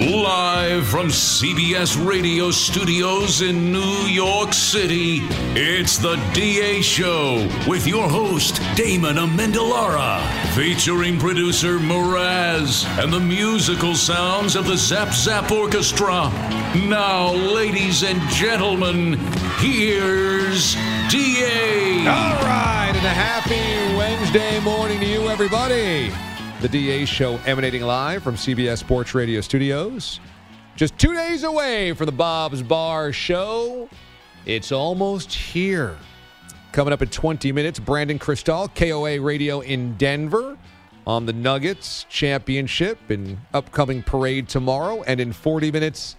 Live 0.00 0.88
from 0.88 1.08
CBS 1.08 1.94
Radio 2.06 2.50
Studios 2.50 3.42
in 3.42 3.70
New 3.70 4.06
York 4.06 4.54
City, 4.54 5.18
it's 5.54 5.98
the 5.98 6.16
DA 6.32 6.80
Show 6.80 7.46
with 7.68 7.86
your 7.86 8.08
host, 8.08 8.62
Damon 8.76 9.16
Amendolara, 9.16 10.22
featuring 10.54 11.18
producer 11.18 11.78
Mraz 11.78 12.86
and 12.98 13.12
the 13.12 13.20
musical 13.20 13.94
sounds 13.94 14.56
of 14.56 14.66
the 14.66 14.76
Zap 14.78 15.12
Zap 15.12 15.52
Orchestra. 15.52 16.30
Now, 16.88 17.34
ladies 17.34 18.02
and 18.02 18.22
gentlemen, 18.30 19.18
here's 19.58 20.76
DA. 21.10 22.06
All 22.08 22.40
right, 22.40 22.92
and 22.94 23.04
a 23.04 23.10
happy 23.10 23.94
Wednesday 23.98 24.60
morning 24.60 24.98
to 25.00 25.06
you, 25.06 25.28
everybody. 25.28 26.10
The 26.60 26.68
DA 26.68 27.06
show 27.06 27.38
emanating 27.46 27.80
live 27.80 28.22
from 28.22 28.34
CBS 28.34 28.80
Sports 28.80 29.14
Radio 29.14 29.40
studios. 29.40 30.20
Just 30.76 30.98
two 30.98 31.14
days 31.14 31.42
away 31.42 31.94
from 31.94 32.04
the 32.04 32.12
Bob's 32.12 32.62
Bar 32.62 33.14
show. 33.14 33.88
It's 34.44 34.70
almost 34.70 35.32
here. 35.32 35.96
Coming 36.72 36.92
up 36.92 37.00
in 37.00 37.08
20 37.08 37.50
minutes, 37.52 37.78
Brandon 37.78 38.18
Krisztal, 38.18 38.68
KOA 38.74 39.22
Radio 39.22 39.60
in 39.60 39.96
Denver 39.96 40.58
on 41.06 41.24
the 41.24 41.32
Nuggets 41.32 42.04
championship 42.10 42.98
and 43.08 43.38
upcoming 43.54 44.02
parade 44.02 44.46
tomorrow. 44.46 45.02
And 45.04 45.18
in 45.18 45.32
40 45.32 45.72
minutes, 45.72 46.16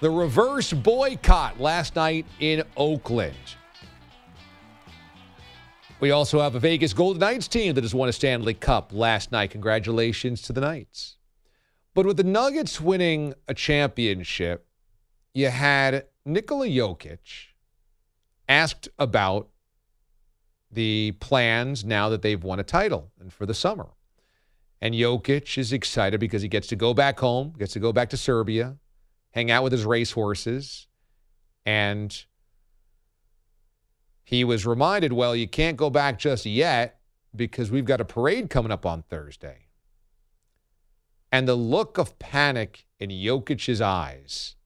the 0.00 0.10
reverse 0.10 0.72
boycott 0.72 1.60
last 1.60 1.94
night 1.94 2.26
in 2.40 2.64
Oakland. 2.76 3.36
We 6.04 6.10
also 6.10 6.40
have 6.40 6.54
a 6.54 6.60
Vegas 6.60 6.92
Golden 6.92 7.20
Knights 7.20 7.48
team 7.48 7.72
that 7.76 7.82
has 7.82 7.94
won 7.94 8.10
a 8.10 8.12
Stanley 8.12 8.52
Cup 8.52 8.92
last 8.92 9.32
night. 9.32 9.52
Congratulations 9.52 10.42
to 10.42 10.52
the 10.52 10.60
Knights. 10.60 11.16
But 11.94 12.04
with 12.04 12.18
the 12.18 12.24
Nuggets 12.24 12.78
winning 12.78 13.32
a 13.48 13.54
championship, 13.54 14.66
you 15.32 15.48
had 15.48 16.04
Nikola 16.26 16.66
Jokic 16.66 17.46
asked 18.50 18.90
about 18.98 19.48
the 20.70 21.12
plans 21.20 21.86
now 21.86 22.10
that 22.10 22.20
they've 22.20 22.44
won 22.44 22.60
a 22.60 22.64
title 22.64 23.10
and 23.18 23.32
for 23.32 23.46
the 23.46 23.54
summer. 23.54 23.88
And 24.82 24.94
Jokic 24.94 25.56
is 25.56 25.72
excited 25.72 26.20
because 26.20 26.42
he 26.42 26.48
gets 26.48 26.66
to 26.66 26.76
go 26.76 26.92
back 26.92 27.18
home, 27.18 27.54
gets 27.58 27.72
to 27.72 27.80
go 27.80 27.94
back 27.94 28.10
to 28.10 28.18
Serbia, 28.18 28.76
hang 29.30 29.50
out 29.50 29.62
with 29.62 29.72
his 29.72 29.86
racehorses, 29.86 30.86
and 31.64 32.26
he 34.24 34.42
was 34.42 34.66
reminded, 34.66 35.12
well, 35.12 35.36
you 35.36 35.46
can't 35.46 35.76
go 35.76 35.90
back 35.90 36.18
just 36.18 36.46
yet 36.46 36.98
because 37.36 37.70
we've 37.70 37.84
got 37.84 38.00
a 38.00 38.04
parade 38.04 38.48
coming 38.48 38.72
up 38.72 38.86
on 38.86 39.02
Thursday. 39.02 39.66
And 41.30 41.46
the 41.46 41.54
look 41.54 41.98
of 41.98 42.18
panic 42.18 42.86
in 42.98 43.10
Jokic's 43.10 43.80
eyes, 43.80 44.56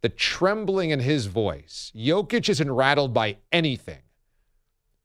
the 0.00 0.08
trembling 0.08 0.90
in 0.90 1.00
his 1.00 1.26
voice. 1.26 1.92
Jokic 1.94 2.48
isn't 2.48 2.70
rattled 2.70 3.12
by 3.12 3.36
anything. 3.52 4.02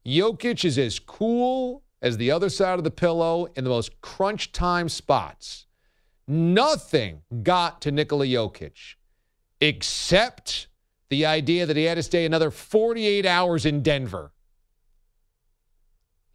Jokic 0.06 0.64
is 0.64 0.78
as 0.78 0.98
cool 0.98 1.82
as 2.00 2.16
the 2.16 2.30
other 2.30 2.48
side 2.48 2.78
of 2.78 2.84
the 2.84 2.90
pillow 2.90 3.46
in 3.56 3.64
the 3.64 3.70
most 3.70 4.00
crunch 4.00 4.52
time 4.52 4.88
spots. 4.88 5.66
Nothing 6.26 7.22
got 7.42 7.80
to 7.82 7.92
Nikola 7.92 8.26
Jokic 8.26 8.94
except 9.60 10.68
the 11.10 11.26
idea 11.26 11.66
that 11.66 11.76
he 11.76 11.84
had 11.84 11.94
to 11.94 12.02
stay 12.02 12.24
another 12.24 12.50
48 12.50 13.26
hours 13.26 13.66
in 13.66 13.82
Denver. 13.82 14.32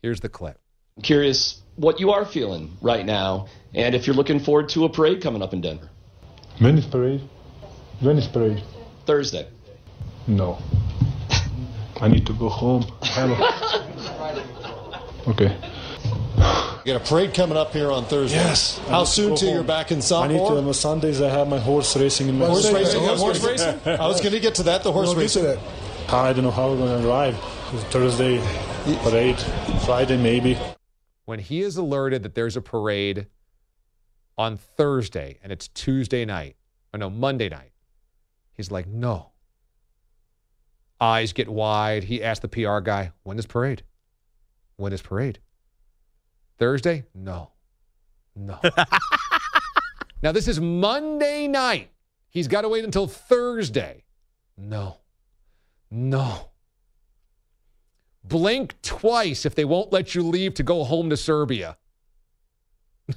Here's 0.02 0.20
the 0.20 0.30
clip. 0.30 0.60
I'm 0.98 1.04
curious 1.04 1.62
what 1.76 2.00
you 2.00 2.12
are 2.12 2.26
feeling 2.26 2.78
right 2.82 3.06
now 3.06 3.48
and 3.74 3.96
if 3.96 4.06
you're 4.06 4.16
looking 4.16 4.40
forward 4.40 4.70
to 4.70 4.86
a 4.86 4.90
parade 4.90 5.22
coming 5.22 5.42
up 5.42 5.54
in 5.54 5.62
Denver. 5.62 5.90
When 6.60 6.78
is 6.78 6.86
parade? 6.86 7.22
When 8.00 8.18
is 8.18 8.28
parade? 8.28 8.64
Thursday. 9.06 9.48
No. 10.28 10.60
I 12.00 12.08
need 12.08 12.26
to 12.28 12.34
go 12.34 12.50
home. 12.50 12.86
okay. 15.28 15.58
You 16.86 16.92
got 16.94 17.02
a 17.02 17.10
parade 17.10 17.34
coming 17.34 17.58
up 17.58 17.72
here 17.72 17.90
on 17.92 18.04
Thursday. 18.06 18.36
Yes. 18.38 18.78
How 18.90 19.06
soon 19.06 19.30
go 19.30 19.36
till 19.38 19.54
you're 19.54 19.64
back 19.64 19.92
in 19.92 20.00
I 20.00 20.02
Sombor? 20.02 20.28
need 20.28 20.38
to. 20.38 20.58
On 20.58 20.74
Sundays, 20.74 21.22
I 21.22 21.30
have 21.30 21.48
my 21.48 21.60
horse 21.60 21.96
racing 21.96 22.28
in 22.28 22.38
my 22.38 22.48
Horse 22.48 22.64
city. 22.64 22.76
racing. 22.76 23.00
Horse 23.02 23.20
Horse 23.22 23.44
racing. 23.46 23.68
racing. 23.86 24.00
I 24.02 24.08
was 24.08 24.20
going 24.20 24.34
to 24.34 24.40
get 24.42 24.56
to 24.56 24.64
that. 24.64 24.84
The 24.84 24.92
horse 24.92 25.08
We'll 25.08 25.22
get 25.22 25.30
to 25.32 25.44
racing. 25.44 25.62
that. 25.62 26.14
I 26.14 26.34
don't 26.34 26.44
know 26.44 26.52
how 26.52 26.72
we're 26.72 26.78
going 26.78 27.02
to 27.02 27.08
arrive. 27.10 27.38
Thursday 27.90 28.38
parade, 29.04 29.40
Friday 29.86 30.18
maybe. 30.18 30.58
When 31.26 31.40
he 31.40 31.62
is 31.62 31.78
alerted 31.78 32.24
that 32.24 32.36
there's 32.36 32.58
a 32.58 32.62
parade 32.62 33.28
on 34.38 34.58
Thursday 34.58 35.40
and 35.42 35.54
it's 35.54 35.70
Tuesday 35.70 36.26
night, 36.26 36.58
or 36.94 36.98
no, 37.00 37.10
Monday 37.10 37.48
night, 37.48 37.72
he's 38.56 38.70
like, 38.72 38.88
no. 38.88 39.32
Eyes 41.00 41.32
get 41.32 41.48
wide. 41.48 42.04
He 42.04 42.22
asked 42.22 42.42
the 42.42 42.50
PR 42.50 42.80
guy, 42.80 43.14
when 43.24 43.40
is 43.40 43.46
parade? 43.46 43.84
When 44.76 44.92
is 44.92 45.02
parade? 45.02 45.40
Thursday? 46.64 47.04
No. 47.14 47.52
No. 48.38 48.58
now, 50.24 50.32
this 50.32 50.48
is 50.48 50.62
Monday 50.62 51.46
night. 51.46 51.90
He's 52.30 52.48
got 52.48 52.62
to 52.62 52.70
wait 52.70 52.86
until 52.86 53.06
Thursday. 53.06 54.06
No. 54.56 55.00
No. 55.92 56.52
Blink 58.24 58.82
twice 58.82 59.46
if 59.46 59.56
they 59.56 59.66
won't 59.66 59.92
let 59.92 60.16
you 60.16 60.24
leave 60.24 60.54
to 60.54 60.64
go 60.64 60.86
home 60.86 61.10
to 61.10 61.18
Serbia. 61.18 61.78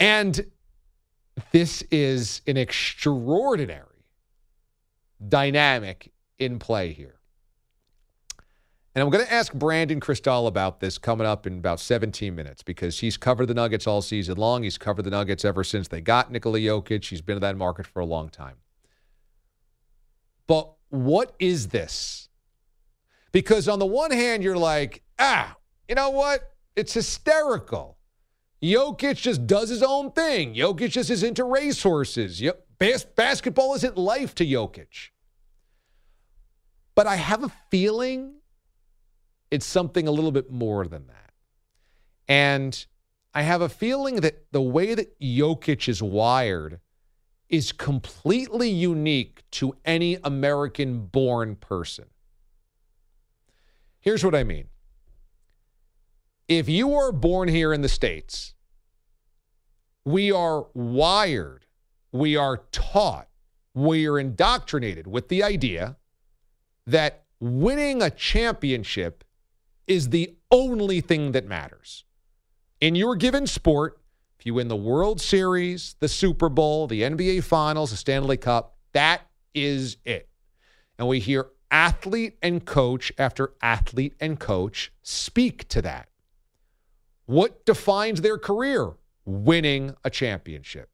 and 0.00 0.46
this 1.52 1.82
is 1.90 2.40
an 2.46 2.56
extraordinary 2.56 4.06
dynamic 5.28 6.10
in 6.38 6.58
play 6.58 6.94
here. 6.94 7.13
And 8.94 9.02
I'm 9.02 9.10
going 9.10 9.24
to 9.24 9.32
ask 9.32 9.52
Brandon 9.52 9.98
Krisztal 9.98 10.46
about 10.46 10.78
this 10.78 10.98
coming 10.98 11.26
up 11.26 11.48
in 11.48 11.58
about 11.58 11.80
17 11.80 12.32
minutes 12.32 12.62
because 12.62 13.00
he's 13.00 13.16
covered 13.16 13.46
the 13.46 13.54
Nuggets 13.54 13.88
all 13.88 14.00
season 14.00 14.36
long. 14.36 14.62
He's 14.62 14.78
covered 14.78 15.02
the 15.02 15.10
Nuggets 15.10 15.44
ever 15.44 15.64
since 15.64 15.88
they 15.88 16.00
got 16.00 16.30
Nikola 16.30 16.60
Jokic. 16.60 17.04
He's 17.04 17.20
been 17.20 17.36
in 17.36 17.42
that 17.42 17.56
market 17.56 17.86
for 17.86 17.98
a 18.00 18.06
long 18.06 18.28
time. 18.28 18.56
But 20.46 20.72
what 20.90 21.34
is 21.40 21.68
this? 21.68 22.28
Because 23.32 23.68
on 23.68 23.80
the 23.80 23.86
one 23.86 24.12
hand, 24.12 24.44
you're 24.44 24.56
like, 24.56 25.02
ah, 25.18 25.56
you 25.88 25.96
know 25.96 26.10
what? 26.10 26.52
It's 26.76 26.92
hysterical. 26.92 27.98
Jokic 28.62 29.16
just 29.16 29.46
does 29.46 29.70
his 29.70 29.82
own 29.82 30.12
thing. 30.12 30.54
Jokic 30.54 30.90
just 30.90 31.10
is 31.10 31.24
into 31.24 31.42
racehorses. 31.42 32.40
Yep. 32.40 32.64
Bas- 32.78 33.04
basketball 33.04 33.74
isn't 33.74 33.96
life 33.96 34.36
to 34.36 34.46
Jokic. 34.46 35.10
But 36.94 37.08
I 37.08 37.16
have 37.16 37.42
a 37.42 37.52
feeling 37.70 38.36
it's 39.54 39.64
something 39.64 40.08
a 40.08 40.10
little 40.10 40.32
bit 40.32 40.50
more 40.50 40.84
than 40.84 41.06
that. 41.06 41.32
And 42.26 42.86
I 43.32 43.42
have 43.42 43.60
a 43.60 43.68
feeling 43.68 44.16
that 44.16 44.46
the 44.50 44.60
way 44.60 44.96
that 44.96 45.20
Jokic 45.20 45.88
is 45.88 46.02
wired 46.02 46.80
is 47.48 47.70
completely 47.70 48.68
unique 48.68 49.44
to 49.52 49.76
any 49.84 50.18
American 50.24 51.06
born 51.06 51.54
person. 51.54 52.06
Here's 54.00 54.24
what 54.24 54.34
I 54.34 54.42
mean. 54.42 54.66
If 56.48 56.68
you 56.68 56.94
are 56.96 57.12
born 57.12 57.48
here 57.48 57.72
in 57.72 57.82
the 57.82 57.88
States, 57.88 58.54
we 60.04 60.32
are 60.32 60.66
wired, 60.74 61.64
we 62.10 62.36
are 62.36 62.64
taught, 62.72 63.28
we 63.72 64.06
are 64.08 64.18
indoctrinated 64.18 65.06
with 65.06 65.28
the 65.28 65.44
idea 65.44 65.96
that 66.88 67.22
winning 67.38 68.02
a 68.02 68.10
championship 68.10 69.22
is 69.86 70.10
the 70.10 70.34
only 70.50 71.00
thing 71.00 71.32
that 71.32 71.46
matters. 71.46 72.04
In 72.80 72.94
your 72.94 73.16
given 73.16 73.46
sport, 73.46 74.00
if 74.38 74.46
you 74.46 74.54
win 74.54 74.68
the 74.68 74.76
World 74.76 75.20
Series, 75.20 75.96
the 76.00 76.08
Super 76.08 76.48
Bowl, 76.48 76.86
the 76.86 77.02
NBA 77.02 77.44
Finals, 77.44 77.90
the 77.90 77.96
Stanley 77.96 78.36
Cup, 78.36 78.76
that 78.92 79.22
is 79.54 79.96
it. 80.04 80.28
And 80.98 81.08
we 81.08 81.20
hear 81.20 81.46
athlete 81.70 82.36
and 82.42 82.64
coach 82.64 83.12
after 83.18 83.52
athlete 83.62 84.14
and 84.20 84.38
coach 84.38 84.92
speak 85.02 85.68
to 85.68 85.82
that. 85.82 86.08
What 87.26 87.64
defines 87.64 88.20
their 88.20 88.38
career? 88.38 88.92
Winning 89.24 89.94
a 90.04 90.10
championship. 90.10 90.90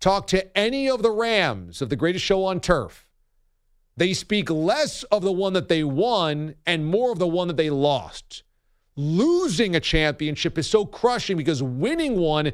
Talk 0.00 0.26
to 0.28 0.56
any 0.56 0.88
of 0.88 1.02
the 1.02 1.10
Rams 1.10 1.82
of 1.82 1.88
the 1.88 1.96
greatest 1.96 2.24
show 2.24 2.44
on 2.44 2.60
turf. 2.60 3.03
They 3.96 4.12
speak 4.12 4.50
less 4.50 5.04
of 5.04 5.22
the 5.22 5.32
one 5.32 5.52
that 5.52 5.68
they 5.68 5.84
won 5.84 6.56
and 6.66 6.86
more 6.86 7.12
of 7.12 7.18
the 7.18 7.28
one 7.28 7.48
that 7.48 7.56
they 7.56 7.70
lost. 7.70 8.42
Losing 8.96 9.76
a 9.76 9.80
championship 9.80 10.58
is 10.58 10.68
so 10.68 10.84
crushing 10.84 11.36
because 11.36 11.62
winning 11.62 12.16
one 12.16 12.52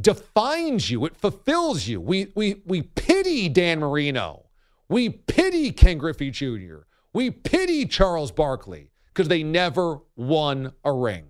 defines 0.00 0.90
you, 0.90 1.04
it 1.06 1.16
fulfills 1.16 1.86
you. 1.86 2.00
We, 2.00 2.32
we, 2.34 2.62
we 2.66 2.82
pity 2.82 3.48
Dan 3.48 3.80
Marino. 3.80 4.46
We 4.88 5.08
pity 5.08 5.72
Ken 5.72 5.98
Griffey 5.98 6.30
Jr. 6.30 6.80
We 7.12 7.30
pity 7.30 7.86
Charles 7.86 8.30
Barkley 8.30 8.90
because 9.08 9.28
they 9.28 9.42
never 9.42 10.00
won 10.16 10.72
a 10.84 10.92
ring. 10.92 11.24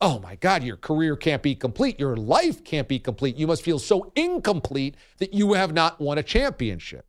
Oh 0.00 0.20
my 0.20 0.36
God, 0.36 0.62
your 0.62 0.76
career 0.76 1.16
can't 1.16 1.42
be 1.42 1.54
complete. 1.54 1.98
Your 1.98 2.16
life 2.16 2.62
can't 2.62 2.88
be 2.88 2.98
complete. 2.98 3.36
You 3.36 3.48
must 3.48 3.62
feel 3.62 3.78
so 3.78 4.12
incomplete 4.14 4.96
that 5.18 5.34
you 5.34 5.54
have 5.54 5.72
not 5.72 6.00
won 6.00 6.18
a 6.18 6.22
championship. 6.22 7.07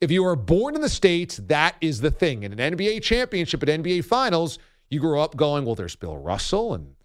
If 0.00 0.10
you 0.10 0.24
are 0.26 0.36
born 0.36 0.74
in 0.74 0.82
the 0.82 0.88
States, 0.88 1.38
that 1.46 1.76
is 1.80 2.00
the 2.00 2.10
thing. 2.10 2.42
In 2.42 2.58
an 2.58 2.76
NBA 2.76 3.02
championship 3.02 3.62
at 3.62 3.68
NBA 3.68 4.04
finals, 4.04 4.58
you 4.90 5.00
grow 5.00 5.22
up 5.22 5.36
going, 5.36 5.64
well, 5.64 5.74
there's 5.74 5.96
Bill 5.96 6.18
Russell 6.18 6.74
and 6.74 6.95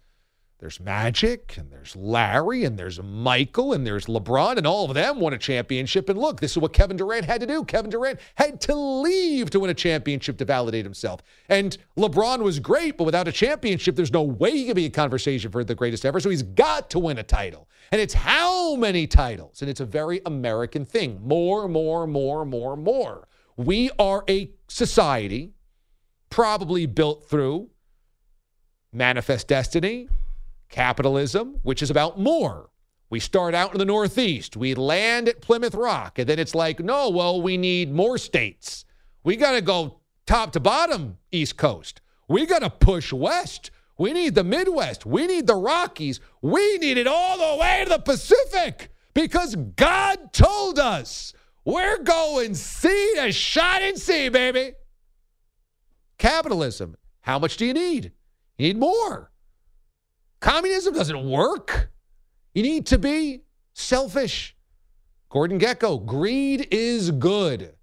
there's 0.62 0.78
Magic 0.78 1.56
and 1.58 1.72
there's 1.72 1.96
Larry 1.96 2.62
and 2.62 2.78
there's 2.78 3.02
Michael 3.02 3.72
and 3.72 3.84
there's 3.84 4.06
LeBron 4.06 4.58
and 4.58 4.64
all 4.64 4.84
of 4.88 4.94
them 4.94 5.18
won 5.18 5.32
a 5.32 5.38
championship. 5.38 6.08
And 6.08 6.16
look, 6.16 6.38
this 6.38 6.52
is 6.52 6.58
what 6.58 6.72
Kevin 6.72 6.96
Durant 6.96 7.24
had 7.24 7.40
to 7.40 7.48
do. 7.48 7.64
Kevin 7.64 7.90
Durant 7.90 8.20
had 8.36 8.60
to 8.60 8.74
leave 8.76 9.50
to 9.50 9.58
win 9.58 9.70
a 9.70 9.74
championship 9.74 10.38
to 10.38 10.44
validate 10.44 10.84
himself. 10.84 11.20
And 11.48 11.76
LeBron 11.98 12.44
was 12.44 12.60
great, 12.60 12.96
but 12.96 13.02
without 13.02 13.26
a 13.26 13.32
championship, 13.32 13.96
there's 13.96 14.12
no 14.12 14.22
way 14.22 14.52
he 14.52 14.66
can 14.66 14.74
be 14.74 14.84
a 14.84 14.90
conversation 14.90 15.50
for 15.50 15.64
the 15.64 15.74
greatest 15.74 16.04
ever. 16.04 16.20
So 16.20 16.30
he's 16.30 16.44
got 16.44 16.90
to 16.90 17.00
win 17.00 17.18
a 17.18 17.24
title. 17.24 17.68
And 17.90 18.00
it's 18.00 18.14
how 18.14 18.76
many 18.76 19.08
titles? 19.08 19.62
And 19.62 19.68
it's 19.68 19.80
a 19.80 19.84
very 19.84 20.20
American 20.26 20.84
thing. 20.84 21.18
More, 21.24 21.66
more, 21.66 22.06
more, 22.06 22.44
more, 22.44 22.76
more. 22.76 23.26
We 23.56 23.90
are 23.98 24.22
a 24.30 24.52
society 24.68 25.54
probably 26.30 26.86
built 26.86 27.28
through 27.28 27.70
manifest 28.92 29.48
destiny, 29.48 30.08
capitalism, 30.72 31.60
which 31.62 31.82
is 31.82 31.90
about 31.90 32.18
more. 32.18 32.70
We 33.10 33.20
start 33.20 33.54
out 33.54 33.72
in 33.72 33.78
the 33.78 33.84
Northeast, 33.84 34.56
we 34.56 34.74
land 34.74 35.28
at 35.28 35.42
Plymouth 35.42 35.74
Rock, 35.74 36.18
and 36.18 36.28
then 36.28 36.38
it's 36.38 36.54
like, 36.54 36.80
no, 36.80 37.10
well, 37.10 37.40
we 37.40 37.56
need 37.56 37.92
more 37.92 38.16
states. 38.18 38.86
We 39.22 39.36
got 39.36 39.52
to 39.52 39.60
go 39.60 40.00
top 40.26 40.52
to 40.52 40.60
bottom, 40.60 41.18
East 41.30 41.58
Coast. 41.58 42.00
We 42.26 42.46
got 42.46 42.60
to 42.60 42.70
push 42.70 43.12
west. 43.12 43.70
We 43.98 44.14
need 44.14 44.34
the 44.34 44.44
Midwest. 44.44 45.04
We 45.04 45.26
need 45.26 45.46
the 45.46 45.54
Rockies. 45.54 46.20
We 46.40 46.78
need 46.78 46.96
it 46.96 47.06
all 47.06 47.36
the 47.36 47.60
way 47.60 47.82
to 47.84 47.90
the 47.90 47.98
Pacific 47.98 48.90
because 49.12 49.54
God 49.76 50.32
told 50.32 50.78
us 50.78 51.34
we're 51.66 52.02
going 52.02 52.54
sea 52.54 53.12
to 53.16 53.30
shine 53.30 53.82
and 53.82 53.98
sea, 53.98 54.30
baby. 54.30 54.72
Capitalism. 56.16 56.96
How 57.20 57.38
much 57.38 57.58
do 57.58 57.66
you 57.66 57.74
need? 57.74 58.12
You 58.56 58.68
need 58.68 58.78
more. 58.78 59.31
Communism 60.42 60.92
doesn't 60.92 61.30
work. 61.30 61.88
You 62.52 62.64
need 62.64 62.86
to 62.86 62.98
be 62.98 63.44
selfish. 63.74 64.56
Gordon 65.30 65.58
Gekko, 65.58 66.04
greed 66.04 66.68
is 66.72 67.12
good. 67.12 67.74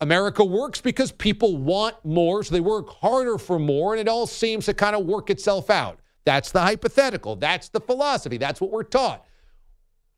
America 0.00 0.44
works 0.44 0.80
because 0.80 1.10
people 1.10 1.56
want 1.56 1.96
more, 2.04 2.44
so 2.44 2.54
they 2.54 2.60
work 2.60 2.88
harder 2.88 3.38
for 3.38 3.58
more, 3.58 3.92
and 3.92 4.00
it 4.00 4.08
all 4.08 4.26
seems 4.26 4.66
to 4.66 4.74
kind 4.74 4.94
of 4.94 5.04
work 5.04 5.28
itself 5.28 5.68
out. 5.68 5.98
That's 6.24 6.52
the 6.52 6.60
hypothetical. 6.60 7.34
That's 7.34 7.70
the 7.70 7.80
philosophy. 7.80 8.36
That's 8.38 8.60
what 8.60 8.70
we're 8.70 8.84
taught. 8.84 9.24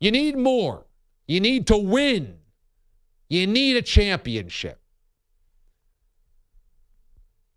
You 0.01 0.11
need 0.11 0.37
more. 0.37 0.87
You 1.27 1.41
need 1.41 1.67
to 1.69 1.79
win. 1.79 2.37
You 3.31 3.47
need 3.47 3.77
a 3.77 3.83
championship. 3.83 4.79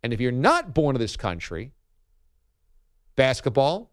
And 0.04 0.14
if 0.14 0.22
you're 0.22 0.32
not 0.32 0.74
born 0.74 0.96
in 0.96 1.02
this 1.02 1.18
country, 1.18 1.74
basketball 3.22 3.92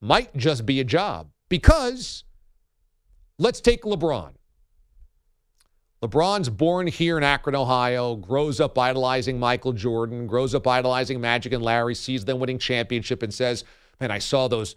might 0.00 0.36
just 0.36 0.64
be 0.64 0.78
a 0.78 0.84
job 0.84 1.28
because 1.48 2.22
let's 3.36 3.60
take 3.60 3.82
LeBron. 3.82 4.30
LeBron's 6.04 6.48
born 6.48 6.86
here 6.86 7.18
in 7.18 7.24
Akron, 7.24 7.56
Ohio, 7.56 8.14
grows 8.14 8.60
up 8.60 8.78
idolizing 8.78 9.40
Michael 9.40 9.72
Jordan, 9.72 10.28
grows 10.28 10.54
up 10.54 10.68
idolizing 10.68 11.20
Magic 11.20 11.52
and 11.52 11.64
Larry, 11.64 11.96
sees 11.96 12.24
them 12.24 12.38
winning 12.38 12.60
championship 12.60 13.24
and 13.24 13.34
says, 13.34 13.64
Man, 14.00 14.12
I 14.12 14.20
saw 14.20 14.46
those 14.46 14.76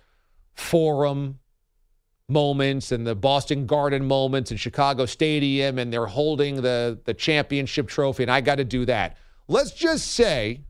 forum 0.55 1.37
moments 2.27 2.91
and 2.91 3.05
the 3.05 3.13
Boston 3.13 3.67
Garden 3.67 4.07
moments 4.07 4.49
and 4.49 4.59
Chicago 4.59 5.05
Stadium, 5.05 5.77
and 5.77 5.93
they're 5.93 6.07
holding 6.07 6.63
the, 6.63 6.99
the 7.05 7.13
championship 7.13 7.87
trophy, 7.89 8.23
and 8.23 8.31
I 8.31 8.41
got 8.41 8.55
to 8.55 8.65
do 8.65 8.85
that. 8.85 9.17
Let's 9.47 9.71
just 9.71 10.07
say 10.07 10.61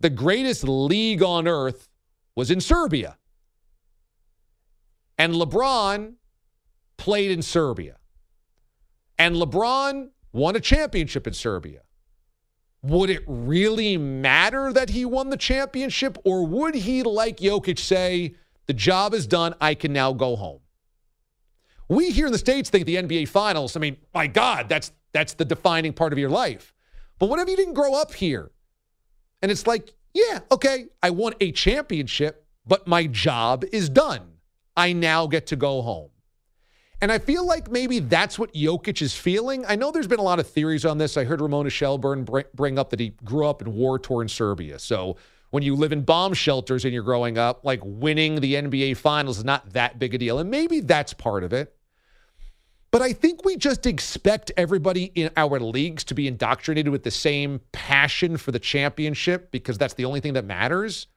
the 0.00 0.10
greatest 0.10 0.64
league 0.64 1.22
on 1.22 1.46
earth 1.46 1.88
was 2.36 2.50
in 2.50 2.60
Serbia. 2.60 3.16
And 5.18 5.34
LeBron 5.34 6.14
played 6.96 7.30
in 7.30 7.42
Serbia. 7.42 7.96
And 9.18 9.36
LeBron 9.36 10.10
won 10.32 10.56
a 10.56 10.60
championship 10.60 11.26
in 11.26 11.32
Serbia. 11.32 11.82
Would 12.82 13.08
it 13.08 13.22
really 13.26 13.96
matter 13.96 14.72
that 14.72 14.90
he 14.90 15.04
won 15.04 15.30
the 15.30 15.36
championship? 15.36 16.18
Or 16.24 16.46
would 16.46 16.74
he, 16.74 17.02
like 17.02 17.38
Jokic, 17.38 17.78
say, 17.78 18.34
the 18.66 18.74
job 18.74 19.14
is 19.14 19.26
done, 19.26 19.54
I 19.60 19.74
can 19.74 19.92
now 19.92 20.12
go 20.12 20.36
home? 20.36 20.60
We 21.88 22.10
here 22.10 22.26
in 22.26 22.32
the 22.32 22.38
States 22.38 22.70
think 22.70 22.86
the 22.86 22.96
NBA 22.96 23.28
Finals, 23.28 23.76
I 23.76 23.80
mean, 23.80 23.96
my 24.12 24.26
God, 24.26 24.68
that's 24.68 24.92
that's 25.12 25.34
the 25.34 25.44
defining 25.44 25.92
part 25.92 26.12
of 26.12 26.18
your 26.18 26.30
life. 26.30 26.74
But 27.18 27.28
what 27.28 27.38
if 27.38 27.48
you 27.48 27.56
didn't 27.56 27.74
grow 27.74 27.94
up 27.94 28.12
here? 28.12 28.50
And 29.40 29.50
it's 29.50 29.66
like, 29.66 29.94
yeah, 30.14 30.40
okay, 30.50 30.86
I 31.02 31.10
won 31.10 31.34
a 31.40 31.52
championship, 31.52 32.46
but 32.66 32.86
my 32.86 33.06
job 33.06 33.64
is 33.72 33.88
done. 33.88 34.22
I 34.76 34.92
now 34.92 35.26
get 35.26 35.48
to 35.48 35.56
go 35.56 35.82
home. 35.82 36.10
And 37.00 37.12
I 37.12 37.18
feel 37.18 37.44
like 37.44 37.70
maybe 37.70 37.98
that's 37.98 38.38
what 38.38 38.54
Jokic 38.54 39.02
is 39.02 39.14
feeling. 39.14 39.64
I 39.68 39.76
know 39.76 39.90
there's 39.90 40.06
been 40.06 40.20
a 40.20 40.24
lot 40.24 40.38
of 40.38 40.48
theories 40.48 40.84
on 40.84 40.96
this. 40.96 41.16
I 41.16 41.24
heard 41.24 41.40
Ramona 41.40 41.68
Shelburne 41.68 42.26
bring 42.54 42.78
up 42.78 42.90
that 42.90 43.00
he 43.00 43.10
grew 43.24 43.46
up 43.46 43.60
in 43.60 43.74
war 43.74 43.98
torn 43.98 44.28
Serbia. 44.28 44.78
So 44.78 45.16
when 45.50 45.62
you 45.62 45.76
live 45.76 45.92
in 45.92 46.02
bomb 46.02 46.32
shelters 46.32 46.84
and 46.84 46.94
you're 46.94 47.02
growing 47.02 47.36
up, 47.36 47.64
like 47.64 47.80
winning 47.84 48.40
the 48.40 48.54
NBA 48.54 48.96
finals 48.96 49.38
is 49.38 49.44
not 49.44 49.70
that 49.74 49.98
big 49.98 50.14
a 50.14 50.18
deal. 50.18 50.38
And 50.38 50.50
maybe 50.50 50.80
that's 50.80 51.12
part 51.12 51.44
of 51.44 51.52
it. 51.52 51.76
But 52.94 53.02
I 53.02 53.12
think 53.12 53.44
we 53.44 53.56
just 53.56 53.86
expect 53.86 54.52
everybody 54.56 55.10
in 55.16 55.28
our 55.36 55.58
leagues 55.58 56.04
to 56.04 56.14
be 56.14 56.28
indoctrinated 56.28 56.92
with 56.92 57.02
the 57.02 57.10
same 57.10 57.60
passion 57.72 58.36
for 58.36 58.52
the 58.52 58.60
championship 58.60 59.50
because 59.50 59.76
that's 59.76 59.94
the 59.94 60.04
only 60.04 60.20
thing 60.20 60.34
that 60.34 60.44
matters. 60.44 61.08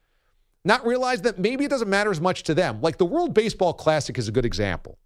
Not 0.66 0.88
realize 0.88 1.22
that 1.22 1.38
maybe 1.38 1.66
it 1.66 1.68
doesn't 1.68 1.88
matter 1.88 2.10
as 2.10 2.20
much 2.20 2.42
to 2.46 2.56
them. 2.56 2.82
Like 2.82 2.98
the 2.98 3.06
World 3.06 3.36
Baseball 3.36 3.74
Classic 3.74 4.18
is 4.18 4.28
a 4.28 4.32
good 4.32 4.44
example. 4.44 4.98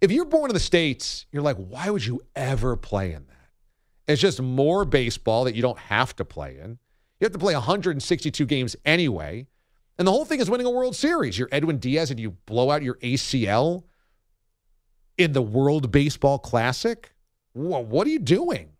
If 0.00 0.10
you're 0.10 0.24
born 0.24 0.48
in 0.48 0.54
the 0.54 0.58
States, 0.58 1.26
you're 1.30 1.42
like, 1.42 1.58
why 1.58 1.90
would 1.90 2.06
you 2.06 2.22
ever 2.34 2.74
play 2.74 3.12
in 3.12 3.26
that? 3.26 3.50
It's 4.10 4.22
just 4.22 4.40
more 4.40 4.86
baseball 4.86 5.44
that 5.44 5.54
you 5.54 5.60
don't 5.60 5.76
have 5.76 6.16
to 6.16 6.24
play 6.24 6.56
in. 6.56 6.78
You 7.20 7.26
have 7.26 7.32
to 7.32 7.38
play 7.38 7.52
162 7.52 8.46
games 8.46 8.74
anyway. 8.86 9.48
And 9.98 10.08
the 10.08 10.12
whole 10.12 10.24
thing 10.24 10.40
is 10.40 10.48
winning 10.48 10.66
a 10.66 10.70
World 10.70 10.96
Series. 10.96 11.38
You're 11.38 11.50
Edwin 11.52 11.76
Diaz 11.76 12.10
and 12.10 12.18
you 12.18 12.30
blow 12.46 12.70
out 12.70 12.82
your 12.82 12.94
ACL 12.94 13.82
in 15.18 15.32
the 15.32 15.42
World 15.42 15.90
Baseball 15.90 16.38
Classic? 16.38 17.12
What 17.52 18.06
are 18.06 18.10
you 18.10 18.18
doing? 18.18 18.70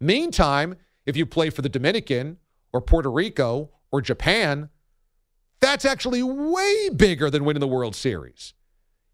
Meantime, 0.00 0.76
if 1.06 1.16
you 1.16 1.26
play 1.26 1.50
for 1.50 1.62
the 1.62 1.68
Dominican 1.68 2.38
or 2.72 2.80
Puerto 2.80 3.10
Rico 3.10 3.70
or 3.90 4.00
Japan, 4.00 4.68
that's 5.60 5.84
actually 5.84 6.22
way 6.22 6.90
bigger 6.90 7.30
than 7.30 7.44
winning 7.44 7.60
the 7.60 7.68
World 7.68 7.96
Series. 7.96 8.54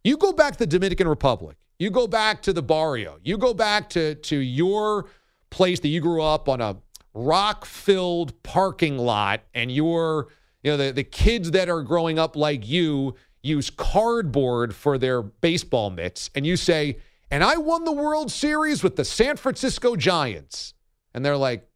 You 0.04 0.16
go 0.16 0.32
back 0.32 0.54
to 0.54 0.58
the 0.58 0.66
Dominican 0.66 1.08
Republic, 1.08 1.56
you 1.78 1.90
go 1.90 2.06
back 2.06 2.42
to 2.42 2.52
the 2.52 2.62
barrio, 2.62 3.18
you 3.22 3.38
go 3.38 3.54
back 3.54 3.88
to, 3.90 4.16
to 4.16 4.36
your 4.36 5.06
place 5.50 5.80
that 5.80 5.88
you 5.88 6.00
grew 6.00 6.22
up 6.22 6.48
on 6.48 6.60
a 6.60 6.76
rock 7.14 7.64
filled 7.64 8.42
parking 8.42 8.98
lot 8.98 9.42
and 9.54 9.70
you're, 9.70 10.28
you 10.62 10.72
know, 10.72 10.76
the, 10.76 10.92
the 10.92 11.04
kids 11.04 11.52
that 11.52 11.68
are 11.68 11.82
growing 11.82 12.18
up 12.18 12.36
like 12.36 12.66
you 12.66 13.14
use 13.42 13.70
cardboard 13.70 14.74
for 14.74 14.98
their 14.98 15.22
baseball 15.22 15.90
mitts 15.90 16.30
and 16.34 16.46
you 16.46 16.56
say, 16.56 16.98
and 17.30 17.42
I 17.42 17.56
won 17.56 17.84
the 17.84 17.92
World 17.92 18.30
Series 18.30 18.82
with 18.82 18.96
the 18.96 19.04
San 19.04 19.36
Francisco 19.36 19.96
Giants. 19.96 20.74
And 21.14 21.24
they're 21.24 21.36
like, 21.36 21.66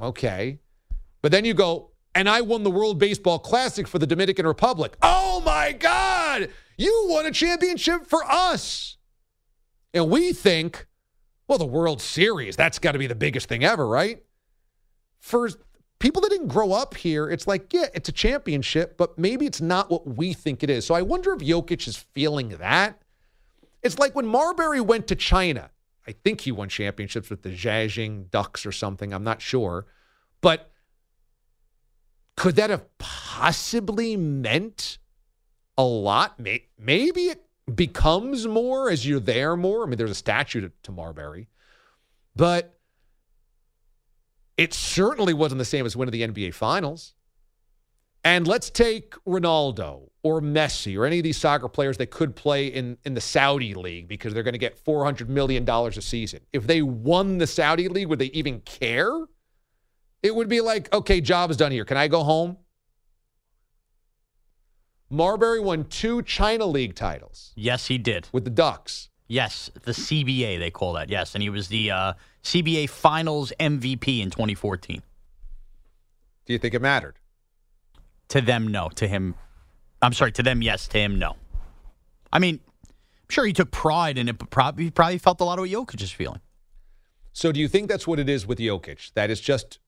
okay. 0.00 0.58
But 1.22 1.32
then 1.32 1.44
you 1.44 1.54
go, 1.54 1.92
and 2.14 2.28
I 2.28 2.42
won 2.42 2.62
the 2.62 2.70
World 2.70 2.98
Baseball 2.98 3.38
Classic 3.38 3.88
for 3.88 3.98
the 3.98 4.06
Dominican 4.06 4.46
Republic. 4.46 4.96
Oh 5.02 5.42
my 5.44 5.72
God, 5.72 6.50
you 6.76 7.06
won 7.08 7.26
a 7.26 7.30
championship 7.30 8.06
for 8.06 8.22
us. 8.24 8.98
And 9.94 10.10
we 10.10 10.32
think, 10.32 10.86
well, 11.48 11.58
the 11.58 11.64
World 11.64 12.00
Series, 12.00 12.56
that's 12.56 12.78
got 12.78 12.92
to 12.92 12.98
be 12.98 13.06
the 13.06 13.14
biggest 13.14 13.48
thing 13.48 13.64
ever, 13.64 13.86
right? 13.86 14.22
For 15.20 15.48
people 16.02 16.20
that 16.20 16.30
didn't 16.30 16.48
grow 16.48 16.72
up 16.72 16.96
here, 16.96 17.30
it's 17.30 17.46
like, 17.46 17.72
yeah, 17.72 17.86
it's 17.94 18.08
a 18.08 18.12
championship, 18.12 18.96
but 18.96 19.16
maybe 19.16 19.46
it's 19.46 19.60
not 19.60 19.88
what 19.88 20.04
we 20.04 20.32
think 20.32 20.64
it 20.64 20.68
is. 20.68 20.84
So 20.84 20.96
I 20.96 21.02
wonder 21.02 21.32
if 21.32 21.38
Jokic 21.38 21.86
is 21.86 21.96
feeling 21.96 22.48
that. 22.58 23.00
It's 23.84 24.00
like 24.00 24.12
when 24.14 24.26
Marbury 24.26 24.80
went 24.80 25.06
to 25.06 25.14
China. 25.14 25.70
I 26.06 26.10
think 26.10 26.40
he 26.40 26.50
won 26.50 26.68
championships 26.68 27.30
with 27.30 27.42
the 27.42 27.50
Jiaxing 27.50 28.30
Ducks 28.32 28.66
or 28.66 28.72
something. 28.72 29.14
I'm 29.14 29.22
not 29.22 29.40
sure. 29.40 29.86
But 30.40 30.72
could 32.36 32.56
that 32.56 32.70
have 32.70 32.84
possibly 32.98 34.16
meant 34.16 34.98
a 35.78 35.84
lot? 35.84 36.40
Maybe 36.76 37.26
it 37.26 37.44
becomes 37.72 38.44
more 38.48 38.90
as 38.90 39.06
you're 39.06 39.20
there 39.20 39.54
more. 39.56 39.84
I 39.84 39.86
mean, 39.86 39.98
there's 39.98 40.10
a 40.10 40.16
statue 40.16 40.62
to, 40.62 40.72
to 40.82 40.90
Marbury, 40.90 41.48
but 42.34 42.76
it 44.56 44.74
certainly 44.74 45.34
wasn't 45.34 45.58
the 45.58 45.64
same 45.64 45.86
as 45.86 45.96
winning 45.96 46.12
the 46.12 46.22
NBA 46.22 46.54
Finals. 46.54 47.14
And 48.24 48.46
let's 48.46 48.70
take 48.70 49.14
Ronaldo 49.26 50.10
or 50.22 50.40
Messi 50.40 50.96
or 50.96 51.04
any 51.04 51.18
of 51.18 51.24
these 51.24 51.36
soccer 51.36 51.68
players 51.68 51.96
that 51.98 52.10
could 52.10 52.36
play 52.36 52.68
in, 52.68 52.96
in 53.04 53.14
the 53.14 53.20
Saudi 53.20 53.74
league 53.74 54.06
because 54.06 54.32
they're 54.32 54.44
going 54.44 54.52
to 54.52 54.58
get 54.58 54.82
$400 54.84 55.28
million 55.28 55.68
a 55.68 55.92
season. 55.92 56.40
If 56.52 56.66
they 56.66 56.82
won 56.82 57.38
the 57.38 57.46
Saudi 57.46 57.88
league, 57.88 58.06
would 58.08 58.20
they 58.20 58.26
even 58.26 58.60
care? 58.60 59.12
It 60.22 60.34
would 60.34 60.48
be 60.48 60.60
like, 60.60 60.92
okay, 60.94 61.20
job 61.20 61.50
is 61.50 61.56
done 61.56 61.72
here. 61.72 61.84
Can 61.84 61.96
I 61.96 62.06
go 62.06 62.22
home? 62.22 62.58
Marbury 65.10 65.60
won 65.60 65.84
two 65.84 66.22
China 66.22 66.64
League 66.64 66.94
titles. 66.94 67.52
Yes, 67.56 67.88
he 67.88 67.98
did. 67.98 68.28
With 68.32 68.44
the 68.44 68.50
Ducks. 68.50 69.10
Yes, 69.26 69.70
the 69.82 69.92
CBA, 69.92 70.58
they 70.58 70.70
call 70.70 70.92
that. 70.94 71.10
Yes. 71.10 71.34
And 71.34 71.42
he 71.42 71.50
was 71.50 71.68
the 71.68 71.90
uh, 71.90 72.12
CBA 72.42 72.88
Finals 72.88 73.52
MVP 73.58 74.20
in 74.20 74.30
2014. 74.30 75.02
Do 76.44 76.52
you 76.52 76.58
think 76.58 76.74
it 76.74 76.82
mattered? 76.82 77.16
To 78.28 78.40
them, 78.40 78.68
no. 78.68 78.88
To 78.96 79.06
him, 79.06 79.34
I'm 80.00 80.12
sorry. 80.12 80.32
To 80.32 80.42
them, 80.42 80.62
yes. 80.62 80.88
To 80.88 80.98
him, 80.98 81.18
no. 81.18 81.36
I 82.32 82.38
mean, 82.38 82.60
I'm 82.84 83.28
sure 83.28 83.44
he 83.44 83.52
took 83.52 83.70
pride 83.70 84.18
in 84.18 84.28
it, 84.28 84.38
but 84.38 84.50
probably, 84.50 84.90
probably 84.90 85.18
felt 85.18 85.40
a 85.40 85.44
lot 85.44 85.58
of 85.58 85.62
what 85.62 85.70
Jokic 85.70 86.02
is 86.02 86.10
feeling. 86.10 86.40
So 87.32 87.52
do 87.52 87.60
you 87.60 87.68
think 87.68 87.88
that's 87.88 88.06
what 88.06 88.18
it 88.18 88.28
is 88.28 88.46
with 88.46 88.58
Jokic? 88.58 89.12
That 89.14 89.30
is 89.30 89.40
just 89.40 89.78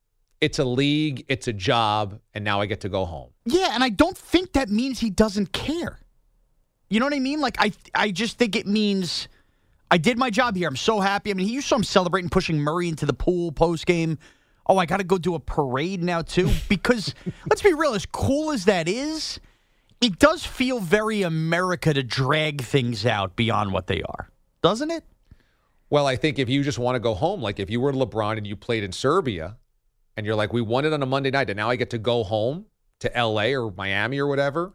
it's 0.41 0.59
a 0.59 0.65
league, 0.65 1.25
it's 1.29 1.49
a 1.49 1.53
job, 1.53 2.21
and 2.35 2.45
now 2.45 2.61
I 2.61 2.67
get 2.67 2.81
to 2.83 2.89
go 2.89 3.05
home. 3.05 3.31
Yeah, 3.45 3.71
and 3.73 3.83
I 3.83 3.89
don't 3.89 4.17
think 4.17 4.53
that 4.53 4.69
means 4.69 5.01
he 5.01 5.11
doesn't 5.11 5.53
care. 5.53 6.01
You 6.91 7.01
know 7.01 7.07
what 7.07 7.15
I 7.15 7.21
mean? 7.21 7.41
Like 7.41 7.57
I 7.59 7.73
I 7.95 8.11
just 8.11 8.39
think 8.39 8.57
it 8.57 8.67
means 8.67 9.29
I 9.95 9.97
did 9.97 10.19
my 10.19 10.29
job 10.29 10.57
here. 10.57 10.67
I'm 10.67 10.75
so 10.75 10.99
happy. 10.99 11.31
I 11.31 11.35
mean, 11.35 11.47
you 11.47 11.61
saw 11.61 11.77
him 11.77 11.85
celebrating 11.85 12.29
pushing 12.29 12.59
Murray 12.59 12.89
into 12.89 13.07
the 13.07 13.13
pool 13.13 13.53
post 13.53 13.87
game. 13.87 14.19
Oh, 14.67 14.77
I 14.77 14.87
got 14.87 14.97
to 14.97 15.05
go 15.05 15.19
do 15.19 15.37
a 15.37 15.39
parade 15.39 16.03
now 16.03 16.21
too 16.21 16.51
because 16.69 17.15
let's 17.49 17.63
be 17.63 17.75
real, 17.75 17.95
as 17.95 18.05
cool 18.05 18.51
as 18.51 18.65
that 18.65 18.89
is, 18.89 19.39
it 20.01 20.19
does 20.19 20.45
feel 20.45 20.81
very 20.81 21.23
America 21.23 21.95
to 21.95 22.03
drag 22.03 22.63
things 22.63 23.07
out 23.07 23.37
beyond 23.37 23.73
what 23.73 23.87
they 23.87 24.03
are. 24.03 24.31
Doesn't 24.63 24.91
it? 24.91 25.05
Well, 25.91 26.09
I 26.09 26.17
think 26.17 26.41
if 26.41 26.49
you 26.49 26.65
just 26.65 26.81
want 26.81 26.97
to 26.97 27.01
go 27.01 27.15
home, 27.15 27.41
like 27.41 27.61
if 27.61 27.71
you 27.71 27.81
were 27.81 27.93
LeBron 27.93 28.37
and 28.37 28.45
you 28.45 28.57
played 28.57 28.83
in 28.83 28.91
Serbia, 28.91 29.59
and 30.17 30.27
you're 30.27 30.35
like, 30.35 30.53
we 30.53 30.61
won 30.61 30.85
it 30.85 30.93
on 30.93 31.05
a 31.05 31.07
Monday 31.07 31.31
night, 31.31 31.51
and 31.51 31.57
now 31.57 31.71
I 31.71 31.77
get 31.77 31.91
to 31.91 31.99
go 31.99 32.25
home 32.25 32.67
to 32.99 33.13
LA 33.15 33.53
or 33.53 33.71
Miami 33.71 34.19
or 34.19 34.27
whatever. 34.27 34.73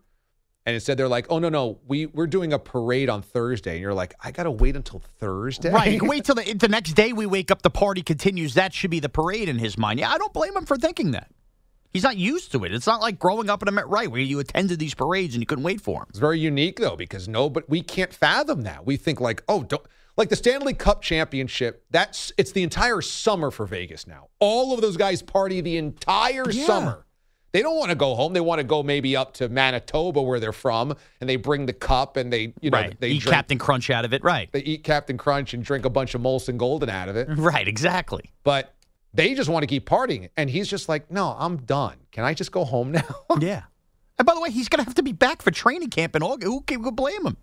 And 0.69 0.75
instead 0.75 0.99
they're 0.99 1.07
like, 1.07 1.25
oh 1.31 1.39
no, 1.39 1.49
no, 1.49 1.79
we, 1.87 2.05
we're 2.05 2.27
doing 2.27 2.53
a 2.53 2.59
parade 2.59 3.09
on 3.09 3.23
Thursday. 3.23 3.71
And 3.71 3.81
you're 3.81 3.91
like, 3.91 4.13
I 4.23 4.29
gotta 4.29 4.51
wait 4.51 4.75
until 4.75 5.01
Thursday. 5.17 5.71
Right. 5.71 5.99
wait 6.03 6.25
till 6.25 6.35
the, 6.35 6.53
the 6.53 6.67
next 6.67 6.93
day 6.93 7.11
we 7.11 7.25
wake 7.25 7.49
up, 7.49 7.63
the 7.63 7.71
party 7.71 8.03
continues. 8.03 8.53
That 8.53 8.71
should 8.71 8.91
be 8.91 8.99
the 8.99 9.09
parade 9.09 9.49
in 9.49 9.57
his 9.57 9.79
mind. 9.79 9.99
Yeah, 9.99 10.11
I 10.11 10.19
don't 10.19 10.31
blame 10.31 10.55
him 10.55 10.67
for 10.67 10.77
thinking 10.77 11.09
that. 11.11 11.31
He's 11.91 12.03
not 12.03 12.17
used 12.17 12.51
to 12.51 12.63
it. 12.65 12.71
It's 12.71 12.85
not 12.85 13.01
like 13.01 13.17
growing 13.17 13.49
up 13.49 13.63
in 13.63 13.67
a 13.67 13.71
Met 13.71 13.87
right 13.87 14.11
where 14.11 14.21
you 14.21 14.37
attended 14.37 14.77
these 14.77 14.93
parades 14.93 15.33
and 15.33 15.41
you 15.41 15.47
couldn't 15.47 15.63
wait 15.63 15.81
for 15.81 16.01
them. 16.01 16.05
It's 16.09 16.19
very 16.19 16.37
unique 16.37 16.79
though, 16.79 16.95
because 16.95 17.27
no, 17.27 17.49
but 17.49 17.67
we 17.67 17.81
can't 17.81 18.13
fathom 18.13 18.61
that. 18.61 18.85
We 18.85 18.95
think 18.95 19.19
like, 19.19 19.41
oh, 19.47 19.63
don't 19.63 19.81
like 20.17 20.29
the 20.29 20.35
Stanley 20.35 20.75
Cup 20.75 21.01
championship, 21.01 21.83
that's 21.89 22.31
it's 22.37 22.51
the 22.51 22.61
entire 22.61 23.01
summer 23.01 23.49
for 23.49 23.65
Vegas 23.65 24.05
now. 24.05 24.27
All 24.37 24.71
of 24.71 24.81
those 24.81 24.97
guys 24.97 25.23
party 25.23 25.61
the 25.61 25.77
entire 25.77 26.47
yeah. 26.51 26.65
summer. 26.67 27.05
They 27.51 27.61
don't 27.61 27.77
want 27.77 27.89
to 27.89 27.95
go 27.95 28.15
home. 28.15 28.33
They 28.33 28.41
want 28.41 28.59
to 28.59 28.63
go 28.63 28.83
maybe 28.83 29.15
up 29.15 29.33
to 29.35 29.49
Manitoba 29.49 30.21
where 30.21 30.39
they're 30.39 30.53
from, 30.53 30.95
and 31.19 31.29
they 31.29 31.35
bring 31.35 31.65
the 31.65 31.73
cup 31.73 32.15
and 32.15 32.31
they, 32.31 32.53
you 32.61 32.69
know, 32.69 32.77
right. 32.77 32.99
they 32.99 33.09
eat 33.09 33.21
drink, 33.21 33.33
Captain 33.33 33.57
Crunch 33.57 33.89
out 33.89 34.05
of 34.05 34.13
it. 34.13 34.23
Right. 34.23 34.51
They 34.51 34.59
eat 34.59 34.83
Captain 34.83 35.17
Crunch 35.17 35.53
and 35.53 35.63
drink 35.63 35.85
a 35.85 35.89
bunch 35.89 36.13
of 36.13 36.21
Molson 36.21 36.57
Golden 36.57 36.89
out 36.89 37.09
of 37.09 37.15
it. 37.15 37.27
Right. 37.39 37.67
Exactly. 37.67 38.31
But 38.43 38.75
they 39.13 39.33
just 39.33 39.49
want 39.49 39.63
to 39.63 39.67
keep 39.67 39.87
partying, 39.89 40.29
and 40.37 40.49
he's 40.49 40.67
just 40.67 40.87
like, 40.87 41.09
no, 41.09 41.35
I'm 41.39 41.57
done. 41.57 41.97
Can 42.11 42.23
I 42.23 42.33
just 42.33 42.51
go 42.51 42.63
home 42.63 42.91
now? 42.91 43.15
yeah. 43.39 43.63
And 44.17 44.25
by 44.25 44.33
the 44.33 44.41
way, 44.41 44.51
he's 44.51 44.69
going 44.69 44.79
to 44.79 44.85
have 44.85 44.95
to 44.95 45.03
be 45.03 45.13
back 45.13 45.41
for 45.41 45.51
training 45.51 45.89
camp 45.89 46.15
in 46.15 46.21
August. 46.21 46.45
Who 46.45 46.61
can 46.61 46.81
blame 46.81 47.25
him? 47.25 47.37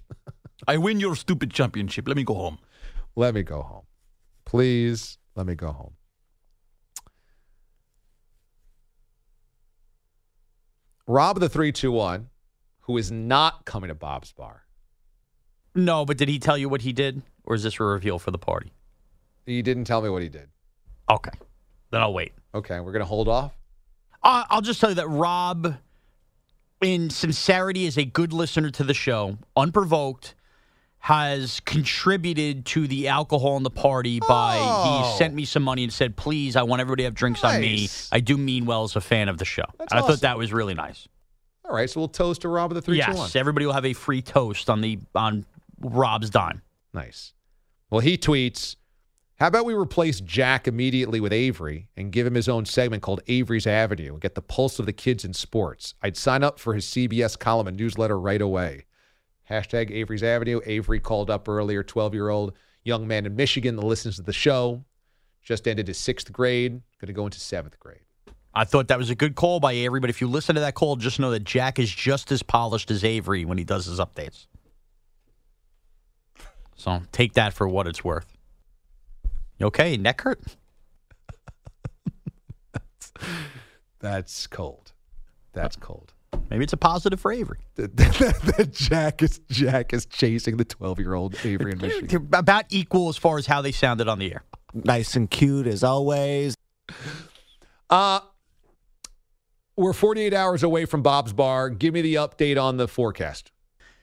I 0.68 0.78
win 0.78 1.00
your 1.00 1.16
stupid 1.16 1.50
championship. 1.50 2.06
Let 2.06 2.16
me 2.16 2.24
go 2.24 2.34
home. 2.34 2.58
Let 3.16 3.34
me 3.34 3.42
go 3.42 3.62
home. 3.62 3.84
Please 4.44 5.18
let 5.34 5.46
me 5.46 5.54
go 5.54 5.72
home. 5.72 5.94
Rob 11.06 11.40
the 11.40 11.48
321, 11.48 12.28
who 12.80 12.96
is 12.96 13.10
not 13.10 13.64
coming 13.64 13.88
to 13.88 13.94
Bob's 13.94 14.32
Bar. 14.32 14.62
No, 15.74 16.04
but 16.04 16.16
did 16.16 16.28
he 16.28 16.38
tell 16.38 16.56
you 16.56 16.68
what 16.68 16.82
he 16.82 16.92
did? 16.92 17.22
Or 17.44 17.54
is 17.54 17.62
this 17.62 17.80
a 17.80 17.84
reveal 17.84 18.18
for 18.18 18.30
the 18.30 18.38
party? 18.38 18.72
He 19.46 19.62
didn't 19.62 19.84
tell 19.84 20.00
me 20.02 20.08
what 20.08 20.22
he 20.22 20.28
did. 20.28 20.48
Okay. 21.10 21.32
Then 21.90 22.02
I'll 22.02 22.12
wait. 22.12 22.32
Okay. 22.54 22.78
We're 22.78 22.92
going 22.92 23.00
to 23.00 23.06
hold 23.06 23.28
off? 23.28 23.52
Uh, 24.22 24.44
I'll 24.48 24.60
just 24.60 24.80
tell 24.80 24.90
you 24.90 24.96
that 24.96 25.08
Rob, 25.08 25.76
in 26.80 27.10
sincerity, 27.10 27.86
is 27.86 27.98
a 27.98 28.04
good 28.04 28.32
listener 28.32 28.70
to 28.70 28.84
the 28.84 28.94
show, 28.94 29.38
unprovoked 29.56 30.34
has 31.02 31.58
contributed 31.58 32.64
to 32.64 32.86
the 32.86 33.08
alcohol 33.08 33.56
in 33.56 33.64
the 33.64 33.70
party 33.70 34.20
by 34.20 34.56
oh. 34.60 35.10
he 35.10 35.18
sent 35.18 35.34
me 35.34 35.44
some 35.44 35.64
money 35.64 35.82
and 35.82 35.92
said, 35.92 36.16
"Please, 36.16 36.54
I 36.54 36.62
want 36.62 36.78
everybody 36.80 37.02
to 37.02 37.06
have 37.06 37.14
drinks 37.14 37.42
nice. 37.42 37.56
on 37.56 37.60
me. 37.60 37.88
I 38.12 38.20
do 38.20 38.38
mean 38.38 38.66
well 38.66 38.84
as 38.84 38.94
a 38.94 39.00
fan 39.00 39.28
of 39.28 39.36
the 39.36 39.44
show." 39.44 39.64
That's 39.78 39.92
awesome. 39.92 40.04
I 40.04 40.08
thought 40.08 40.20
that 40.20 40.38
was 40.38 40.52
really 40.52 40.74
nice. 40.74 41.08
All 41.64 41.74
right, 41.74 41.90
so 41.90 41.98
we'll 41.98 42.08
toast 42.08 42.42
to 42.42 42.48
Rob 42.48 42.70
of 42.70 42.76
the 42.76 42.82
three 42.82 42.98
yes, 42.98 43.34
everybody 43.34 43.66
will 43.66 43.72
have 43.72 43.84
a 43.84 43.94
free 43.94 44.22
toast 44.22 44.70
on 44.70 44.80
the 44.80 45.00
on 45.12 45.44
Rob's 45.80 46.30
dime. 46.30 46.62
Nice. 46.94 47.32
Well, 47.90 48.00
he 48.00 48.16
tweets. 48.16 48.76
How 49.40 49.48
about 49.48 49.64
we 49.64 49.74
replace 49.74 50.20
Jack 50.20 50.68
immediately 50.68 51.18
with 51.18 51.32
Avery 51.32 51.88
and 51.96 52.12
give 52.12 52.28
him 52.28 52.34
his 52.34 52.48
own 52.48 52.64
segment 52.64 53.02
called 53.02 53.22
Avery's 53.26 53.66
Avenue 53.66 54.12
and 54.12 54.20
get 54.20 54.36
the 54.36 54.42
pulse 54.42 54.78
of 54.78 54.86
the 54.86 54.92
kids 54.92 55.24
in 55.24 55.32
sports? 55.32 55.94
I'd 56.00 56.16
sign 56.16 56.44
up 56.44 56.60
for 56.60 56.74
his 56.74 56.86
CBS 56.86 57.36
column 57.36 57.66
and 57.66 57.76
newsletter 57.76 58.20
right 58.20 58.40
away. 58.40 58.84
Hashtag 59.52 59.90
Avery's 59.90 60.22
Avenue. 60.22 60.60
Avery 60.64 60.98
called 60.98 61.28
up 61.28 61.48
earlier, 61.48 61.82
12 61.82 62.14
year 62.14 62.30
old 62.30 62.54
young 62.84 63.06
man 63.06 63.26
in 63.26 63.36
Michigan 63.36 63.76
that 63.76 63.84
listens 63.84 64.16
to 64.16 64.22
the 64.22 64.32
show. 64.32 64.84
Just 65.42 65.68
ended 65.68 65.88
his 65.88 65.98
sixth 65.98 66.32
grade, 66.32 66.80
going 67.00 67.08
to 67.08 67.12
go 67.12 67.24
into 67.24 67.38
seventh 67.38 67.78
grade. 67.78 68.00
I 68.54 68.64
thought 68.64 68.88
that 68.88 68.98
was 68.98 69.10
a 69.10 69.14
good 69.14 69.34
call 69.34 69.60
by 69.60 69.72
Avery, 69.72 70.00
but 70.00 70.10
if 70.10 70.20
you 70.20 70.28
listen 70.28 70.54
to 70.54 70.60
that 70.60 70.74
call, 70.74 70.96
just 70.96 71.18
know 71.18 71.30
that 71.30 71.44
Jack 71.44 71.78
is 71.78 71.90
just 71.90 72.30
as 72.30 72.42
polished 72.42 72.90
as 72.90 73.02
Avery 73.02 73.44
when 73.44 73.58
he 73.58 73.64
does 73.64 73.86
his 73.86 73.98
updates. 73.98 74.46
So 76.76 77.02
take 77.12 77.34
that 77.34 77.52
for 77.52 77.68
what 77.68 77.86
it's 77.86 78.04
worth. 78.04 78.36
You 79.58 79.66
okay, 79.66 79.96
neck 79.96 80.20
hurt? 80.22 80.40
that's, 82.72 83.12
that's 84.00 84.46
cold. 84.46 84.92
That's 85.52 85.76
cold. 85.76 86.11
Maybe 86.52 86.64
it's 86.64 86.74
a 86.74 86.76
positive 86.76 87.18
for 87.18 87.32
Avery. 87.32 87.60
that 87.76 88.68
Jack 88.72 89.22
is 89.22 89.40
Jack 89.48 89.94
is 89.94 90.04
chasing 90.04 90.58
the 90.58 90.66
twelve 90.66 90.98
year 90.98 91.14
old 91.14 91.34
Avery 91.44 91.72
in 91.72 91.78
Michigan. 91.78 92.28
About 92.34 92.66
equal 92.68 93.08
as 93.08 93.16
far 93.16 93.38
as 93.38 93.46
how 93.46 93.62
they 93.62 93.72
sounded 93.72 94.06
on 94.06 94.18
the 94.18 94.32
air. 94.32 94.44
Nice 94.74 95.16
and 95.16 95.30
cute 95.30 95.66
as 95.66 95.82
always. 95.82 96.54
Uh 97.88 98.20
we're 99.76 99.94
48 99.94 100.34
hours 100.34 100.62
away 100.62 100.84
from 100.84 101.00
Bob's 101.00 101.32
Bar. 101.32 101.70
Give 101.70 101.94
me 101.94 102.02
the 102.02 102.16
update 102.16 102.62
on 102.62 102.76
the 102.76 102.86
forecast. 102.86 103.50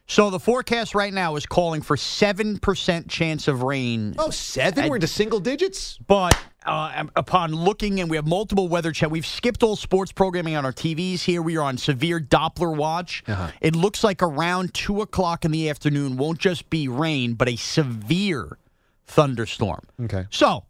So 0.07 0.31
the 0.31 0.39
forecast 0.39 0.95
right 0.95 1.13
now 1.13 1.35
is 1.35 1.45
calling 1.45 1.83
for 1.83 1.95
seven 1.97 2.57
percent 2.57 3.09
chance 3.09 3.47
of 3.47 3.61
rain. 3.61 4.15
Oh, 4.17 4.31
seven? 4.31 4.89
We're 4.89 4.95
into 4.95 5.05
single 5.05 5.39
digits. 5.39 5.99
But 5.99 6.35
uh, 6.69 7.05
upon 7.15 7.53
looking, 7.53 7.99
and 7.99 8.09
we 8.11 8.15
have 8.15 8.27
multiple 8.27 8.67
weather 8.67 8.91
chat. 8.91 9.09
We've 9.09 9.25
skipped 9.25 9.63
all 9.63 9.75
sports 9.75 10.11
programming 10.11 10.55
on 10.55 10.65
our 10.65 10.71
TVs 10.71 11.21
here. 11.21 11.41
We 11.41 11.57
are 11.57 11.63
on 11.63 11.77
severe 11.77 12.19
Doppler 12.19 12.75
watch. 12.75 13.23
Uh-huh. 13.27 13.49
It 13.59 13.75
looks 13.75 14.03
like 14.03 14.21
around 14.21 14.75
two 14.75 15.01
o'clock 15.01 15.45
in 15.45 15.51
the 15.51 15.67
afternoon 15.69 16.15
won't 16.15 16.38
just 16.38 16.69
be 16.69 16.88
rain, 16.88 17.33
but 17.33 17.49
a 17.49 17.55
severe 17.55 18.59
thunderstorm. 19.07 19.81
Okay. 20.03 20.27
So, 20.29 20.65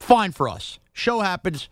fine 0.00 0.32
for 0.32 0.48
us. 0.48 0.80
Show 0.92 1.20
happens. 1.20 1.68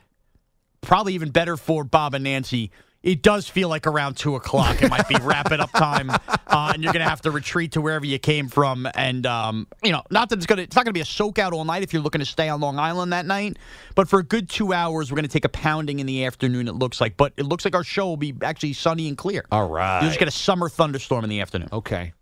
Probably 0.80 1.14
even 1.14 1.30
better 1.30 1.56
for 1.56 1.82
Bob 1.82 2.14
and 2.14 2.22
Nancy. 2.22 2.70
It 3.06 3.22
does 3.22 3.48
feel 3.48 3.68
like 3.68 3.86
around 3.86 4.16
two 4.16 4.34
o'clock. 4.34 4.82
It 4.82 4.90
might 4.90 5.06
be 5.06 5.14
wrap 5.22 5.52
it 5.52 5.60
up 5.60 5.70
time, 5.70 6.10
uh, 6.10 6.72
and 6.74 6.82
you're 6.82 6.92
gonna 6.92 7.08
have 7.08 7.20
to 7.20 7.30
retreat 7.30 7.70
to 7.72 7.80
wherever 7.80 8.04
you 8.04 8.18
came 8.18 8.48
from. 8.48 8.88
And 8.96 9.24
um, 9.26 9.68
you 9.84 9.92
know, 9.92 10.02
not 10.10 10.28
that 10.30 10.38
it's 10.38 10.46
gonna, 10.46 10.62
it's 10.62 10.74
not 10.74 10.84
gonna 10.84 10.92
be 10.92 11.02
a 11.02 11.04
soak 11.04 11.38
out 11.38 11.52
all 11.52 11.64
night 11.64 11.84
if 11.84 11.92
you're 11.92 12.02
looking 12.02 12.18
to 12.18 12.24
stay 12.24 12.48
on 12.48 12.60
Long 12.60 12.80
Island 12.80 13.12
that 13.12 13.24
night. 13.24 13.58
But 13.94 14.08
for 14.08 14.18
a 14.18 14.24
good 14.24 14.50
two 14.50 14.72
hours, 14.72 15.12
we're 15.12 15.16
gonna 15.16 15.28
take 15.28 15.44
a 15.44 15.48
pounding 15.50 16.00
in 16.00 16.06
the 16.06 16.24
afternoon. 16.24 16.66
It 16.66 16.74
looks 16.74 17.00
like, 17.00 17.16
but 17.16 17.32
it 17.36 17.44
looks 17.44 17.64
like 17.64 17.76
our 17.76 17.84
show 17.84 18.08
will 18.08 18.16
be 18.16 18.34
actually 18.42 18.72
sunny 18.72 19.06
and 19.06 19.16
clear. 19.16 19.44
All 19.52 19.68
right. 19.68 20.02
You 20.02 20.08
just 20.08 20.18
get 20.18 20.26
a 20.26 20.32
summer 20.32 20.68
thunderstorm 20.68 21.22
in 21.22 21.30
the 21.30 21.40
afternoon. 21.40 21.68
Okay. 21.72 22.12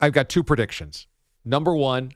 I've 0.00 0.12
got 0.12 0.28
two 0.28 0.44
predictions. 0.44 1.08
Number 1.44 1.74
one, 1.74 2.12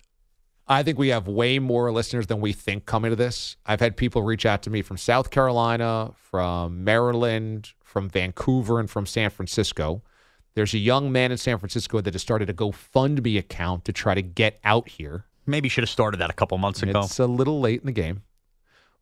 I 0.69 0.83
think 0.83 0.99
we 0.99 1.09
have 1.09 1.27
way 1.27 1.59
more 1.59 1.91
listeners 1.91 2.27
than 2.27 2.41
we 2.41 2.53
think 2.53 2.85
coming 2.85 3.11
to 3.11 3.17
this. 3.17 3.57
I've 3.65 3.81
had 3.81 3.97
people 3.97 4.23
reach 4.23 4.45
out 4.45 4.63
to 4.65 4.71
me 4.71 4.83
from 4.83 4.99
South 4.99 5.31
Carolina, 5.31 6.13
from 6.15 6.85
Maryland, 6.85 7.73
from 7.83 8.11
Vancouver, 8.11 8.79
and 8.79 8.91
from 8.91 9.07
San 9.07 9.31
Francisco. 9.31 10.03
There's 10.55 10.75
a 10.75 10.79
young 10.79 11.11
man 11.11 11.33
in 11.33 11.39
San 11.39 11.59
Francisco 11.59 12.01
that 12.03 12.13
has 12.13 12.21
started 12.21 12.51
a 12.51 12.53
GoFundMe 12.53 13.39
account 13.39 13.87
to 13.87 13.93
try 13.93 14.15
to 14.15 14.21
get 14.21 14.59
out 14.63 14.89
here. 14.89 15.25
Maybe 15.47 15.71
should 15.71 15.85
have 15.85 15.91
started 15.91 16.19
that 16.21 16.29
a 16.29 16.35
couple 16.35 16.59
months 16.59 16.83
ago. 16.83 17.01
It's 17.01 17.19
a 17.19 17.27
little 17.27 17.61
late 17.61 17.81
in 17.81 17.87
the 17.87 17.93
game. 17.93 18.23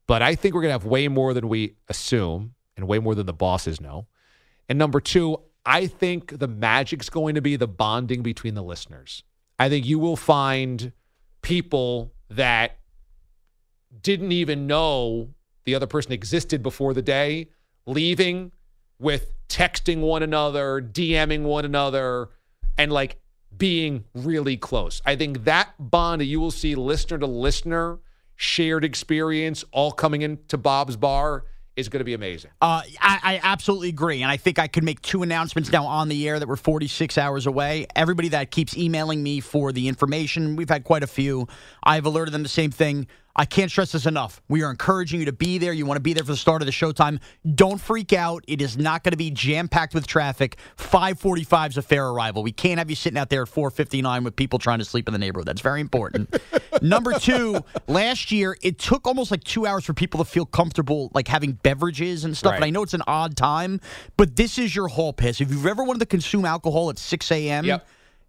But 0.06 0.22
I 0.22 0.36
think 0.36 0.54
we're 0.54 0.60
going 0.60 0.68
to 0.68 0.78
have 0.78 0.84
way 0.84 1.08
more 1.08 1.34
than 1.34 1.48
we 1.48 1.74
assume 1.88 2.54
and 2.76 2.86
way 2.86 3.00
more 3.00 3.16
than 3.16 3.26
the 3.26 3.32
bosses 3.32 3.80
know. 3.80 4.06
And 4.68 4.78
number 4.78 5.00
two, 5.00 5.38
I 5.64 5.88
think 5.88 6.38
the 6.38 6.46
magic's 6.46 7.10
going 7.10 7.34
to 7.34 7.40
be 7.40 7.56
the 7.56 7.66
bonding 7.66 8.22
between 8.22 8.54
the 8.54 8.62
listeners. 8.62 9.24
I 9.58 9.68
think 9.68 9.84
you 9.84 9.98
will 9.98 10.16
find 10.16 10.92
people 11.46 12.12
that 12.28 12.76
didn't 14.00 14.32
even 14.32 14.66
know 14.66 15.28
the 15.64 15.76
other 15.76 15.86
person 15.86 16.10
existed 16.10 16.60
before 16.60 16.92
the 16.92 17.02
day 17.02 17.48
leaving 17.86 18.50
with 18.98 19.32
texting 19.48 20.00
one 20.00 20.24
another, 20.24 20.82
DMing 20.82 21.42
one 21.42 21.64
another, 21.64 22.30
and 22.76 22.90
like 22.90 23.20
being 23.56 24.02
really 24.12 24.56
close. 24.56 25.00
I 25.06 25.14
think 25.14 25.44
that 25.44 25.72
bond 25.78 26.20
you 26.22 26.40
will 26.40 26.50
see 26.50 26.74
listener 26.74 27.16
to 27.18 27.28
listener, 27.28 28.00
shared 28.34 28.84
experience, 28.84 29.64
all 29.70 29.92
coming 29.92 30.22
into 30.22 30.58
Bob's 30.58 30.96
bar 30.96 31.44
is 31.76 31.88
going 31.88 32.00
to 32.00 32.04
be 32.04 32.14
amazing. 32.14 32.50
Uh, 32.60 32.82
I, 33.00 33.20
I 33.22 33.40
absolutely 33.42 33.90
agree. 33.90 34.22
And 34.22 34.30
I 34.30 34.36
think 34.38 34.58
I 34.58 34.66
could 34.66 34.82
make 34.82 35.02
two 35.02 35.22
announcements 35.22 35.70
now 35.70 35.84
on 35.86 36.08
the 36.08 36.28
air 36.28 36.38
that 36.38 36.48
we're 36.48 36.56
46 36.56 37.18
hours 37.18 37.46
away. 37.46 37.86
Everybody 37.94 38.28
that 38.30 38.50
keeps 38.50 38.76
emailing 38.76 39.22
me 39.22 39.40
for 39.40 39.72
the 39.72 39.88
information, 39.88 40.56
we've 40.56 40.70
had 40.70 40.84
quite 40.84 41.02
a 41.02 41.06
few. 41.06 41.46
I've 41.82 42.06
alerted 42.06 42.32
them 42.32 42.42
the 42.42 42.48
same 42.48 42.70
thing. 42.70 43.06
I 43.38 43.44
can't 43.44 43.70
stress 43.70 43.92
this 43.92 44.06
enough. 44.06 44.40
We 44.48 44.62
are 44.62 44.70
encouraging 44.70 45.20
you 45.20 45.26
to 45.26 45.32
be 45.32 45.58
there. 45.58 45.74
You 45.74 45.84
want 45.84 45.98
to 45.98 46.02
be 46.02 46.14
there 46.14 46.24
for 46.24 46.32
the 46.32 46.38
start 46.38 46.62
of 46.62 46.66
the 46.66 46.72
showtime. 46.72 47.20
Don't 47.54 47.78
freak 47.78 48.14
out. 48.14 48.42
It 48.48 48.62
is 48.62 48.78
not 48.78 49.04
going 49.04 49.10
to 49.10 49.18
be 49.18 49.30
jam 49.30 49.68
packed 49.68 49.94
with 49.94 50.06
traffic. 50.06 50.56
5:45 50.78 51.70
is 51.70 51.76
a 51.76 51.82
fair 51.82 52.08
arrival. 52.08 52.42
We 52.42 52.52
can't 52.52 52.78
have 52.78 52.88
you 52.88 52.96
sitting 52.96 53.18
out 53.18 53.28
there 53.28 53.42
at 53.42 53.48
4:59 53.48 54.24
with 54.24 54.36
people 54.36 54.58
trying 54.58 54.78
to 54.78 54.86
sleep 54.86 55.06
in 55.06 55.12
the 55.12 55.18
neighborhood. 55.18 55.46
That's 55.46 55.60
very 55.60 55.82
important. 55.82 56.34
Number 56.82 57.12
two, 57.18 57.62
last 57.86 58.32
year 58.32 58.56
it 58.62 58.78
took 58.78 59.06
almost 59.06 59.30
like 59.30 59.44
two 59.44 59.66
hours 59.66 59.84
for 59.84 59.92
people 59.92 60.18
to 60.18 60.24
feel 60.24 60.46
comfortable, 60.46 61.10
like 61.14 61.28
having 61.28 61.52
beverages 61.52 62.24
and 62.24 62.34
stuff. 62.34 62.52
Right. 62.52 62.56
And 62.56 62.64
I 62.64 62.70
know 62.70 62.82
it's 62.82 62.94
an 62.94 63.02
odd 63.06 63.36
time, 63.36 63.80
but 64.16 64.36
this 64.36 64.58
is 64.58 64.74
your 64.74 64.88
hall 64.88 65.12
pass. 65.12 65.40
If 65.42 65.50
you've 65.50 65.66
ever 65.66 65.84
wanted 65.84 66.00
to 66.00 66.06
consume 66.06 66.46
alcohol 66.46 66.88
at 66.88 66.98
6 66.98 67.30
a.m. 67.32 67.64
Yep. 67.66 67.86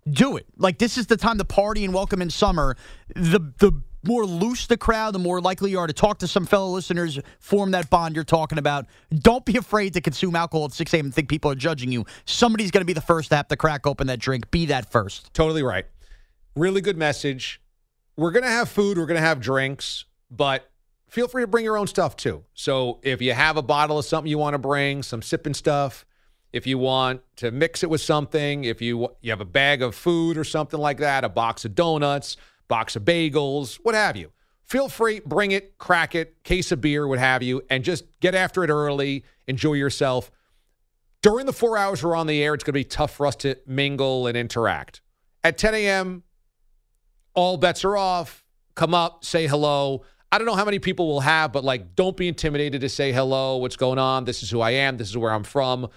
do 0.09 0.35
it. 0.35 0.45
Like 0.57 0.79
this 0.79 0.97
is 0.97 1.07
the 1.07 1.17
time 1.17 1.37
to 1.37 1.45
party 1.45 1.85
and 1.85 1.93
welcome 1.93 2.21
in 2.21 2.29
summer. 2.29 2.75
The 3.15 3.39
the 3.59 3.81
more 4.07 4.25
loose 4.25 4.65
the 4.67 4.77
crowd, 4.77 5.13
the 5.13 5.19
more 5.19 5.41
likely 5.41 5.71
you 5.71 5.79
are 5.79 5.87
to 5.87 5.93
talk 5.93 6.19
to 6.19 6.27
some 6.27 6.45
fellow 6.45 6.69
listeners, 6.69 7.19
form 7.39 7.71
that 7.71 7.89
bond 7.89 8.15
you're 8.15 8.23
talking 8.23 8.57
about. 8.57 8.85
Don't 9.13 9.45
be 9.45 9.57
afraid 9.57 9.93
to 9.93 10.01
consume 10.01 10.35
alcohol 10.35 10.65
at 10.65 10.71
6 10.71 10.93
a.m. 10.93 11.05
and 11.05 11.13
think 11.13 11.29
people 11.29 11.51
are 11.51 11.55
judging 11.55 11.91
you. 11.91 12.05
Somebody's 12.25 12.71
going 12.71 12.81
to 12.81 12.85
be 12.85 12.93
the 12.93 13.01
first 13.01 13.29
to 13.29 13.35
have 13.35 13.47
to 13.49 13.57
crack 13.57 13.85
open 13.85 14.07
that 14.07 14.19
drink. 14.19 14.49
Be 14.49 14.65
that 14.67 14.91
first. 14.91 15.33
Totally 15.33 15.63
right. 15.63 15.85
Really 16.55 16.81
good 16.81 16.97
message. 16.97 17.61
We're 18.15 18.31
going 18.31 18.43
to 18.43 18.49
have 18.49 18.69
food, 18.69 18.97
we're 18.97 19.05
going 19.05 19.21
to 19.21 19.27
have 19.27 19.39
drinks, 19.39 20.05
but 20.31 20.71
feel 21.07 21.27
free 21.27 21.43
to 21.43 21.47
bring 21.47 21.63
your 21.63 21.77
own 21.77 21.85
stuff 21.85 22.15
too. 22.15 22.43
So 22.53 22.99
if 23.03 23.21
you 23.21 23.33
have 23.33 23.57
a 23.57 23.61
bottle 23.61 23.99
of 23.99 24.05
something 24.05 24.29
you 24.29 24.39
want 24.39 24.55
to 24.55 24.59
bring, 24.59 25.03
some 25.03 25.21
sipping 25.21 25.53
stuff, 25.53 26.03
if 26.53 26.65
you 26.65 26.77
want 26.77 27.21
to 27.37 27.51
mix 27.51 27.83
it 27.83 27.89
with 27.89 28.01
something, 28.01 28.63
if 28.63 28.81
you 28.81 29.09
you 29.21 29.31
have 29.31 29.41
a 29.41 29.45
bag 29.45 29.81
of 29.81 29.93
food 29.93 30.37
or 30.37 30.43
something 30.43 30.79
like 30.79 30.97
that, 30.97 31.23
a 31.23 31.29
box 31.29 31.65
of 31.65 31.75
donuts, 31.75 32.37
box 32.67 32.95
of 32.95 33.03
bagels, 33.03 33.75
what 33.83 33.95
have 33.95 34.15
you. 34.15 34.31
Feel 34.63 34.89
free, 34.89 35.21
bring 35.25 35.51
it, 35.51 35.77
crack 35.77 36.13
it, 36.13 36.43
case 36.43 36.71
of 36.73 36.81
beer, 36.81 37.07
what 37.07 37.19
have 37.19 37.41
you, 37.41 37.61
and 37.69 37.83
just 37.83 38.03
get 38.19 38.35
after 38.35 38.63
it 38.65 38.69
early, 38.69 39.23
enjoy 39.47 39.73
yourself. 39.73 40.29
During 41.21 41.45
the 41.45 41.53
four 41.53 41.77
hours 41.77 42.03
we're 42.03 42.15
on 42.15 42.27
the 42.27 42.43
air, 42.43 42.53
it's 42.53 42.63
going 42.63 42.73
to 42.73 42.79
be 42.79 42.83
tough 42.83 43.15
for 43.15 43.25
us 43.25 43.35
to 43.37 43.57
mingle 43.65 44.27
and 44.27 44.37
interact. 44.37 45.01
At 45.43 45.57
10 45.57 45.73
a.m., 45.73 46.23
all 47.33 47.55
bets 47.55 47.85
are 47.85 47.95
off. 47.95 48.43
Come 48.75 48.93
up, 48.93 49.23
say 49.23 49.47
hello. 49.47 50.03
I 50.31 50.37
don't 50.37 50.45
know 50.45 50.55
how 50.55 50.65
many 50.65 50.79
people 50.79 51.07
will 51.07 51.21
have, 51.21 51.53
but 51.53 51.63
like, 51.63 51.95
don't 51.95 52.17
be 52.17 52.27
intimidated 52.27 52.81
to 52.81 52.89
say 52.89 53.13
hello. 53.13 53.57
What's 53.57 53.77
going 53.77 53.99
on? 53.99 54.25
This 54.25 54.43
is 54.43 54.49
who 54.49 54.59
I 54.59 54.71
am. 54.71 54.97
This 54.97 55.09
is 55.09 55.17
where 55.17 55.31
I'm 55.31 55.43
from. 55.43 55.87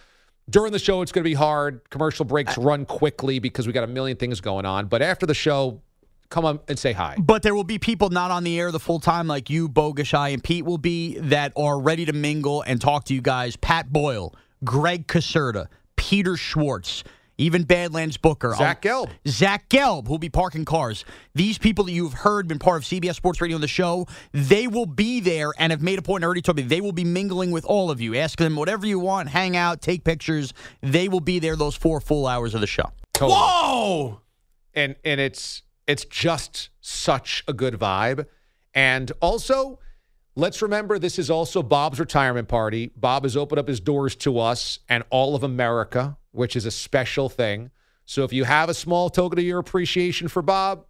During 0.49 0.73
the 0.73 0.79
show, 0.79 1.03
it's 1.03 1.13
going 1.13 1.25
to 1.25 1.29
be 1.29 1.35
hard. 1.35 1.89
Commercial 1.91 2.25
breaks 2.25 2.57
uh, 2.57 2.63
run 2.63 2.85
quickly 2.85 3.41
because 3.41 3.67
we 3.67 3.73
got 3.73 3.85
a 3.85 3.89
million 3.89 4.17
things 4.17 4.41
going 4.41 4.65
on. 4.65 4.87
But 4.87 5.03
after 5.03 5.27
the 5.27 5.35
show, 5.35 5.83
come 6.31 6.45
on 6.45 6.61
and 6.69 6.79
say 6.79 6.93
hi. 6.93 7.17
But 7.19 7.43
there 7.43 7.55
will 7.55 7.65
be 7.65 7.79
people 7.79 8.11
not 8.11 8.31
on 8.31 8.45
the 8.45 8.59
air 8.59 8.71
the 8.73 8.81
full 8.81 9.01
time, 9.01 9.27
like 9.27 9.51
you, 9.51 9.69
Bogush, 9.69 10.15
I, 10.15 10.31
and 10.31 10.43
Pete 10.43 10.65
will 10.65 10.79
be, 10.79 11.19
that 11.19 11.53
are 11.57 11.79
ready 11.79 12.05
to 12.07 12.13
mingle 12.13 12.63
and 12.63 12.81
talk 12.81 13.05
to 13.07 13.15
you 13.15 13.21
guys. 13.21 13.57
Pat 13.57 13.93
Boyle, 13.93 14.35
Greg 14.65 15.07
Caserta, 15.07 15.67
Peter 15.97 16.37
Schwartz, 16.37 17.05
even 17.37 17.65
Badlands 17.65 18.17
Booker. 18.17 18.55
Zach 18.57 18.85
oh, 18.87 19.07
Gelb. 19.07 19.11
Zach 19.27 19.69
Gelb, 19.69 20.07
who'll 20.07 20.19
be 20.19 20.29
parking 20.29 20.65
cars. 20.65 21.05
These 21.35 21.59
people 21.59 21.85
that 21.85 21.93
you've 21.93 22.13
heard 22.13 22.49
been 22.49 22.59
part 22.59 22.79
of 22.79 22.85
CBS 22.85 23.15
Sports 23.15 23.41
Radio 23.41 23.57
on 23.57 23.61
the 23.61 23.69
show, 23.69 24.07
they 24.33 24.67
will 24.67 24.87
be 24.87 25.21
there 25.21 25.53
and 25.59 25.73
have 25.73 25.83
made 25.83 25.99
a 25.99 26.03
point 26.03 26.23
already 26.23 26.43
told 26.43 26.57
me 26.57 26.63
they 26.63 26.81
will 26.81 26.93
be 26.93 27.05
mingling 27.05 27.51
with 27.51 27.65
all 27.65 27.91
of 27.91 28.01
you. 28.01 28.15
Ask 28.15 28.39
them 28.39 28.57
whatever 28.57 28.87
you 28.87 28.99
want, 28.99 29.31
hang 29.31 29.57
out, 29.57 29.81
take 29.81 30.05
pictures. 30.05 30.53
They 30.83 31.09
will 31.09 31.21
be 31.21 31.39
there 31.39 31.57
those 31.57 31.75
four 31.77 32.01
full 32.01 32.27
hours 32.27 32.55
of 32.55 32.61
the 32.61 32.67
show. 32.67 32.91
Totally. 33.15 33.39
Whoa! 33.39 34.21
and 34.75 34.97
and 35.05 35.21
it's 35.21 35.63
it's 35.91 36.05
just 36.05 36.71
such 36.81 37.43
a 37.49 37.53
good 37.53 37.75
vibe. 37.75 38.27
And 38.73 39.11
also 39.21 39.81
let's 40.37 40.63
remember 40.63 41.01
this 41.01 41.19
is 41.19 41.31
also 41.31 41.65
bob's 41.65 41.99
retirement 41.99 42.47
party. 42.47 42.93
Bob 42.97 43.25
has 43.25 43.37
opened 43.37 43.59
up 43.59 43.67
his 43.67 43.81
doors 43.81 44.15
to 44.15 44.39
us 44.39 44.79
and 44.89 45.03
all 45.11 45.35
of 45.35 45.43
america 45.43 46.17
which 46.31 46.55
is 46.55 46.65
a 46.65 46.71
special 46.71 47.29
thing. 47.29 47.73
So 48.05 48.23
if 48.23 48.33
you 48.33 48.45
have 48.45 48.69
a 48.69 48.75
small 48.75 49.11
token 49.11 49.41
of 49.41 49.45
your 49.45 49.59
appreciation 49.59 50.29
for 50.29 50.43
bob 50.43 50.87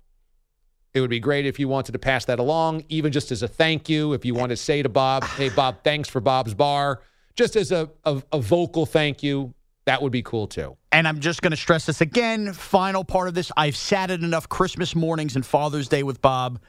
it 0.92 1.00
would 1.00 1.08
be 1.08 1.20
great 1.20 1.46
if 1.46 1.58
you 1.58 1.66
wanted 1.66 1.92
to 1.92 1.98
pass 1.98 2.26
that 2.26 2.38
along 2.38 2.84
even 2.90 3.10
just 3.10 3.32
as 3.32 3.42
a 3.42 3.48
thank 3.48 3.88
you 3.88 4.12
if 4.12 4.26
you 4.26 4.34
want 4.34 4.50
to 4.50 4.56
say 4.56 4.82
to 4.82 4.90
bob 4.90 5.24
hey 5.24 5.48
bob 5.48 5.82
thanks 5.82 6.10
for 6.10 6.20
bob's 6.20 6.52
bar. 6.52 7.00
Just 7.36 7.56
as 7.56 7.72
a, 7.72 7.88
a, 8.04 8.22
a 8.32 8.38
vocal 8.38 8.84
thank 8.84 9.22
you 9.22 9.54
that 9.86 10.02
would 10.02 10.12
be 10.12 10.22
cool 10.22 10.46
too 10.46 10.76
And 10.92 11.08
I'm 11.08 11.20
just 11.20 11.42
going 11.42 11.52
to 11.52 11.56
stress 11.56 11.86
this 11.86 12.00
again. 12.00 12.52
Final 12.52 13.04
part 13.04 13.28
of 13.28 13.34
this. 13.34 13.50
I've 13.56 13.76
sat 13.76 14.10
at 14.10 14.20
enough 14.20 14.48
Christmas 14.48 14.94
mornings 14.94 15.36
and 15.36 15.44
Father's 15.44 15.88
Day 15.88 16.02
with 16.02 16.20
Bob. 16.20 16.60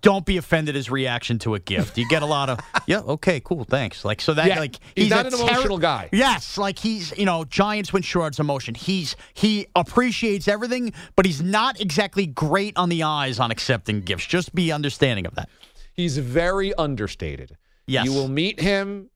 Don't 0.00 0.24
be 0.24 0.36
offended 0.36 0.76
his 0.76 0.90
reaction 0.90 1.40
to 1.40 1.56
a 1.56 1.58
gift. 1.58 1.98
You 1.98 2.08
get 2.08 2.22
a 2.22 2.26
lot 2.26 2.48
of, 2.48 2.60
yeah, 2.86 3.00
okay, 3.00 3.40
cool, 3.40 3.64
thanks. 3.64 4.04
Like, 4.04 4.20
so 4.20 4.32
that, 4.34 4.46
Yeah, 4.46 4.60
like, 4.60 4.76
he's 4.94 5.10
not 5.10 5.24
a 5.24 5.28
an 5.28 5.34
emotional 5.34 5.78
guy. 5.78 6.08
Yes, 6.12 6.56
like 6.56 6.78
he's, 6.78 7.16
you 7.18 7.24
know, 7.24 7.44
Giants 7.44 7.92
win 7.92 8.04
Sherrod's 8.04 8.38
emotion. 8.38 8.76
He's, 8.76 9.16
he 9.34 9.66
appreciates 9.74 10.46
everything, 10.46 10.92
but 11.16 11.26
he's 11.26 11.42
not 11.42 11.80
exactly 11.80 12.26
great 12.26 12.76
on 12.76 12.90
the 12.90 13.02
eyes 13.02 13.40
on 13.40 13.50
accepting 13.50 14.02
gifts. 14.02 14.26
Just 14.26 14.54
be 14.54 14.70
understanding 14.70 15.26
of 15.26 15.34
that. 15.34 15.48
He's 15.94 16.16
very 16.16 16.72
understated. 16.74 17.56
Yes. 17.86 18.04
You 18.04 18.12
will 18.12 18.28
meet 18.28 18.60
him. 18.60 19.10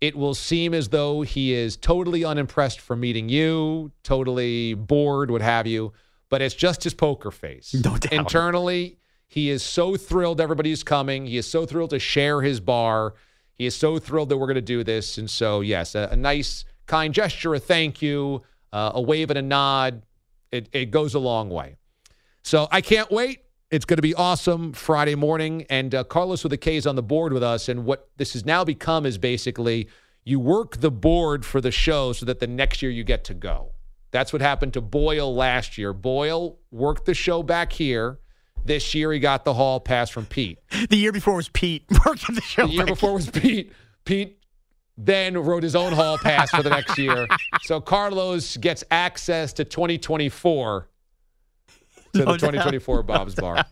It 0.00 0.16
will 0.16 0.34
seem 0.34 0.72
as 0.72 0.88
though 0.88 1.22
he 1.22 1.52
is 1.52 1.76
totally 1.76 2.24
unimpressed 2.24 2.80
from 2.80 3.00
meeting 3.00 3.28
you, 3.28 3.92
totally 4.02 4.74
bored, 4.74 5.30
what 5.30 5.42
have 5.42 5.66
you. 5.66 5.92
But 6.30 6.40
it's 6.40 6.54
just 6.54 6.84
his 6.84 6.94
poker 6.94 7.30
face. 7.30 7.74
No 7.74 7.96
doubt. 7.96 8.12
Internally, 8.12 8.98
he 9.26 9.50
is 9.50 9.62
so 9.62 9.96
thrilled 9.96 10.40
everybody's 10.40 10.82
coming. 10.82 11.26
He 11.26 11.36
is 11.36 11.46
so 11.46 11.66
thrilled 11.66 11.90
to 11.90 11.98
share 11.98 12.40
his 12.40 12.60
bar. 12.60 13.14
He 13.56 13.66
is 13.66 13.76
so 13.76 13.98
thrilled 13.98 14.30
that 14.30 14.38
we're 14.38 14.46
going 14.46 14.54
to 14.54 14.62
do 14.62 14.82
this. 14.82 15.18
And 15.18 15.28
so, 15.28 15.60
yes, 15.60 15.94
a, 15.94 16.08
a 16.12 16.16
nice, 16.16 16.64
kind 16.86 17.12
gesture, 17.12 17.54
a 17.54 17.58
thank 17.58 18.00
you, 18.00 18.42
uh, 18.72 18.92
a 18.94 19.02
wave 19.02 19.30
and 19.30 19.38
a 19.38 19.42
nod. 19.42 20.02
It, 20.50 20.68
it 20.72 20.90
goes 20.90 21.14
a 21.14 21.18
long 21.18 21.50
way. 21.50 21.76
So 22.42 22.68
I 22.72 22.80
can't 22.80 23.10
wait. 23.10 23.40
It's 23.70 23.84
going 23.84 23.98
to 23.98 24.02
be 24.02 24.14
awesome 24.14 24.72
Friday 24.72 25.14
morning. 25.14 25.64
And 25.70 25.94
uh, 25.94 26.02
Carlos 26.02 26.42
with 26.42 26.50
the 26.50 26.56
K's 26.56 26.86
on 26.86 26.96
the 26.96 27.04
board 27.04 27.32
with 27.32 27.42
us. 27.42 27.68
And 27.68 27.84
what 27.84 28.08
this 28.16 28.32
has 28.32 28.44
now 28.44 28.64
become 28.64 29.06
is 29.06 29.16
basically 29.16 29.88
you 30.24 30.40
work 30.40 30.78
the 30.78 30.90
board 30.90 31.46
for 31.46 31.60
the 31.60 31.70
show 31.70 32.12
so 32.12 32.26
that 32.26 32.40
the 32.40 32.48
next 32.48 32.82
year 32.82 32.90
you 32.90 33.04
get 33.04 33.22
to 33.24 33.34
go. 33.34 33.70
That's 34.10 34.32
what 34.32 34.42
happened 34.42 34.72
to 34.72 34.80
Boyle 34.80 35.32
last 35.32 35.78
year. 35.78 35.92
Boyle 35.92 36.58
worked 36.72 37.06
the 37.06 37.14
show 37.14 37.44
back 37.44 37.72
here. 37.72 38.18
This 38.64 38.92
year 38.92 39.12
he 39.12 39.20
got 39.20 39.44
the 39.44 39.54
hall 39.54 39.78
pass 39.78 40.10
from 40.10 40.26
Pete. 40.26 40.58
The 40.88 40.96
year 40.96 41.12
before 41.12 41.36
was 41.36 41.48
Pete 41.48 41.84
working 42.04 42.34
the 42.34 42.40
show. 42.40 42.66
The 42.66 42.72
year 42.72 42.86
before 42.86 43.14
was 43.14 43.30
Pete. 43.30 43.72
Pete 44.04 44.42
then 44.98 45.38
wrote 45.38 45.62
his 45.62 45.76
own 45.76 45.92
hall 45.92 46.18
pass 46.18 46.50
for 46.50 46.62
the 46.62 46.70
next 46.70 46.98
year. 46.98 47.26
So 47.62 47.80
Carlos 47.80 48.56
gets 48.56 48.82
access 48.90 49.52
to 49.52 49.64
2024 49.64 50.88
to 52.12 52.18
No 52.20 52.24
the 52.32 52.38
doubt. 52.38 52.52
2024 52.52 53.02
Bob's 53.02 53.34
Bar. 53.34 53.64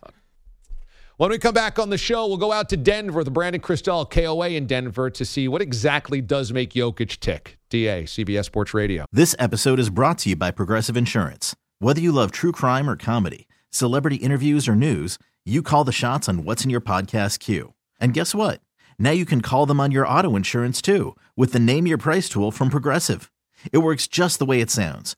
When 1.17 1.31
we 1.31 1.37
come 1.37 1.53
back 1.53 1.77
on 1.79 1.89
the 1.89 1.97
show, 1.97 2.27
we'll 2.27 2.37
go 2.37 2.53
out 2.53 2.69
to 2.69 2.77
Denver 2.77 3.19
with 3.19 3.33
Brandon 3.33 3.61
Krisztal, 3.61 4.09
KOA 4.09 4.51
in 4.51 4.67
Denver, 4.67 5.09
to 5.09 5.25
see 5.25 5.49
what 5.49 5.61
exactly 5.61 6.21
does 6.21 6.53
make 6.53 6.71
Jokic 6.71 7.19
tick. 7.19 7.57
DA, 7.69 8.03
CBS 8.03 8.45
Sports 8.45 8.73
Radio. 8.73 9.05
This 9.11 9.35
episode 9.37 9.79
is 9.79 9.89
brought 9.89 10.19
to 10.19 10.29
you 10.29 10.37
by 10.37 10.51
Progressive 10.51 10.95
Insurance. 10.95 11.57
Whether 11.79 11.99
you 11.99 12.13
love 12.13 12.31
true 12.31 12.53
crime 12.53 12.89
or 12.89 12.95
comedy, 12.95 13.47
celebrity 13.69 14.15
interviews 14.15 14.67
or 14.69 14.75
news, 14.75 15.19
you 15.45 15.61
call 15.61 15.83
the 15.83 15.91
shots 15.91 16.29
on 16.29 16.45
what's 16.45 16.63
in 16.63 16.69
your 16.69 16.79
podcast 16.79 17.39
queue. 17.39 17.73
And 17.99 18.13
guess 18.13 18.33
what? 18.33 18.61
Now 18.97 19.11
you 19.11 19.25
can 19.25 19.41
call 19.41 19.65
them 19.65 19.81
on 19.81 19.91
your 19.91 20.07
auto 20.07 20.35
insurance 20.37 20.81
too 20.81 21.15
with 21.35 21.51
the 21.51 21.59
Name 21.59 21.85
Your 21.85 21.97
Price 21.97 22.29
tool 22.29 22.49
from 22.51 22.69
Progressive. 22.69 23.29
It 23.73 23.79
works 23.79 24.07
just 24.07 24.39
the 24.39 24.45
way 24.45 24.61
it 24.61 24.71
sounds. 24.71 25.17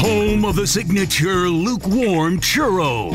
Home 0.00 0.44
of 0.44 0.54
the 0.54 0.64
signature 0.64 1.48
lukewarm 1.48 2.38
churro. 2.38 3.10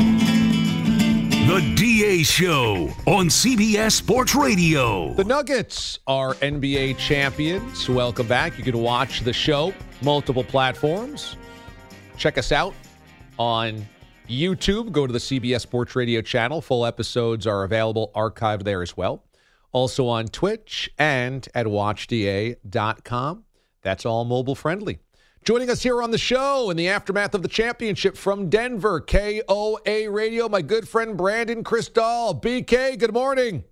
The 1.46 1.74
DA 1.76 2.22
Show 2.22 2.90
on 3.06 3.28
CBS 3.28 3.92
Sports 3.92 4.34
Radio. 4.34 5.14
The 5.14 5.24
Nuggets 5.24 5.98
are 6.06 6.34
NBA 6.34 6.98
champions. 6.98 7.88
Welcome 7.88 8.26
back. 8.28 8.58
You 8.58 8.64
can 8.64 8.76
watch 8.76 9.20
the 9.20 9.32
show 9.32 9.72
multiple 10.02 10.44
platforms. 10.44 11.36
Check 12.18 12.36
us 12.36 12.52
out 12.52 12.74
on 13.38 13.86
YouTube. 14.28 14.92
Go 14.92 15.06
to 15.06 15.12
the 15.14 15.18
CBS 15.18 15.62
Sports 15.62 15.96
Radio 15.96 16.20
channel. 16.20 16.60
Full 16.60 16.84
episodes 16.84 17.46
are 17.46 17.64
available 17.64 18.12
archived 18.14 18.64
there 18.64 18.82
as 18.82 18.94
well. 18.94 19.24
Also 19.72 20.06
on 20.06 20.28
Twitch 20.28 20.90
and 20.98 21.48
at 21.54 21.64
watchda.com. 21.64 23.44
That's 23.80 24.04
all 24.04 24.26
mobile 24.26 24.54
friendly. 24.54 24.98
Joining 25.44 25.68
us 25.68 25.82
here 25.82 26.02
on 26.02 26.10
the 26.10 26.16
show 26.16 26.70
in 26.70 26.76
the 26.78 26.88
aftermath 26.88 27.34
of 27.34 27.42
the 27.42 27.48
championship 27.48 28.16
from 28.16 28.48
Denver, 28.48 28.98
KOA 29.02 30.10
Radio, 30.10 30.48
my 30.48 30.62
good 30.62 30.88
friend 30.88 31.18
Brandon 31.18 31.62
Krisztal. 31.62 32.40
BK, 32.40 32.98
good 32.98 33.12
morning. 33.12 33.62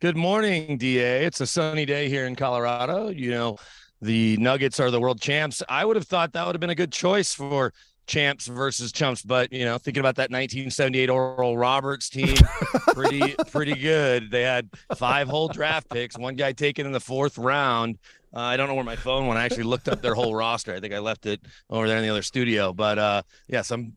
Good 0.00 0.16
morning, 0.16 0.76
DA. 0.78 1.24
It's 1.24 1.40
a 1.40 1.46
sunny 1.46 1.86
day 1.86 2.08
here 2.08 2.26
in 2.26 2.34
Colorado. 2.34 3.10
You 3.10 3.30
know, 3.30 3.58
the 4.00 4.36
Nuggets 4.38 4.80
are 4.80 4.90
the 4.90 4.98
world 4.98 5.20
champs. 5.20 5.62
I 5.68 5.84
would 5.84 5.94
have 5.94 6.08
thought 6.08 6.32
that 6.32 6.44
would 6.44 6.56
have 6.56 6.60
been 6.60 6.70
a 6.70 6.74
good 6.74 6.90
choice 6.90 7.32
for 7.32 7.72
champs 8.08 8.48
versus 8.48 8.90
chumps, 8.90 9.22
but 9.22 9.52
you 9.52 9.64
know, 9.64 9.78
thinking 9.78 10.00
about 10.00 10.16
that 10.16 10.32
1978 10.32 11.08
Oral 11.08 11.56
Roberts 11.56 12.08
team, 12.08 12.34
pretty 12.88 13.36
pretty 13.52 13.76
good. 13.76 14.32
They 14.32 14.42
had 14.42 14.68
five 14.96 15.28
whole 15.28 15.46
draft 15.46 15.88
picks, 15.90 16.18
one 16.18 16.34
guy 16.34 16.50
taken 16.50 16.86
in 16.86 16.92
the 16.92 16.98
fourth 16.98 17.38
round. 17.38 17.98
Uh, 18.34 18.40
I 18.40 18.56
don't 18.56 18.68
know 18.68 18.74
where 18.74 18.84
my 18.84 18.96
phone 18.96 19.26
went. 19.26 19.38
I 19.38 19.44
actually 19.44 19.64
looked 19.64 19.88
up 19.88 20.00
their 20.00 20.14
whole 20.14 20.34
roster. 20.34 20.74
I 20.74 20.80
think 20.80 20.94
I 20.94 20.98
left 20.98 21.26
it 21.26 21.40
over 21.68 21.86
there 21.86 21.98
in 21.98 22.02
the 22.02 22.08
other 22.08 22.22
studio. 22.22 22.72
But 22.72 22.98
uh, 22.98 23.22
yeah, 23.48 23.62
some 23.62 23.94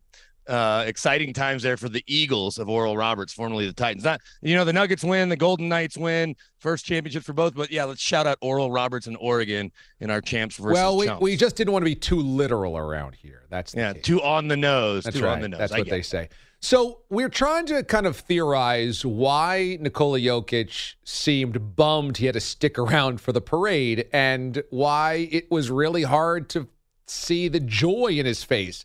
uh, 0.48 0.84
exciting 0.86 1.34
times 1.34 1.63
there 1.63 1.78
for 1.78 1.89
the 1.89 2.04
Eagles 2.08 2.60
of 2.60 2.69
Oral 2.69 2.98
Roberts, 2.98 3.34
formerly 3.34 3.65
the 3.65 3.74
Titans. 3.74 4.04
Not, 4.04 4.21
you 4.41 4.56
know, 4.56 4.65
the 4.65 4.74
Nuggets 4.74 5.04
win, 5.04 5.30
the 5.30 5.38
Golden 5.38 5.67
Knights 5.67 5.98
win, 5.98 6.36
first 6.60 6.86
championship 6.86 7.24
for 7.24 7.34
both. 7.34 7.56
But 7.56 7.71
yeah, 7.71 7.86
let's 7.86 8.02
shout 8.02 8.28
out 8.28 8.38
Oral 8.41 8.71
Roberts 8.71 9.08
and 9.08 9.17
Oregon 9.19 9.71
in 10.00 10.12
our 10.12 10.21
champs 10.21 10.58
versus 10.58 10.74
well, 10.74 10.98
we, 10.98 11.08
chumps. 11.08 11.21
we 11.21 11.36
just 11.36 11.56
didn't 11.56 11.74
want 11.74 11.84
to 11.84 11.89
be 11.89 11.95
too 11.95 12.19
literal 12.19 12.78
around 12.78 13.15
here. 13.15 13.43
That's 13.50 13.71
the 13.71 13.80
yeah, 13.80 13.93
key. 13.93 14.02
two 14.02 14.21
on 14.21 14.48
the 14.48 14.58
nose, 14.58 15.06
That's 15.06 15.17
two 15.17 15.24
right. 15.24 15.34
on 15.34 15.41
the 15.41 15.50
nose. 15.50 15.60
That's 15.60 15.71
I 15.71 15.80
what 15.80 15.89
they 15.89 16.00
it. 16.00 16.06
say. 16.06 16.30
So 16.65 17.01
we're 17.12 17.30
trying 17.30 17.67
to 17.67 17.84
kind 17.84 18.08
of 18.08 18.17
theorize 18.17 19.06
why 19.06 19.78
Nikola 19.80 20.19
Jokic 20.19 20.95
seemed 21.04 21.75
bummed 21.75 22.17
he 22.17 22.25
had 22.25 22.34
to 22.34 22.39
stick 22.39 22.80
around 22.80 23.21
for 23.21 23.32
the 23.32 23.39
parade 23.39 24.10
and 24.12 24.63
why 24.71 25.30
it 25.32 25.51
was 25.51 25.69
really 25.69 26.01
hard 26.01 26.49
to 26.49 26.67
see 27.06 27.49
the 27.49 27.60
joy 27.60 28.13
in 28.13 28.25
his 28.25 28.43
face. 28.43 28.84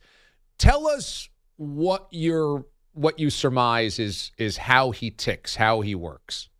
Tell 0.58 0.86
us 0.86 1.30
what 1.56 2.06
your 2.10 2.66
what 2.92 3.18
you 3.18 3.30
surmise 3.30 3.98
is 3.98 4.30
is 4.36 4.58
how 4.58 4.90
he 4.90 5.10
ticks, 5.10 5.56
how 5.56 5.80
he 5.80 5.94
works. 5.94 6.50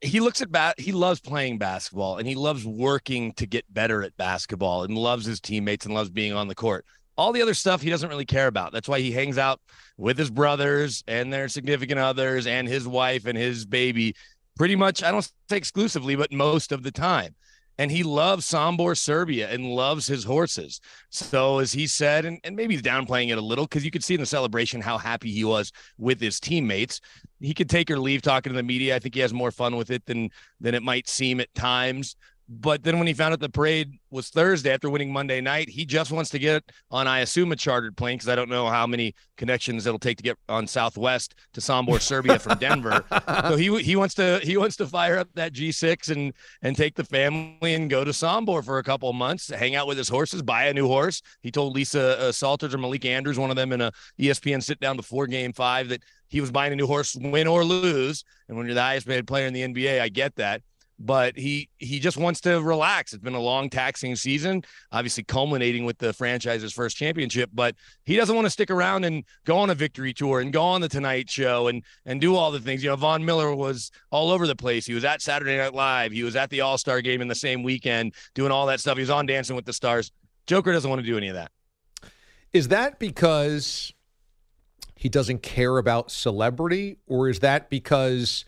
he 0.00 0.20
looks 0.20 0.40
at 0.40 0.50
bat 0.50 0.80
he 0.80 0.92
loves 0.92 1.20
playing 1.20 1.58
basketball 1.58 2.16
and 2.16 2.26
he 2.26 2.34
loves 2.34 2.64
working 2.64 3.34
to 3.34 3.44
get 3.44 3.70
better 3.70 4.02
at 4.02 4.16
basketball 4.16 4.84
and 4.84 4.96
loves 4.96 5.26
his 5.26 5.38
teammates 5.38 5.84
and 5.84 5.94
loves 5.94 6.08
being 6.08 6.32
on 6.32 6.48
the 6.48 6.54
court 6.54 6.86
all 7.20 7.32
the 7.32 7.42
other 7.42 7.54
stuff 7.54 7.82
he 7.82 7.90
doesn't 7.90 8.08
really 8.08 8.24
care 8.24 8.46
about 8.46 8.72
that's 8.72 8.88
why 8.88 8.98
he 8.98 9.12
hangs 9.12 9.36
out 9.36 9.60
with 9.98 10.16
his 10.16 10.30
brothers 10.30 11.04
and 11.06 11.30
their 11.32 11.48
significant 11.48 12.00
others 12.00 12.46
and 12.46 12.66
his 12.66 12.88
wife 12.88 13.26
and 13.26 13.36
his 13.36 13.66
baby 13.66 14.14
pretty 14.56 14.74
much 14.74 15.02
i 15.02 15.10
don't 15.10 15.30
say 15.50 15.56
exclusively 15.56 16.16
but 16.16 16.32
most 16.32 16.72
of 16.72 16.82
the 16.82 16.90
time 16.90 17.34
and 17.80 17.90
he 17.90 18.02
loves 18.02 18.46
Sombor 18.46 18.94
Serbia 18.94 19.48
and 19.48 19.64
loves 19.64 20.06
his 20.06 20.22
horses. 20.22 20.82
So 21.08 21.60
as 21.60 21.72
he 21.72 21.86
said, 21.86 22.26
and, 22.26 22.38
and 22.44 22.54
maybe 22.54 22.76
downplaying 22.76 23.30
it 23.32 23.38
a 23.38 23.40
little 23.40 23.64
because 23.64 23.86
you 23.86 23.90
could 23.90 24.04
see 24.04 24.12
in 24.12 24.20
the 24.20 24.26
celebration 24.26 24.82
how 24.82 24.98
happy 24.98 25.32
he 25.32 25.44
was 25.44 25.72
with 25.96 26.20
his 26.20 26.38
teammates. 26.40 27.00
He 27.40 27.54
could 27.54 27.70
take 27.70 27.90
or 27.90 27.98
leave 27.98 28.20
talking 28.20 28.52
to 28.52 28.56
the 28.56 28.62
media. 28.62 28.94
I 28.94 28.98
think 28.98 29.14
he 29.14 29.22
has 29.22 29.32
more 29.32 29.50
fun 29.50 29.76
with 29.76 29.90
it 29.90 30.04
than 30.04 30.28
than 30.60 30.74
it 30.74 30.82
might 30.82 31.08
seem 31.08 31.40
at 31.40 31.54
times. 31.54 32.16
But 32.52 32.82
then 32.82 32.98
when 32.98 33.06
he 33.06 33.14
found 33.14 33.32
out 33.32 33.38
the 33.38 33.48
parade 33.48 33.92
was 34.10 34.28
Thursday 34.28 34.72
after 34.72 34.90
winning 34.90 35.12
Monday 35.12 35.40
night, 35.40 35.68
he 35.68 35.84
just 35.84 36.10
wants 36.10 36.30
to 36.30 36.38
get 36.40 36.64
on, 36.90 37.06
I 37.06 37.20
assume, 37.20 37.52
a 37.52 37.56
chartered 37.56 37.96
plane 37.96 38.16
because 38.16 38.28
I 38.28 38.34
don't 38.34 38.48
know 38.48 38.66
how 38.66 38.88
many 38.88 39.14
connections 39.36 39.86
it'll 39.86 40.00
take 40.00 40.16
to 40.16 40.24
get 40.24 40.36
on 40.48 40.66
Southwest 40.66 41.36
to 41.52 41.60
Sombor, 41.60 42.00
Serbia 42.00 42.40
from 42.40 42.58
Denver. 42.58 43.04
so 43.48 43.54
he 43.54 43.80
he 43.82 43.94
wants 43.94 44.14
to 44.14 44.40
he 44.42 44.56
wants 44.56 44.74
to 44.76 44.86
fire 44.88 45.16
up 45.16 45.28
that 45.34 45.52
G6 45.52 46.10
and 46.10 46.32
and 46.62 46.76
take 46.76 46.96
the 46.96 47.04
family 47.04 47.74
and 47.74 47.88
go 47.88 48.02
to 48.02 48.10
Sombor 48.10 48.64
for 48.64 48.78
a 48.78 48.82
couple 48.82 49.08
of 49.08 49.14
months, 49.14 49.46
to 49.46 49.56
hang 49.56 49.76
out 49.76 49.86
with 49.86 49.96
his 49.96 50.08
horses, 50.08 50.42
buy 50.42 50.64
a 50.64 50.74
new 50.74 50.88
horse. 50.88 51.22
He 51.42 51.52
told 51.52 51.76
Lisa 51.76 52.18
uh, 52.18 52.32
Salters 52.32 52.74
or 52.74 52.78
Malik 52.78 53.04
Andrews, 53.04 53.38
one 53.38 53.50
of 53.50 53.56
them, 53.56 53.70
in 53.70 53.80
a 53.80 53.92
ESPN 54.18 54.60
sit 54.60 54.80
down 54.80 54.96
before 54.96 55.28
Game 55.28 55.52
Five, 55.52 55.88
that 55.90 56.02
he 56.26 56.40
was 56.40 56.50
buying 56.50 56.72
a 56.72 56.76
new 56.76 56.88
horse, 56.88 57.14
win 57.14 57.46
or 57.46 57.64
lose. 57.64 58.24
And 58.48 58.56
when 58.56 58.66
you're 58.66 58.74
the 58.74 58.82
highest 58.82 59.06
paid 59.06 59.28
player 59.28 59.46
in 59.46 59.52
the 59.52 59.62
NBA, 59.62 60.00
I 60.00 60.08
get 60.08 60.34
that 60.34 60.62
but 61.00 61.36
he 61.36 61.70
he 61.78 61.98
just 61.98 62.18
wants 62.18 62.42
to 62.42 62.60
relax. 62.60 63.14
It's 63.14 63.22
been 63.22 63.34
a 63.34 63.40
long, 63.40 63.70
taxing 63.70 64.14
season, 64.16 64.62
obviously 64.92 65.24
culminating 65.24 65.86
with 65.86 65.96
the 65.98 66.12
franchise's 66.12 66.72
first 66.74 66.96
championship. 66.96 67.50
But 67.52 67.74
he 68.04 68.16
doesn't 68.16 68.36
want 68.36 68.46
to 68.46 68.50
stick 68.50 68.70
around 68.70 69.04
and 69.04 69.24
go 69.44 69.56
on 69.56 69.70
a 69.70 69.74
victory 69.74 70.12
tour 70.12 70.40
and 70.40 70.52
go 70.52 70.62
on 70.62 70.82
the 70.82 70.88
Tonight 70.88 71.30
Show 71.30 71.68
and 71.68 71.82
and 72.04 72.20
do 72.20 72.36
all 72.36 72.50
the 72.50 72.60
things. 72.60 72.84
You 72.84 72.90
know, 72.90 72.96
Von 72.96 73.24
Miller 73.24 73.54
was 73.54 73.90
all 74.10 74.30
over 74.30 74.46
the 74.46 74.54
place. 74.54 74.84
He 74.84 74.92
was 74.92 75.04
at 75.04 75.22
Saturday 75.22 75.56
Night 75.56 75.74
Live. 75.74 76.12
He 76.12 76.22
was 76.22 76.36
at 76.36 76.50
the 76.50 76.60
All 76.60 76.76
Star 76.76 77.00
Game 77.00 77.22
in 77.22 77.28
the 77.28 77.34
same 77.34 77.62
weekend, 77.62 78.14
doing 78.34 78.52
all 78.52 78.66
that 78.66 78.80
stuff. 78.80 78.98
He 78.98 79.02
was 79.02 79.10
on 79.10 79.24
Dancing 79.24 79.56
with 79.56 79.64
the 79.64 79.72
Stars. 79.72 80.12
Joker 80.46 80.72
doesn't 80.72 80.88
want 80.88 81.00
to 81.00 81.06
do 81.06 81.16
any 81.16 81.28
of 81.28 81.34
that. 81.34 81.50
Is 82.52 82.68
that 82.68 82.98
because 82.98 83.94
he 84.96 85.08
doesn't 85.08 85.42
care 85.42 85.78
about 85.78 86.10
celebrity, 86.10 86.98
or 87.06 87.28
is 87.30 87.38
that 87.40 87.70
because 87.70 88.44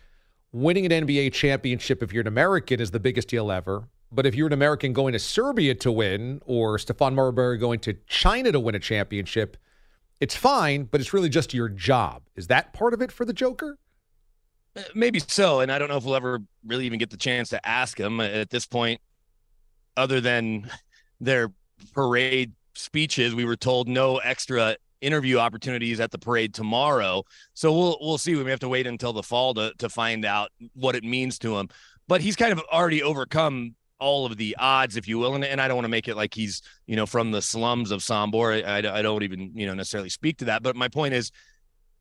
winning 0.53 0.91
an 0.91 1.07
NBA 1.07 1.33
championship, 1.33 2.03
if 2.03 2.13
you're 2.13 2.21
an 2.21 2.27
American, 2.27 2.81
is 2.81 2.91
the 2.91 3.01
biggest 3.01 3.29
deal 3.29 3.51
ever. 3.51 3.89
But 4.11 4.27
if 4.27 4.35
you're 4.35 4.47
an 4.47 4.53
American 4.53 4.93
going 4.93 5.15
to 5.15 5.19
Serbia 5.19 5.75
to 5.77 5.91
win, 5.91 6.43
or 6.45 6.77
Stephon 6.77 7.15
Marbury 7.15 7.57
going 7.57 7.81
to 7.81 7.95
China 8.07 8.53
to 8.53 8.61
win 8.61 8.75
a 8.75 8.79
championship, 8.79 9.57
it's 10.21 10.37
fine, 10.37 10.85
but 10.85 11.01
it's 11.01 11.15
really 11.15 11.31
just 11.31 11.55
your 11.55 11.69
job. 11.69 12.23
Is 12.37 12.47
that 12.49 12.73
part 12.75 12.93
of 12.93 13.01
it 13.01 13.11
for 13.11 13.25
the 13.25 13.33
Joker? 13.33 13.79
Uh, 14.77 14.83
maybe 14.95 15.19
so. 15.19 15.61
And 15.61 15.73
I 15.73 15.79
don't 15.79 15.89
know 15.89 15.97
if 15.97 16.05
we'll 16.05 16.15
ever 16.15 16.41
really 16.65 16.85
even 16.87 16.99
get 16.99 17.11
the 17.11 17.17
chance 17.17 17.49
to 17.49 17.67
ask 17.67 17.99
him 17.99 18.21
at 18.21 18.51
this 18.51 18.67
point, 18.67 19.01
other 19.97 20.21
than 20.21 20.71
their 21.21 21.51
parade 21.95 22.53
speeches. 22.75 23.35
We 23.35 23.45
were 23.45 23.57
told 23.57 23.89
no 23.89 24.19
extra 24.19 24.77
interview 25.03 25.39
opportunities 25.39 26.01
at 26.01 26.11
the 26.11 26.19
parade 26.19 26.55
tomorrow. 26.55 27.25
So 27.53 27.73
we'll 27.73 27.99
we'll 28.01 28.19
see. 28.19 28.35
We 28.35 28.45
may 28.45 28.51
have 28.51 28.61
to 28.61 28.69
wait 28.69 28.87
until 28.87 29.13
the 29.13 29.23
fall 29.23 29.53
to 29.55 29.73
to 29.79 29.89
find 29.89 30.25
out 30.25 30.51
what 30.75 30.95
it 30.95 31.05
means 31.05 31.39
to 31.41 31.59
him. 31.59 31.69
But 32.09 32.21
he's 32.21 32.37
kind 32.37 32.53
of 32.53 32.61
already 32.73 33.03
overcome 33.03 33.75
all 33.99 34.27
of 34.27 34.37
the 34.37 34.57
odds, 34.59 34.97
if 34.97 35.07
you 35.07 35.19
will, 35.19 35.35
and, 35.35 35.45
and 35.45 35.61
I 35.61 35.69
don't 35.69 35.77
want 35.77 35.85
to 35.85 35.91
make 35.91 36.09
it 36.09 36.17
like 36.17 36.35
he's 36.35 36.63
you 36.87 36.97
know 36.97 37.07
from 37.07 37.33
the 37.33 37.43
slums 37.43 37.91
of 37.91 38.01
Sombor. 38.01 38.65
I, 38.65 38.79
I, 38.79 38.99
I 38.99 39.03
don't 39.03 39.23
even 39.23 39.53
you 39.55 39.67
know 39.67 39.75
necessarily 39.75 40.09
speak 40.09 40.39
to 40.39 40.47
that. 40.47 40.63
But 40.63 40.77
my 40.77 40.89
point 40.89 41.15
is. 41.15 41.31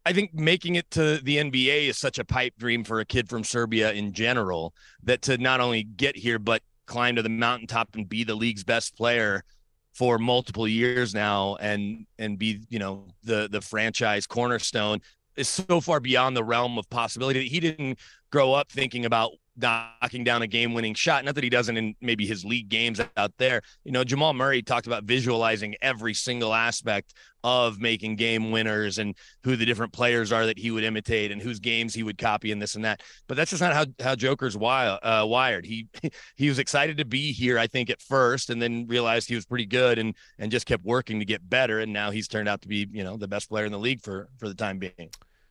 I 0.04 0.14
think 0.14 0.34
making 0.34 0.78
it 0.78 0.90
to 0.92 1.20
the 1.20 1.38
NBA 1.38 1.88
is 1.88 1.96
such 2.00 2.18
a 2.18 2.26
pipe 2.26 2.56
dream 2.58 2.84
for 2.84 3.02
a 3.02 3.06
kid 3.06 3.30
from 3.30 3.44
Serbia 3.44 3.92
in 3.92 4.14
general 4.14 4.74
that 5.04 5.22
to 5.22 5.38
not 5.38 5.62
only 5.62 5.84
get 5.84 6.16
here 6.16 6.40
but 6.40 6.64
climb 6.88 7.18
to 7.18 7.22
the 7.22 7.30
mountaintop 7.30 7.90
and 7.94 8.10
be 8.10 8.24
the 8.24 8.34
league's 8.34 8.64
best 8.64 8.98
player 8.98 9.44
for 9.93 10.17
multiple 10.17 10.67
years 10.67 11.13
now 11.13 11.58
and 11.60 12.06
and 12.17 12.39
be 12.39 12.62
you 12.69 12.80
know 12.80 13.06
the 13.23 13.49
the 13.51 13.62
franchise 13.62 14.25
cornerstone 14.25 14.99
is 15.36 15.47
so 15.47 15.82
far 15.82 15.99
beyond 15.99 16.36
the 16.36 16.43
realm 16.43 16.77
of 16.77 16.89
possibility 16.89 17.39
that 17.39 17.47
he 17.47 17.60
didn't 17.60 17.97
grow 18.32 18.54
up 18.54 18.71
thinking 18.71 19.06
about 19.06 19.32
knocking 19.58 20.23
down 20.23 20.41
a 20.41 20.47
game 20.47 20.73
winning 20.73 20.93
shot. 20.93 21.23
Not 21.25 21.36
that 21.36 21.43
he 21.43 21.49
doesn't 21.49 21.75
in 21.77 21.95
maybe 22.01 22.25
his 22.25 22.45
league 22.45 22.69
games 22.69 23.01
out 23.17 23.34
there. 23.38 23.62
You 23.84 23.91
know, 23.91 24.04
Jamal 24.04 24.34
Murray 24.34 24.62
talked 24.62 24.88
about 24.88 25.04
visualizing 25.04 25.75
every 25.82 26.13
single 26.13 26.54
aspect 26.54 27.13
of 27.43 27.80
making 27.80 28.15
game 28.15 28.51
winners 28.51 28.97
and 28.97 29.15
who 29.43 29.56
the 29.56 29.65
different 29.65 29.93
players 29.93 30.32
are 30.32 30.45
that 30.45 30.58
he 30.58 30.71
would 30.71 30.84
imitate 30.84 31.32
and 31.32 31.41
whose 31.41 31.60
games 31.60 31.93
he 31.93 32.04
would 32.04 32.17
copy 32.17 32.51
and 32.51 32.62
this 32.62 32.75
and 32.75 32.86
that. 32.86 33.01
But 33.27 33.38
that's 33.38 33.51
just 33.51 33.62
not 33.62 33.73
how 33.73 33.86
how 34.04 34.15
Joker's 34.15 34.56
uh, 34.56 35.25
wired. 35.27 35.65
He 35.65 35.88
he 36.36 36.49
was 36.49 36.60
excited 36.60 36.97
to 36.97 37.06
be 37.06 37.32
here, 37.32 37.58
I 37.58 37.67
think, 37.67 37.89
at 37.89 38.01
first, 38.01 38.49
and 38.49 38.62
then 38.62 38.86
realized 38.88 39.27
he 39.27 39.36
was 39.36 39.45
pretty 39.45 39.65
good 39.65 39.97
and 39.97 40.15
and 40.39 40.51
just 40.51 40.65
kept 40.65 40.84
working 40.84 41.19
to 41.19 41.25
get 41.25 41.47
better. 41.49 41.80
And 41.80 41.93
now 41.93 42.12
he's 42.12 42.27
turned 42.27 42.49
out 42.49 42.62
to 42.62 42.67
be 42.67 42.88
you 42.91 43.04
know 43.04 43.17
the 43.17 43.27
best 43.27 43.49
player 43.49 43.65
in 43.65 43.71
the 43.71 43.80
league 43.80 44.01
for 44.01 44.30
for 44.38 44.47
the 44.47 44.56
time 44.56 44.77
being. 44.77 45.10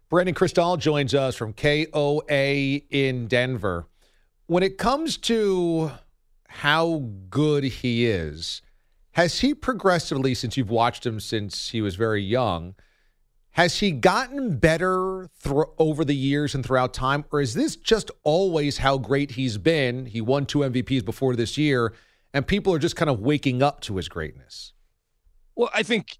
Brandon 0.08 0.34
Krisztal 0.34 0.76
joins 0.76 1.14
us 1.14 1.36
from 1.36 1.52
KOA 1.52 2.80
in 2.90 3.28
Denver. 3.28 3.86
When 4.46 4.64
it 4.64 4.76
comes 4.76 5.16
to 5.18 5.92
how 6.48 7.04
good 7.30 7.62
he 7.62 8.06
is, 8.06 8.60
has 9.12 9.40
he 9.40 9.54
progressively, 9.54 10.34
since 10.34 10.56
you've 10.56 10.70
watched 10.70 11.04
him 11.04 11.20
since 11.20 11.70
he 11.70 11.80
was 11.80 11.96
very 11.96 12.22
young, 12.22 12.74
has 13.52 13.80
he 13.80 13.90
gotten 13.90 14.58
better 14.58 15.28
over 15.78 16.04
the 16.04 16.14
years 16.14 16.54
and 16.54 16.64
throughout 16.64 16.94
time, 16.94 17.24
or 17.32 17.40
is 17.40 17.54
this 17.54 17.74
just 17.74 18.10
always 18.22 18.78
how 18.78 18.96
great 18.96 19.32
he's 19.32 19.58
been? 19.58 20.06
He 20.06 20.20
won 20.20 20.46
two 20.46 20.60
MVPs 20.60 21.04
before 21.04 21.34
this 21.34 21.58
year, 21.58 21.92
and 22.32 22.46
people 22.46 22.72
are 22.72 22.78
just 22.78 22.94
kind 22.94 23.10
of 23.10 23.18
waking 23.18 23.62
up 23.62 23.80
to 23.82 23.96
his 23.96 24.08
greatness. 24.08 24.72
Well, 25.56 25.70
I 25.74 25.82
think, 25.82 26.18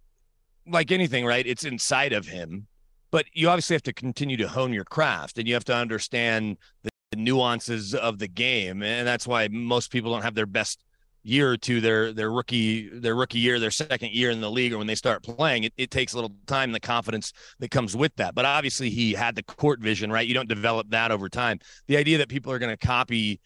like 0.66 0.90
anything, 0.90 1.24
right? 1.24 1.46
It's 1.46 1.64
inside 1.64 2.12
of 2.12 2.26
him, 2.26 2.66
but 3.12 3.26
you 3.33 3.48
obviously 3.48 3.74
have 3.74 3.83
to 3.85 3.92
continue 3.92 4.37
to 4.38 4.48
hone 4.48 4.72
your 4.72 4.85
craft, 4.85 5.38
and 5.38 5.46
you 5.46 5.55
have 5.55 5.64
to 5.66 5.74
understand 5.74 6.57
the 6.83 6.90
nuances 7.16 7.94
of 7.94 8.18
the 8.18 8.29
game, 8.29 8.83
and 8.83 9.07
that's 9.07 9.26
why 9.26 9.46
most 9.48 9.92
people 9.92 10.12
don't 10.12 10.22
have 10.22 10.35
their 10.35 10.46
best 10.46 10.85
year 11.22 11.50
or 11.50 11.56
two 11.56 11.80
their 11.80 12.12
their 12.12 12.30
rookie 12.30 12.88
their 12.88 13.14
rookie 13.14 13.38
year 13.38 13.59
their 13.61 13.70
second 13.70 14.11
year 14.12 14.30
in 14.30 14.40
the 14.40 14.50
league 14.50 14.72
or 14.72 14.78
when 14.78 14.87
they 14.87 14.94
start 14.94 15.22
playing 15.22 15.64
it, 15.64 15.72
it 15.76 15.90
takes 15.90 16.12
a 16.12 16.16
little 16.16 16.33
time 16.46 16.72
the 16.72 16.80
confidence 16.80 17.33
that 17.59 17.70
comes 17.70 17.96
with 17.96 18.14
that. 18.16 18.35
But 18.35 18.44
obviously 18.44 18.90
he 18.90 19.12
had 19.12 19.35
the 19.35 19.42
court 19.42 19.80
vision 19.80 20.11
right? 20.11 20.26
You 20.26 20.35
don't 20.35 20.48
develop 20.48 20.90
that 20.90 21.11
over 21.11 21.28
time. 21.28 21.61
The 21.88 21.96
idea 21.96 22.18
that 22.18 22.28
people 22.28 22.52
are 22.52 22.59
going 22.59 22.76
to 22.76 22.87
copy 22.87 23.40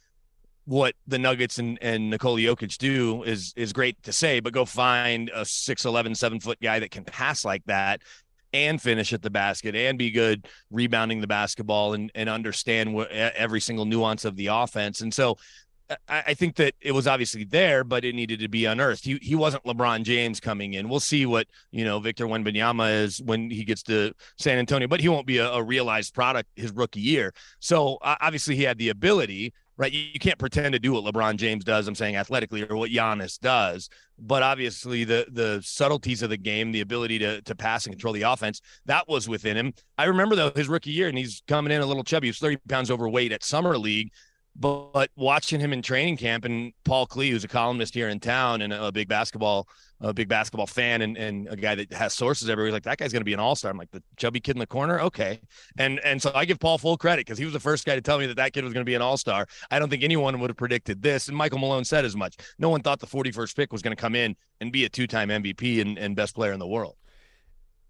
what 0.66 0.94
the 1.06 1.18
Nuggets 1.18 1.58
and, 1.58 1.78
and 1.82 2.10
Nikola 2.10 2.40
Jokic 2.40 2.78
do 2.78 3.22
is 3.24 3.52
is 3.56 3.72
great 3.72 4.02
to 4.04 4.12
say, 4.12 4.40
but 4.40 4.52
go 4.52 4.64
find 4.64 5.30
a 5.34 5.42
6'11, 5.42 6.16
7 6.16 6.40
foot 6.40 6.58
guy 6.60 6.78
that 6.78 6.90
can 6.90 7.04
pass 7.04 7.44
like 7.44 7.64
that 7.66 8.00
and 8.54 8.80
finish 8.80 9.12
at 9.12 9.20
the 9.20 9.30
basket 9.30 9.74
and 9.74 9.98
be 9.98 10.12
good 10.12 10.46
rebounding 10.70 11.20
the 11.20 11.26
basketball 11.26 11.92
and, 11.92 12.12
and 12.14 12.28
understand 12.28 12.94
what, 12.94 13.10
every 13.10 13.60
single 13.60 13.84
nuance 13.84 14.24
of 14.24 14.36
the 14.36 14.46
offense. 14.46 15.00
And 15.00 15.12
so 15.12 15.36
I, 16.08 16.34
think 16.34 16.56
that 16.56 16.74
it 16.80 16.92
was 16.92 17.06
obviously 17.06 17.44
there, 17.44 17.84
but 17.84 18.04
it 18.04 18.14
needed 18.14 18.40
to 18.40 18.48
be 18.48 18.64
unearthed. 18.64 19.04
He 19.04 19.18
he 19.20 19.34
wasn't 19.34 19.64
LeBron 19.64 20.02
James 20.02 20.40
coming 20.40 20.74
in. 20.74 20.88
We'll 20.88 21.00
see 21.00 21.26
what 21.26 21.46
you 21.72 21.84
know 21.84 22.00
Victor 22.00 22.26
Wembanyama 22.26 23.02
is 23.02 23.20
when 23.22 23.50
he 23.50 23.64
gets 23.64 23.82
to 23.84 24.12
San 24.38 24.58
Antonio, 24.58 24.88
but 24.88 25.00
he 25.00 25.08
won't 25.08 25.26
be 25.26 25.38
a, 25.38 25.50
a 25.50 25.62
realized 25.62 26.14
product 26.14 26.48
his 26.56 26.72
rookie 26.72 27.00
year. 27.00 27.34
So 27.60 27.98
uh, 28.02 28.16
obviously 28.20 28.56
he 28.56 28.62
had 28.62 28.78
the 28.78 28.88
ability, 28.88 29.52
right? 29.76 29.92
You, 29.92 30.00
you, 30.14 30.18
can't 30.18 30.38
pretend 30.38 30.72
to 30.72 30.78
do 30.78 30.92
what 30.94 31.04
LeBron 31.04 31.36
James 31.36 31.64
does. 31.64 31.86
I'm 31.86 31.94
saying 31.94 32.16
athletically, 32.16 32.62
or 32.62 32.76
what 32.76 32.90
Giannis 32.90 33.38
does. 33.38 33.90
But 34.18 34.42
obviously 34.42 35.04
the 35.04 35.26
the 35.32 35.60
subtleties 35.62 36.22
of 36.22 36.30
the 36.30 36.38
game, 36.38 36.72
the 36.72 36.80
ability 36.80 37.18
to 37.18 37.42
to 37.42 37.54
pass 37.54 37.84
and 37.84 37.94
control 37.94 38.14
the 38.14 38.22
offense, 38.22 38.62
that 38.86 39.06
was 39.06 39.28
within 39.28 39.56
him. 39.56 39.74
I 39.98 40.04
remember 40.04 40.34
though 40.34 40.52
his 40.56 40.68
rookie 40.68 40.92
year, 40.92 41.08
and 41.08 41.18
he's 41.18 41.42
coming 41.46 41.72
in 41.72 41.82
a 41.82 41.86
little 41.86 42.04
chubby. 42.04 42.28
He's 42.28 42.38
30 42.38 42.56
pounds 42.68 42.90
overweight 42.90 43.32
at 43.32 43.44
summer 43.44 43.76
league 43.76 44.12
but 44.56 45.10
watching 45.16 45.58
him 45.58 45.72
in 45.72 45.82
training 45.82 46.16
camp 46.16 46.44
and 46.44 46.72
Paul 46.84 47.06
Klee, 47.06 47.30
who's 47.30 47.42
a 47.42 47.48
columnist 47.48 47.92
here 47.92 48.08
in 48.08 48.20
town 48.20 48.62
and 48.62 48.72
a 48.72 48.92
big 48.92 49.08
basketball, 49.08 49.68
a 50.00 50.14
big 50.14 50.28
basketball 50.28 50.68
fan 50.68 51.02
and, 51.02 51.16
and 51.16 51.48
a 51.48 51.56
guy 51.56 51.74
that 51.74 51.92
has 51.92 52.14
sources 52.14 52.48
everywhere, 52.48 52.68
he's 52.68 52.72
like 52.72 52.84
that 52.84 52.98
guy's 52.98 53.12
going 53.12 53.22
to 53.22 53.26
be 53.26 53.34
an 53.34 53.40
all 53.40 53.56
star. 53.56 53.72
I'm 53.72 53.76
like 53.76 53.90
the 53.90 54.02
chubby 54.16 54.38
kid 54.38 54.54
in 54.54 54.60
the 54.60 54.66
corner, 54.66 55.00
okay. 55.00 55.40
And 55.76 55.98
and 56.00 56.22
so 56.22 56.30
I 56.34 56.44
give 56.44 56.60
Paul 56.60 56.78
full 56.78 56.96
credit 56.96 57.26
because 57.26 57.38
he 57.38 57.44
was 57.44 57.52
the 57.52 57.60
first 57.60 57.84
guy 57.84 57.96
to 57.96 58.00
tell 58.00 58.18
me 58.18 58.26
that 58.26 58.36
that 58.36 58.52
kid 58.52 58.62
was 58.62 58.72
going 58.72 58.82
to 58.82 58.88
be 58.88 58.94
an 58.94 59.02
all 59.02 59.16
star. 59.16 59.46
I 59.72 59.80
don't 59.80 59.88
think 59.88 60.04
anyone 60.04 60.38
would 60.38 60.50
have 60.50 60.56
predicted 60.56 61.02
this, 61.02 61.26
and 61.26 61.36
Michael 61.36 61.58
Malone 61.58 61.84
said 61.84 62.04
as 62.04 62.14
much. 62.14 62.36
No 62.58 62.68
one 62.68 62.82
thought 62.82 63.00
the 63.00 63.06
41st 63.08 63.56
pick 63.56 63.72
was 63.72 63.82
going 63.82 63.96
to 63.96 64.00
come 64.00 64.14
in 64.14 64.36
and 64.60 64.70
be 64.70 64.84
a 64.84 64.88
two 64.88 65.08
time 65.08 65.30
MVP 65.30 65.80
and, 65.80 65.98
and 65.98 66.14
best 66.14 66.34
player 66.34 66.52
in 66.52 66.60
the 66.60 66.66
world. 66.66 66.94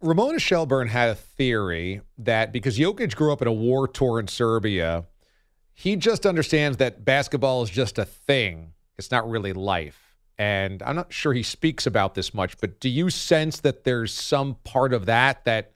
Ramona 0.00 0.38
Shelburne 0.38 0.88
had 0.88 1.10
a 1.10 1.14
theory 1.14 2.00
that 2.18 2.52
because 2.52 2.78
Jokic 2.78 3.14
grew 3.14 3.32
up 3.32 3.42
in 3.42 3.48
a 3.48 3.52
war 3.52 3.86
torn 3.88 4.28
Serbia 4.28 5.04
he 5.74 5.96
just 5.96 6.24
understands 6.24 6.78
that 6.78 7.04
basketball 7.04 7.62
is 7.62 7.70
just 7.70 7.98
a 7.98 8.04
thing. 8.04 8.72
It's 8.96 9.10
not 9.10 9.28
really 9.28 9.52
life. 9.52 10.16
And 10.38 10.82
I'm 10.82 10.96
not 10.96 11.12
sure 11.12 11.32
he 11.32 11.42
speaks 11.42 11.86
about 11.86 12.14
this 12.14 12.32
much, 12.32 12.56
but 12.58 12.80
do 12.80 12.88
you 12.88 13.10
sense 13.10 13.60
that 13.60 13.84
there's 13.84 14.12
some 14.12 14.56
part 14.64 14.92
of 14.92 15.06
that 15.06 15.44
that 15.44 15.72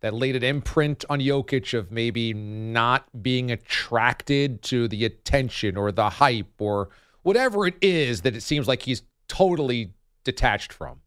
that 0.00 0.14
laid 0.14 0.34
an 0.34 0.42
imprint 0.42 1.04
on 1.10 1.20
Jokic 1.20 1.78
of 1.78 1.92
maybe 1.92 2.32
not 2.32 3.04
being 3.22 3.50
attracted 3.50 4.62
to 4.62 4.88
the 4.88 5.04
attention 5.04 5.76
or 5.76 5.92
the 5.92 6.08
hype 6.08 6.54
or 6.58 6.88
whatever 7.22 7.66
it 7.66 7.74
is 7.82 8.22
that 8.22 8.34
it 8.34 8.40
seems 8.40 8.66
like 8.66 8.82
he's 8.82 9.02
totally 9.28 9.92
detached 10.24 10.72
from? 10.72 11.00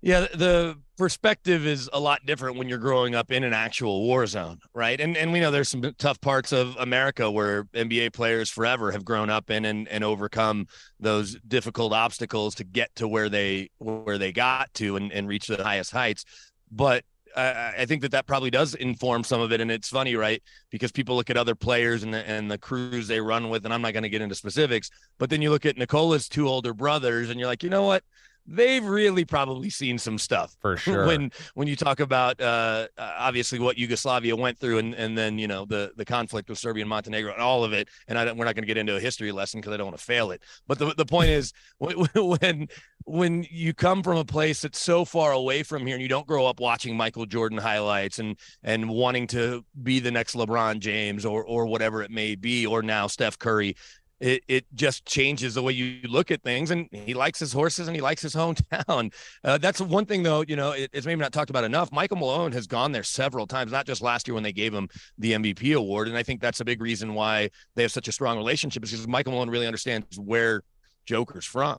Yeah, 0.00 0.26
the 0.34 0.78
perspective 1.02 1.66
is 1.66 1.90
a 1.92 1.98
lot 1.98 2.24
different 2.26 2.56
when 2.56 2.68
you're 2.68 2.78
growing 2.78 3.16
up 3.16 3.32
in 3.32 3.42
an 3.42 3.52
actual 3.52 4.02
war 4.02 4.24
zone, 4.24 4.60
right? 4.72 5.00
And 5.00 5.16
and 5.16 5.32
we 5.32 5.40
know 5.40 5.50
there's 5.50 5.68
some 5.68 5.82
tough 5.98 6.20
parts 6.20 6.52
of 6.52 6.76
America 6.78 7.28
where 7.28 7.64
NBA 7.74 8.12
players 8.12 8.48
forever 8.48 8.92
have 8.92 9.04
grown 9.04 9.28
up 9.28 9.50
in 9.50 9.64
and, 9.64 9.88
and 9.88 10.04
overcome 10.04 10.68
those 11.00 11.36
difficult 11.48 11.92
obstacles 11.92 12.54
to 12.54 12.62
get 12.62 12.94
to 12.94 13.08
where 13.08 13.28
they 13.28 13.68
where 13.78 14.16
they 14.16 14.30
got 14.30 14.72
to 14.74 14.94
and, 14.94 15.10
and 15.10 15.26
reach 15.26 15.48
the 15.48 15.60
highest 15.60 15.90
heights. 15.90 16.24
But 16.70 17.04
I, 17.36 17.74
I 17.78 17.86
think 17.86 18.02
that 18.02 18.12
that 18.12 18.28
probably 18.28 18.52
does 18.52 18.76
inform 18.76 19.24
some 19.24 19.40
of 19.40 19.50
it. 19.50 19.60
And 19.60 19.72
it's 19.72 19.88
funny, 19.88 20.14
right? 20.14 20.40
Because 20.70 20.92
people 20.92 21.16
look 21.16 21.30
at 21.30 21.36
other 21.36 21.56
players 21.56 22.04
and 22.04 22.14
the, 22.14 22.28
and 22.28 22.48
the 22.48 22.58
crews 22.58 23.08
they 23.08 23.20
run 23.20 23.48
with, 23.48 23.64
and 23.64 23.74
I'm 23.74 23.82
not 23.82 23.92
going 23.92 24.04
to 24.04 24.08
get 24.08 24.22
into 24.22 24.36
specifics, 24.36 24.88
but 25.18 25.30
then 25.30 25.42
you 25.42 25.50
look 25.50 25.66
at 25.66 25.76
Nikola's 25.76 26.28
two 26.28 26.46
older 26.46 26.72
brothers 26.72 27.28
and 27.28 27.40
you're 27.40 27.48
like, 27.48 27.64
you 27.64 27.70
know 27.70 27.82
what? 27.82 28.04
They've 28.46 28.84
really 28.84 29.24
probably 29.24 29.70
seen 29.70 29.98
some 29.98 30.18
stuff 30.18 30.56
for 30.60 30.76
sure. 30.78 31.06
when 31.06 31.30
when 31.54 31.68
you 31.68 31.76
talk 31.76 32.00
about 32.00 32.40
uh, 32.40 32.88
uh, 32.98 33.12
obviously 33.18 33.58
what 33.58 33.78
Yugoslavia 33.78 34.34
went 34.36 34.58
through, 34.58 34.78
and 34.78 34.94
and 34.94 35.16
then 35.16 35.38
you 35.38 35.48
know 35.48 35.64
the 35.64 35.92
the 35.96 36.04
conflict 36.04 36.48
with 36.48 36.58
Serbia 36.58 36.82
and 36.82 36.90
Montenegro 36.90 37.32
and 37.32 37.42
all 37.42 37.64
of 37.64 37.72
it. 37.72 37.88
And 38.08 38.18
I 38.18 38.24
don't, 38.24 38.36
we're 38.36 38.44
not 38.44 38.54
going 38.54 38.64
to 38.64 38.66
get 38.66 38.76
into 38.76 38.96
a 38.96 39.00
history 39.00 39.32
lesson 39.32 39.60
because 39.60 39.72
I 39.72 39.76
don't 39.76 39.86
want 39.86 39.98
to 39.98 40.04
fail 40.04 40.30
it. 40.30 40.42
But 40.66 40.78
the 40.78 40.94
the 40.94 41.06
point 41.06 41.30
is 41.30 41.52
when 41.78 42.68
when 43.04 43.46
you 43.50 43.74
come 43.74 44.02
from 44.02 44.16
a 44.16 44.24
place 44.24 44.62
that's 44.62 44.78
so 44.78 45.04
far 45.04 45.32
away 45.32 45.62
from 45.62 45.86
here 45.86 45.94
and 45.96 46.02
you 46.02 46.08
don't 46.08 46.26
grow 46.26 46.46
up 46.46 46.60
watching 46.60 46.96
Michael 46.96 47.26
Jordan 47.26 47.58
highlights 47.58 48.18
and 48.18 48.38
and 48.62 48.88
wanting 48.88 49.26
to 49.28 49.64
be 49.82 50.00
the 50.00 50.10
next 50.10 50.34
LeBron 50.34 50.80
James 50.80 51.24
or 51.24 51.44
or 51.44 51.66
whatever 51.66 52.02
it 52.02 52.10
may 52.10 52.34
be, 52.34 52.66
or 52.66 52.82
now 52.82 53.06
Steph 53.06 53.38
Curry, 53.38 53.76
it, 54.22 54.44
it 54.46 54.66
just 54.72 55.04
changes 55.04 55.54
the 55.54 55.62
way 55.62 55.72
you 55.72 56.08
look 56.08 56.30
at 56.30 56.42
things. 56.42 56.70
And 56.70 56.88
he 56.92 57.12
likes 57.12 57.40
his 57.40 57.52
horses 57.52 57.88
and 57.88 57.96
he 57.96 58.00
likes 58.00 58.22
his 58.22 58.34
hometown. 58.36 59.12
Uh, 59.42 59.58
that's 59.58 59.80
one 59.80 60.06
thing, 60.06 60.22
though, 60.22 60.44
you 60.46 60.54
know, 60.54 60.70
it, 60.70 60.90
it's 60.92 61.04
maybe 61.04 61.20
not 61.20 61.32
talked 61.32 61.50
about 61.50 61.64
enough. 61.64 61.90
Michael 61.90 62.18
Malone 62.18 62.52
has 62.52 62.68
gone 62.68 62.92
there 62.92 63.02
several 63.02 63.48
times, 63.48 63.72
not 63.72 63.84
just 63.84 64.00
last 64.00 64.28
year 64.28 64.34
when 64.34 64.44
they 64.44 64.52
gave 64.52 64.72
him 64.72 64.88
the 65.18 65.32
MVP 65.32 65.76
award. 65.76 66.06
And 66.06 66.16
I 66.16 66.22
think 66.22 66.40
that's 66.40 66.60
a 66.60 66.64
big 66.64 66.80
reason 66.80 67.14
why 67.14 67.50
they 67.74 67.82
have 67.82 67.90
such 67.90 68.06
a 68.06 68.12
strong 68.12 68.36
relationship 68.38 68.84
is 68.84 68.92
because 68.92 69.08
Michael 69.08 69.32
Malone 69.32 69.50
really 69.50 69.66
understands 69.66 70.18
where 70.18 70.62
Joker's 71.04 71.44
from. 71.44 71.78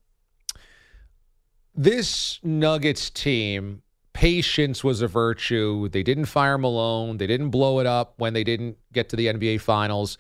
This 1.73 2.41
Nuggets 2.43 3.10
team, 3.10 3.84
patience 4.12 4.84
was 4.84 5.01
a 5.01 5.08
virtue. 5.08 5.88
They 5.88 6.03
didn't 6.03 6.25
fire 6.25 6.58
Malone. 6.58 7.17
They 7.17 7.25
didn't 7.25 7.51
blow 7.51 7.79
it 7.79 7.86
up 7.86 8.15
when 8.17 8.34
they 8.34 8.43
didn't 8.43 8.77
get 8.91 9.08
to 9.10 9.15
the 9.15 9.27
NBA 9.27 9.62
Finals. 9.62 10.17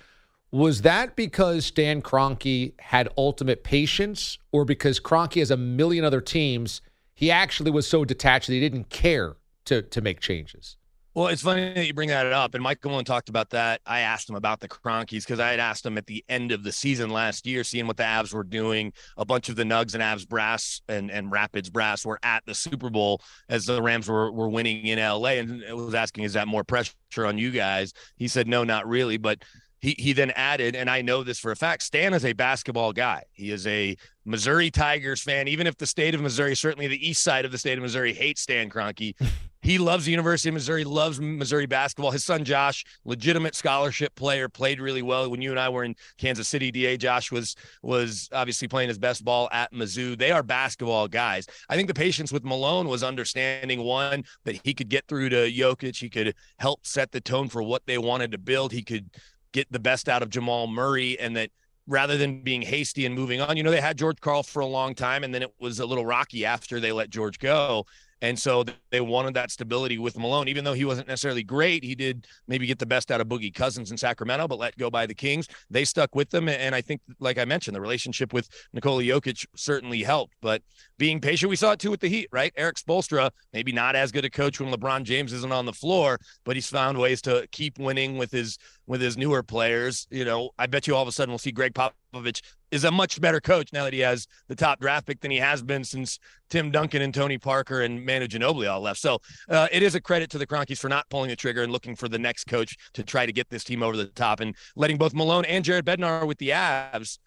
Was 0.53 0.83
that 0.83 1.15
because 1.15 1.65
Stan 1.65 2.03
Kroenke 2.03 2.79
had 2.79 3.09
ultimate 3.17 3.63
patience, 3.63 4.37
or 4.51 4.65
because 4.65 4.99
Kroenke 4.99 5.39
has 5.39 5.49
a 5.49 5.57
million 5.57 6.05
other 6.05 6.21
teams? 6.21 6.79
He 7.15 7.31
actually 7.31 7.71
was 7.71 7.87
so 7.87 8.05
detached 8.05 8.47
that 8.47 8.53
he 8.53 8.59
didn't 8.59 8.89
care 8.89 9.37
to 9.65 9.81
to 9.81 9.99
make 9.99 10.19
changes. 10.19 10.77
Well, 11.15 11.27
it's 11.27 11.43
funny 11.43 11.73
that 11.73 11.85
you 11.85 11.93
bring 11.93 12.09
that 12.09 12.25
up. 12.27 12.55
And 12.55 12.63
Mike 12.63 12.83
Malone 12.83 13.03
talked 13.03 13.29
about 13.29 13.51
that. 13.51 13.81
I 13.85 13.99
asked 13.99 14.29
him 14.29 14.35
about 14.35 14.59
the 14.59 14.67
Kroenkes 14.67 15.25
because 15.25 15.39
I 15.39 15.49
had 15.51 15.59
asked 15.59 15.85
him 15.85 15.95
at 15.97 16.07
the 16.07 16.25
end 16.27 16.51
of 16.51 16.63
the 16.63 16.71
season 16.71 17.11
last 17.11 17.45
year, 17.45 17.63
seeing 17.63 17.85
what 17.85 17.97
the 17.97 18.03
Avs 18.03 18.33
were 18.33 18.43
doing. 18.43 18.93
A 19.17 19.25
bunch 19.25 19.47
of 19.47 19.55
the 19.55 19.63
Nugs 19.63 19.93
and 19.93 20.01
Avs 20.01 20.27
brass 20.27 20.81
and, 20.87 21.11
and 21.11 21.31
Rapids 21.31 21.69
brass 21.69 22.03
were 22.03 22.19
at 22.23 22.43
the 22.47 22.55
Super 22.55 22.89
Bowl 22.89 23.21
as 23.47 23.65
the 23.65 23.79
Rams 23.79 24.09
were, 24.09 24.31
were 24.31 24.49
winning 24.49 24.87
in 24.87 24.97
LA. 24.97 25.33
And 25.33 25.63
I 25.69 25.73
was 25.73 25.93
asking, 25.93 26.23
is 26.23 26.33
that 26.33 26.47
more 26.47 26.63
pressure 26.63 26.93
on 27.17 27.37
you 27.37 27.51
guys? 27.51 27.93
He 28.15 28.27
said, 28.27 28.47
no, 28.47 28.63
not 28.63 28.87
really. 28.87 29.17
But 29.17 29.43
he, 29.83 29.97
he 29.99 30.13
then 30.13 30.31
added, 30.31 30.77
and 30.77 30.89
I 30.89 31.01
know 31.01 31.23
this 31.23 31.39
for 31.39 31.51
a 31.51 31.57
fact, 31.57 31.83
Stan 31.83 32.13
is 32.13 32.23
a 32.23 32.31
basketball 32.31 32.93
guy. 32.93 33.23
He 33.33 33.51
is 33.51 33.67
a 33.67 33.97
Missouri 34.23 34.71
Tigers 34.71 35.21
fan, 35.21 35.49
even 35.49 35.67
if 35.67 35.77
the 35.77 35.85
state 35.85 36.15
of 36.15 36.21
Missouri, 36.21 36.55
certainly 36.55 36.87
the 36.87 37.05
east 37.05 37.21
side 37.21 37.43
of 37.43 37.51
the 37.51 37.57
state 37.57 37.77
of 37.77 37.81
Missouri, 37.81 38.13
hates 38.13 38.39
Stan 38.39 38.69
Kroenke. 38.69 39.13
he 39.61 39.77
loves 39.77 40.05
the 40.05 40.11
University 40.11 40.47
of 40.47 40.53
Missouri, 40.53 40.85
loves 40.85 41.19
Missouri 41.19 41.65
basketball. 41.65 42.11
His 42.11 42.23
son 42.23 42.45
Josh, 42.45 42.85
legitimate 43.03 43.55
scholarship 43.55 44.15
player, 44.15 44.47
played 44.47 44.79
really 44.79 45.01
well. 45.01 45.29
When 45.29 45.41
you 45.41 45.51
and 45.51 45.59
I 45.59 45.67
were 45.67 45.83
in 45.83 45.95
Kansas 46.17 46.47
City, 46.47 46.71
DA 46.71 46.95
Josh 46.95 47.29
was 47.29 47.57
was 47.81 48.29
obviously 48.31 48.69
playing 48.69 48.87
his 48.87 48.97
best 48.97 49.25
ball 49.25 49.49
at 49.51 49.73
Mizzou. 49.73 50.17
They 50.17 50.31
are 50.31 50.43
basketball 50.43 51.09
guys. 51.09 51.45
I 51.67 51.75
think 51.75 51.89
the 51.89 51.93
patience 51.93 52.31
with 52.31 52.45
Malone 52.45 52.87
was 52.87 53.03
understanding 53.03 53.83
one 53.83 54.23
that 54.45 54.61
he 54.63 54.73
could 54.73 54.87
get 54.87 55.07
through 55.09 55.27
to 55.29 55.51
Jokic, 55.51 55.97
he 55.97 56.09
could 56.09 56.35
help 56.59 56.85
set 56.85 57.11
the 57.11 57.19
tone 57.19 57.49
for 57.49 57.61
what 57.61 57.85
they 57.85 57.97
wanted 57.97 58.31
to 58.31 58.37
build. 58.37 58.71
He 58.71 58.83
could 58.83 59.09
get 59.53 59.71
the 59.71 59.79
best 59.79 60.09
out 60.09 60.21
of 60.21 60.29
Jamal 60.29 60.67
Murray 60.67 61.17
and 61.19 61.35
that 61.37 61.49
rather 61.87 62.17
than 62.17 62.41
being 62.43 62.61
hasty 62.61 63.05
and 63.05 63.15
moving 63.15 63.41
on, 63.41 63.55
you 63.57 63.63
know, 63.63 63.71
they 63.71 63.81
had 63.81 63.97
George 63.97 64.19
Karl 64.19 64.43
for 64.43 64.59
a 64.61 64.65
long 64.65 64.93
time 64.95 65.23
and 65.23 65.33
then 65.33 65.41
it 65.41 65.53
was 65.59 65.79
a 65.79 65.85
little 65.85 66.05
rocky 66.05 66.45
after 66.45 66.79
they 66.79 66.91
let 66.91 67.09
George 67.09 67.39
go. 67.39 67.85
And 68.23 68.39
so 68.39 68.63
they 68.89 69.01
wanted 69.01 69.33
that 69.33 69.51
stability 69.51 69.97
with 69.97 70.17
Malone, 70.17 70.47
even 70.47 70.63
though 70.63 70.71
he 70.71 70.85
wasn't 70.85 71.09
necessarily 71.09 71.43
great. 71.43 71.83
He 71.83 71.93
did 71.93 72.25
maybe 72.47 72.65
get 72.65 72.79
the 72.79 72.85
best 72.85 73.11
out 73.11 73.19
of 73.19 73.27
Boogie 73.27 73.53
Cousins 73.53 73.91
in 73.91 73.97
Sacramento, 73.97 74.47
but 74.47 74.59
let 74.59 74.77
go 74.77 74.89
by 74.89 75.05
the 75.05 75.13
Kings. 75.13 75.45
They 75.69 75.83
stuck 75.83 76.15
with 76.15 76.29
them. 76.29 76.47
And 76.47 76.73
I 76.73 76.79
think, 76.79 77.01
like 77.19 77.37
I 77.37 77.43
mentioned, 77.43 77.75
the 77.75 77.81
relationship 77.81 78.31
with 78.31 78.47
Nikola 78.71 79.03
Jokic 79.03 79.45
certainly 79.57 80.03
helped. 80.03 80.35
But 80.41 80.61
being 80.97 81.19
patient, 81.19 81.49
we 81.49 81.57
saw 81.57 81.73
it 81.73 81.79
too 81.79 81.91
with 81.91 81.99
the 81.99 82.07
Heat, 82.07 82.29
right? 82.31 82.53
Erik 82.55 82.77
Spoelstra, 82.77 83.29
maybe 83.51 83.73
not 83.73 83.93
as 83.97 84.09
good 84.09 84.23
a 84.23 84.29
coach 84.29 84.61
when 84.61 84.71
LeBron 84.71 85.03
James 85.03 85.33
isn't 85.33 85.51
on 85.51 85.65
the 85.65 85.73
floor, 85.73 86.17
but 86.45 86.55
he's 86.55 86.69
found 86.69 86.97
ways 86.97 87.21
to 87.23 87.45
keep 87.51 87.77
winning 87.77 88.17
with 88.17 88.31
his 88.31 88.57
with 88.87 89.01
his 89.01 89.17
newer 89.17 89.43
players. 89.43 90.07
You 90.09 90.25
know, 90.25 90.51
I 90.57 90.67
bet 90.67 90.87
you 90.87 90.95
all 90.95 91.01
of 91.01 91.07
a 91.07 91.11
sudden 91.11 91.31
we'll 91.31 91.39
see 91.39 91.51
Gregg 91.51 91.73
Popovich 91.73 92.41
is 92.71 92.83
a 92.83 92.91
much 92.91 93.21
better 93.21 93.39
coach 93.39 93.71
now 93.71 93.83
that 93.83 93.93
he 93.93 93.99
has 93.99 94.27
the 94.47 94.55
top 94.55 94.79
draft 94.79 95.05
pick 95.05 95.21
than 95.21 95.31
he 95.31 95.37
has 95.37 95.61
been 95.61 95.83
since 95.83 96.19
Tim 96.49 96.71
Duncan 96.71 97.01
and 97.01 97.13
Tony 97.13 97.37
Parker 97.37 97.81
and 97.81 98.05
Manu 98.05 98.27
Ginobili 98.27 98.69
all 98.69 98.81
left. 98.81 98.99
So 98.99 99.19
uh, 99.49 99.67
it 99.71 99.83
is 99.83 99.95
a 99.95 100.01
credit 100.01 100.29
to 100.31 100.37
the 100.37 100.47
Kroenkes 100.47 100.79
for 100.79 100.89
not 100.89 101.09
pulling 101.09 101.29
the 101.29 101.35
trigger 101.35 101.63
and 101.63 101.71
looking 101.71 101.95
for 101.95 102.09
the 102.09 102.19
next 102.19 102.45
coach 102.45 102.75
to 102.93 103.03
try 103.03 103.25
to 103.25 103.31
get 103.31 103.49
this 103.49 103.63
team 103.63 103.83
over 103.83 103.95
the 103.95 104.05
top 104.07 104.39
and 104.39 104.55
letting 104.75 104.97
both 104.97 105.13
Malone 105.13 105.45
and 105.45 105.63
Jared 105.63 105.85
Bednar 105.85 106.27
with 106.27 106.37
the 106.39 106.49
Avs 106.49 107.19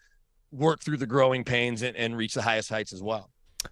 work 0.51 0.81
through 0.81 0.97
the 0.97 1.07
growing 1.07 1.43
pains 1.43 1.81
and, 1.81 1.95
and 1.95 2.15
reach 2.17 2.33
the 2.33 2.41
highest 2.41 2.69
heights 2.69 2.93
as 2.93 3.01
well. 3.01 3.29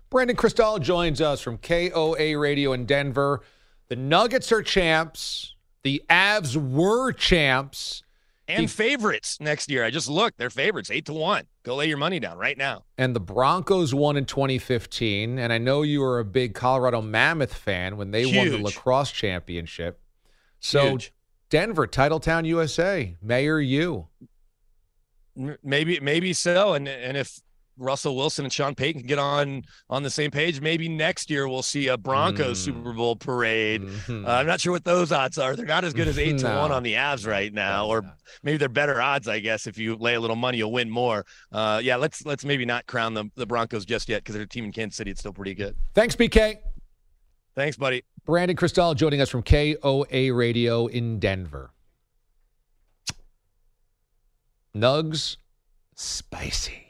Brandon 0.09 0.35
Krisztal 0.35 0.81
joins 0.81 1.21
us 1.21 1.41
from 1.41 1.57
KOA 1.57 2.37
Radio 2.37 2.73
in 2.73 2.85
Denver. 2.85 3.41
The 3.87 3.95
Nuggets 3.95 4.51
are 4.51 4.61
champs. 4.61 5.54
The 5.85 6.01
Avs 6.09 6.57
were 6.57 7.11
champs 7.11 8.01
and 8.47 8.61
he, 8.61 8.67
favorites 8.67 9.37
next 9.39 9.69
year. 9.69 9.85
I 9.85 9.91
just 9.91 10.09
looked; 10.09 10.39
they're 10.39 10.49
favorites, 10.49 10.89
eight 10.89 11.05
to 11.05 11.13
one. 11.13 11.45
Go 11.61 11.75
lay 11.75 11.87
your 11.87 11.99
money 11.99 12.19
down 12.19 12.39
right 12.39 12.57
now. 12.57 12.85
And 12.97 13.15
the 13.15 13.19
Broncos 13.19 13.93
won 13.93 14.17
in 14.17 14.25
2015, 14.25 15.37
and 15.37 15.53
I 15.53 15.59
know 15.59 15.83
you 15.83 16.01
were 16.01 16.17
a 16.17 16.25
big 16.25 16.55
Colorado 16.55 17.03
Mammoth 17.03 17.53
fan 17.53 17.97
when 17.97 18.09
they 18.09 18.23
Huge. 18.23 18.35
won 18.35 18.49
the 18.49 18.65
lacrosse 18.65 19.11
championship. 19.11 20.01
So 20.59 20.89
Huge. 20.89 21.13
Denver, 21.51 21.85
Titletown, 21.85 22.47
USA, 22.47 23.15
Mayor 23.21 23.59
you. 23.59 24.07
Maybe, 25.35 25.99
maybe 25.99 26.33
so. 26.33 26.73
And 26.73 26.87
and 26.87 27.15
if 27.15 27.41
Russell 27.77 28.15
Wilson 28.15 28.45
and 28.45 28.53
Sean 28.53 28.75
Payton 28.75 29.01
can 29.01 29.07
get 29.07 29.19
on 29.19 29.63
on 29.89 30.03
the 30.03 30.09
same 30.09 30.31
page. 30.31 30.61
Maybe 30.61 30.87
next 30.87 31.29
year 31.29 31.47
we'll 31.47 31.63
see 31.63 31.87
a 31.87 31.97
Broncos 31.97 32.61
mm. 32.61 32.65
Super 32.65 32.93
Bowl 32.93 33.15
parade. 33.15 33.81
Mm-hmm. 33.83 34.25
Uh, 34.25 34.29
I'm 34.29 34.47
not 34.47 34.61
sure 34.61 34.71
what 34.71 34.83
those 34.83 35.11
odds 35.11 35.37
are. 35.37 35.55
They're 35.55 35.65
not 35.65 35.83
as 35.83 35.93
good 35.93 36.07
as 36.07 36.17
eight 36.17 36.41
no. 36.41 36.49
to 36.49 36.59
one 36.59 36.71
on 36.71 36.83
the 36.83 36.93
Avs 36.93 37.27
right 37.27 37.53
now, 37.53 37.87
or 37.87 38.03
maybe 38.43 38.57
they're 38.57 38.69
better 38.69 39.01
odds. 39.01 39.27
I 39.27 39.39
guess 39.39 39.67
if 39.67 39.77
you 39.77 39.95
lay 39.95 40.15
a 40.15 40.19
little 40.19 40.35
money, 40.35 40.57
you'll 40.57 40.71
win 40.71 40.89
more. 40.89 41.25
Uh, 41.51 41.81
yeah, 41.83 41.95
let's 41.95 42.25
let's 42.25 42.45
maybe 42.45 42.65
not 42.65 42.85
crown 42.87 43.13
the 43.13 43.29
the 43.35 43.45
Broncos 43.45 43.85
just 43.85 44.09
yet 44.09 44.23
because 44.23 44.35
their 44.35 44.45
team 44.45 44.65
in 44.65 44.71
Kansas 44.71 44.97
City. 44.97 45.11
It's 45.11 45.19
still 45.19 45.33
pretty 45.33 45.53
good. 45.53 45.75
Thanks, 45.93 46.15
BK. 46.15 46.57
Thanks, 47.55 47.77
buddy. 47.77 48.03
Brandon 48.25 48.57
Krisztal 48.57 48.95
joining 48.95 49.21
us 49.21 49.29
from 49.29 49.43
KOA 49.43 50.33
Radio 50.33 50.87
in 50.87 51.19
Denver. 51.19 51.71
Nugs, 54.75 55.37
spicy. 55.95 56.84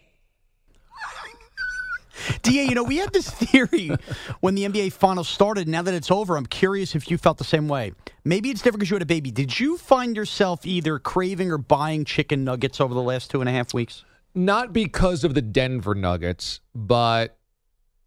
Da, 2.42 2.52
you 2.52 2.76
know, 2.76 2.84
we 2.84 2.98
had 2.98 3.14
this 3.14 3.30
theory 3.30 3.92
when 4.40 4.56
the 4.56 4.66
NBA 4.66 4.94
Finals 4.94 5.28
started. 5.28 5.68
Now 5.68 5.82
that 5.82 5.94
it's 5.94 6.12
over, 6.12 6.38
I'm 6.38 6.46
curious 6.46 6.96
if 6.96 7.10
you 7.10 7.18
felt 7.18 7.38
the 7.38 7.44
same 7.44 7.68
way. 7.68 7.94
Maybe 8.24 8.50
it's 8.50 8.62
different 8.62 8.80
because 8.80 8.90
you 8.90 8.96
had 8.96 9.04
a 9.04 9.06
baby. 9.06 9.32
Did 9.32 9.60
you 9.60 9.78
find 9.78 10.16
yourself 10.16 10.66
either 10.66 11.00
craving 11.00 11.52
or 11.52 11.58
buying 11.58 12.06
chicken 12.06 12.44
nuggets 12.44 12.82
over 12.82 12.94
the 12.94 13.02
last 13.02 13.30
two 13.32 13.40
and 13.40 13.50
a 13.50 13.52
half 13.52 13.74
weeks? 13.74 14.04
Not 14.34 14.74
because 14.74 15.24
of 15.24 15.34
the 15.34 15.42
Denver 15.42 15.96
Nuggets, 15.96 16.60
but 16.74 17.38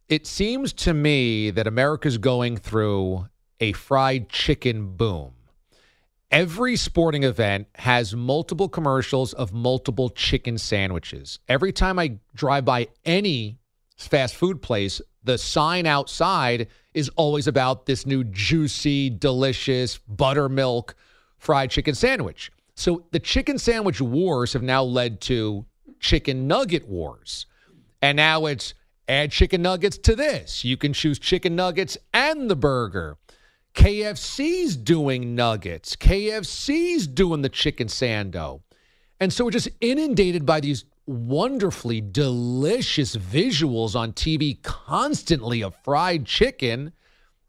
it 0.09 0.27
seems 0.27 0.73
to 0.75 0.93
me 0.93 1.51
that 1.51 1.67
America's 1.67 2.19
going 2.19 2.57
through 2.57 3.29
a 3.61 3.73
fried 3.73 4.29
chicken 4.29 4.97
boom. 4.97 5.33
Every 6.31 6.77
sporting 6.77 7.23
event 7.23 7.69
has 7.77 8.15
multiple 8.15 8.69
commercials 8.69 9.33
of 9.33 9.55
multiple 9.55 10.11
chicken 10.11 10.59
sandwiches. 10.59 11.39
Every 11.49 11.73
time 11.73 11.99
I 11.99 12.19
drive 12.35 12.67
by 12.67 12.89
any 13.07 13.59
fast 14.07 14.37
food 14.37 14.63
place, 14.63 15.01
the 15.25 15.39
sign 15.39 15.87
outside 15.87 16.69
is 16.95 17.11
always 17.17 17.47
about 17.47 17.87
this 17.87 18.07
new 18.07 18.25
juicy, 18.25 19.11
delicious 19.11 19.99
buttermilk 19.99 20.95
fried 21.39 21.71
chicken 21.71 21.95
sandwich. 21.95 22.51
So 22.75 23.05
the 23.11 23.19
chicken 23.19 23.59
sandwich 23.59 24.01
wars 24.01 24.53
have 24.53 24.63
now 24.63 24.83
led 24.83 25.21
to 25.23 25.67
chicken 26.01 26.47
nugget 26.47 26.89
wars. 26.89 27.47
And 28.01 28.17
now 28.17 28.47
it's 28.47 28.75
add 29.09 29.33
chicken 29.33 29.63
nuggets 29.63 29.99
to 29.99 30.15
this. 30.15 30.65
You 30.65 30.77
can 30.77 30.93
choose 30.93 31.19
chicken 31.19 31.57
nuggets 31.57 31.99
and 32.15 32.49
the 32.49 32.57
burger. 32.57 33.17
KFC's 33.75 34.77
doing 34.77 35.35
nuggets. 35.35 35.97
KFC's 35.97 37.07
doing 37.07 37.43
the 37.43 37.49
chicken 37.49 37.89
sando. 37.89 38.63
And 39.21 39.33
so 39.33 39.45
we're 39.45 39.51
just 39.51 39.69
inundated 39.81 40.47
by 40.47 40.61
these 40.61 40.85
wonderfully 41.09 42.01
delicious 42.01 43.17
visuals 43.17 43.97
on 43.97 44.13
TV 44.13 44.63
constantly 44.63 45.63
of 45.63 45.75
fried 45.83 46.27
chicken. 46.27 46.93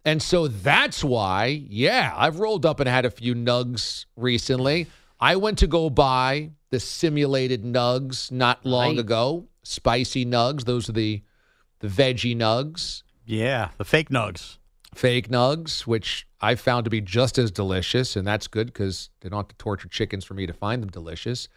And 0.05 0.21
so 0.21 0.47
that's 0.47 1.03
why, 1.03 1.65
yeah, 1.69 2.13
I've 2.15 2.39
rolled 2.39 2.65
up 2.65 2.79
and 2.79 2.87
had 2.87 3.05
a 3.05 3.11
few 3.11 3.35
nugs 3.35 4.05
recently. 4.15 4.87
I 5.19 5.35
went 5.35 5.57
to 5.59 5.67
go 5.67 5.89
buy 5.89 6.51
the 6.69 6.79
simulated 6.79 7.63
nugs 7.63 8.31
not 8.31 8.65
long 8.65 8.91
right. 8.91 8.99
ago, 8.99 9.47
spicy 9.63 10.25
nugs. 10.25 10.63
Those 10.63 10.87
are 10.89 10.93
the 10.93 11.21
the 11.79 11.87
veggie 11.87 12.35
nugs, 12.35 13.03
Yeah, 13.25 13.69
the 13.77 13.85
fake 13.85 14.09
nugs. 14.09 14.57
fake 14.95 15.29
nugs, 15.29 15.81
which 15.87 16.27
I 16.41 16.55
found 16.55 16.83
to 16.85 16.89
be 16.89 16.99
just 16.99 17.37
as 17.37 17.51
delicious, 17.51 18.15
and 18.17 18.27
that's 18.27 18.47
good 18.47 18.67
because 18.67 19.09
they 19.21 19.29
don't 19.29 19.39
have 19.39 19.47
to 19.49 19.55
torture 19.55 19.87
chickens 19.87 20.25
for 20.25 20.33
me 20.33 20.45
to 20.45 20.51
find 20.53 20.81
them 20.81 20.89
delicious. 20.89 21.47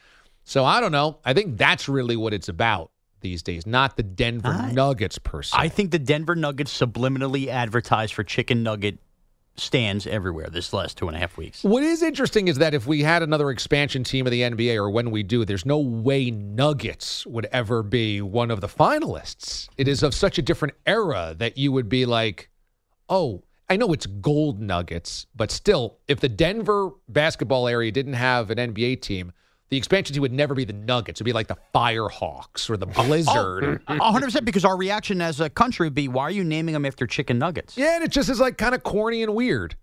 So 0.44 0.64
I 0.64 0.80
don't 0.80 0.92
know. 0.92 1.18
I 1.24 1.34
think 1.34 1.56
that's 1.56 1.88
really 1.88 2.16
what 2.16 2.32
it's 2.34 2.48
about 2.48 2.90
these 3.20 3.42
days, 3.42 3.66
not 3.66 3.96
the 3.96 4.02
Denver 4.02 4.48
I- 4.48 4.72
Nuggets 4.72 5.18
per 5.18 5.42
se. 5.42 5.56
I 5.56 5.68
think 5.68 5.90
the 5.92 5.98
Denver 5.98 6.34
Nuggets 6.34 6.76
subliminally 6.76 7.46
advertised 7.48 8.14
for 8.14 8.24
chicken 8.24 8.62
nugget 8.62 8.98
stands 9.56 10.06
everywhere 10.06 10.48
this 10.48 10.72
last 10.72 10.96
two 10.96 11.08
and 11.08 11.16
a 11.16 11.20
half 11.20 11.36
weeks. 11.36 11.62
What 11.62 11.82
is 11.82 12.02
interesting 12.02 12.48
is 12.48 12.58
that 12.58 12.72
if 12.74 12.86
we 12.86 13.02
had 13.02 13.22
another 13.22 13.50
expansion 13.50 14.02
team 14.02 14.26
of 14.26 14.30
the 14.30 14.40
NBA, 14.40 14.76
or 14.76 14.90
when 14.90 15.10
we 15.10 15.22
do, 15.22 15.44
there's 15.44 15.66
no 15.66 15.78
way 15.78 16.30
Nuggets 16.30 17.26
would 17.26 17.46
ever 17.52 17.82
be 17.82 18.22
one 18.22 18.50
of 18.50 18.60
the 18.60 18.66
finalists. 18.66 19.68
It 19.76 19.88
is 19.88 20.02
of 20.02 20.14
such 20.14 20.38
a 20.38 20.42
different 20.42 20.74
era 20.86 21.34
that 21.38 21.58
you 21.58 21.70
would 21.70 21.88
be 21.88 22.06
like, 22.06 22.50
oh, 23.08 23.42
I 23.68 23.76
know 23.76 23.92
it's 23.92 24.06
gold 24.06 24.60
Nuggets, 24.60 25.26
but 25.36 25.50
still, 25.50 25.98
if 26.08 26.20
the 26.20 26.28
Denver 26.28 26.90
basketball 27.08 27.68
area 27.68 27.92
didn't 27.92 28.14
have 28.14 28.50
an 28.50 28.58
NBA 28.58 29.02
team, 29.02 29.32
the 29.72 29.78
expansion 29.78 30.12
team 30.12 30.20
would 30.20 30.34
never 30.34 30.54
be 30.54 30.66
the 30.66 30.74
Nuggets. 30.74 31.16
It'd 31.16 31.24
be 31.24 31.32
like 31.32 31.46
the 31.46 31.56
Firehawks 31.74 32.68
or 32.68 32.76
the 32.76 32.86
oh, 32.88 32.92
oh. 32.94 33.06
Blizzard. 33.06 33.82
A 33.88 33.96
100% 33.96 34.44
because 34.44 34.66
our 34.66 34.76
reaction 34.76 35.22
as 35.22 35.40
a 35.40 35.48
country 35.48 35.86
would 35.86 35.94
be, 35.94 36.08
why 36.08 36.24
are 36.24 36.30
you 36.30 36.44
naming 36.44 36.74
them 36.74 36.84
after 36.84 37.06
chicken 37.06 37.38
nuggets? 37.38 37.78
Yeah, 37.78 37.94
and 37.94 38.04
it 38.04 38.10
just 38.10 38.28
is 38.28 38.38
like 38.38 38.58
kind 38.58 38.74
of 38.74 38.82
corny 38.82 39.22
and 39.22 39.34
weird. 39.34 39.76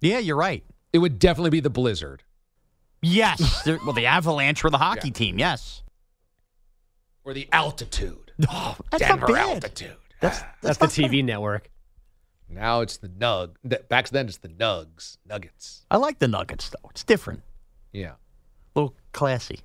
Yeah, 0.00 0.18
you're 0.18 0.34
right. 0.34 0.64
It 0.92 0.98
would 0.98 1.20
definitely 1.20 1.50
be 1.50 1.60
the 1.60 1.70
Blizzard. 1.70 2.24
Yes. 3.02 3.68
Well, 3.84 3.92
the 3.92 4.06
Avalanche 4.06 4.64
were 4.64 4.70
the 4.70 4.78
hockey 4.78 5.12
team, 5.12 5.38
yes. 5.38 5.84
Or 7.24 7.32
the 7.32 7.48
altitude. 7.52 8.32
Oh, 8.50 8.76
that's 8.90 9.00
Denver 9.04 9.28
not 9.28 9.32
bad. 9.32 9.48
altitude. 9.48 9.96
That's, 10.20 10.40
That's 10.60 10.78
the 10.78 10.86
TV 10.86 11.24
network. 11.24 11.70
Now 12.48 12.80
it's 12.80 12.96
the 12.96 13.08
Nug. 13.08 13.54
th- 13.68 13.88
Back 13.88 14.08
then 14.08 14.26
it's 14.26 14.38
the 14.38 14.48
Nugs, 14.48 15.18
Nuggets. 15.24 15.86
I 15.88 15.98
like 15.98 16.18
the 16.18 16.26
Nuggets, 16.26 16.68
though. 16.70 16.90
It's 16.90 17.04
different. 17.04 17.42
Yeah. 17.92 18.14
A 19.16 19.24
little 19.24 19.28
classy. 19.28 19.60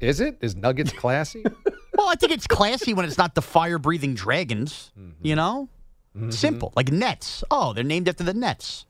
Is 0.00 0.20
it? 0.20 0.36
Is 0.40 0.56
Nuggets 0.56 0.92
classy? 0.92 1.44
Well, 1.96 2.08
I 2.10 2.14
think 2.14 2.30
it's 2.32 2.46
classy 2.46 2.92
when 2.92 3.06
it's 3.06 3.16
not 3.16 3.34
the 3.34 3.40
fire 3.40 3.78
breathing 3.78 4.12
dragons, 4.14 4.92
Mm-hmm. 5.00 5.26
you 5.26 5.34
know? 5.34 5.70
Simple. 6.28 6.70
Like 6.76 6.92
Nets. 6.92 7.42
Oh, 7.50 7.72
they're 7.72 7.84
named 7.84 8.06
after 8.06 8.22
the 8.22 8.34
Nets. 8.34 8.84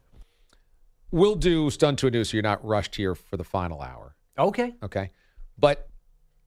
we'll 1.12 1.36
do 1.36 1.70
stun 1.70 1.94
to 1.96 2.08
a 2.08 2.10
new 2.10 2.24
so 2.24 2.36
you're 2.36 2.42
not 2.42 2.64
rushed 2.66 2.96
here 2.96 3.14
for 3.14 3.36
the 3.36 3.44
final 3.44 3.80
hour. 3.80 4.16
Okay. 4.36 4.74
Okay. 4.82 5.12
But 5.56 5.88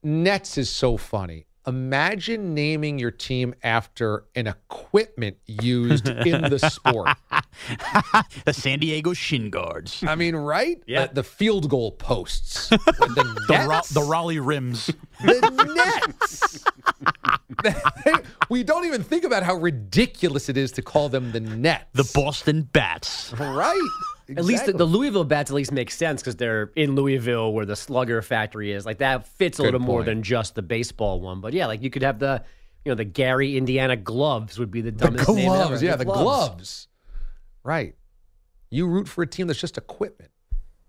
Nets 0.02 0.58
is 0.58 0.68
so 0.68 0.98
funny. 0.98 1.46
Imagine 1.66 2.54
naming 2.54 2.98
your 2.98 3.10
team 3.10 3.54
after 3.62 4.24
an 4.34 4.46
equipment 4.46 5.36
used 5.46 6.08
in 6.08 6.42
the 6.42 6.58
sport. 6.58 7.10
the 8.46 8.52
San 8.52 8.78
Diego 8.78 9.12
Shin 9.12 9.50
Guards. 9.50 10.02
I 10.06 10.14
mean, 10.14 10.34
right? 10.36 10.82
Yeah. 10.86 11.06
The, 11.08 11.14
the 11.16 11.22
field 11.22 11.68
goal 11.68 11.92
posts. 11.92 12.68
the, 12.70 13.44
The, 13.48 13.66
Nets. 13.66 13.90
the 13.90 14.02
Raleigh 14.02 14.38
Rims. 14.38 14.86
the 15.22 16.04
Nets. 16.08 16.64
we 18.48 18.62
don't 18.64 18.86
even 18.86 19.02
think 19.02 19.24
about 19.24 19.42
how 19.42 19.54
ridiculous 19.54 20.48
it 20.48 20.56
is 20.56 20.72
to 20.72 20.82
call 20.82 21.08
them 21.08 21.32
the 21.32 21.40
Nets. 21.40 21.84
the 21.92 22.10
Boston 22.14 22.62
Bats. 22.62 23.32
right. 23.34 23.88
At 24.36 24.44
least 24.44 24.66
the, 24.66 24.72
the 24.72 24.84
Louisville 24.84 25.24
bats 25.24 25.50
at 25.50 25.54
least 25.54 25.72
make 25.72 25.90
sense 25.90 26.22
because 26.22 26.36
they're 26.36 26.70
in 26.76 26.94
Louisville 26.94 27.52
where 27.52 27.66
the 27.66 27.76
Slugger 27.76 28.22
factory 28.22 28.72
is. 28.72 28.86
Like 28.86 28.98
that 28.98 29.26
fits 29.26 29.58
a 29.58 29.62
Good 29.62 29.72
little 29.74 29.80
more 29.80 30.02
than 30.04 30.22
just 30.22 30.54
the 30.54 30.62
baseball 30.62 31.20
one. 31.20 31.40
But 31.40 31.52
yeah, 31.52 31.66
like 31.66 31.82
you 31.82 31.90
could 31.90 32.02
have 32.02 32.18
the, 32.18 32.42
you 32.84 32.90
know, 32.90 32.96
the 32.96 33.04
Gary 33.04 33.56
Indiana 33.56 33.96
gloves 33.96 34.58
would 34.58 34.70
be 34.70 34.80
the 34.80 34.90
the 34.90 35.06
dumbest 35.06 35.28
name 35.28 35.50
ever. 35.50 35.66
gloves. 35.66 35.82
Yeah, 35.82 35.96
the 35.96 36.04
gloves. 36.04 36.88
Right. 37.62 37.94
You 38.70 38.86
root 38.86 39.08
for 39.08 39.22
a 39.22 39.26
team 39.26 39.46
that's 39.48 39.60
just 39.60 39.76
equipment. 39.76 40.30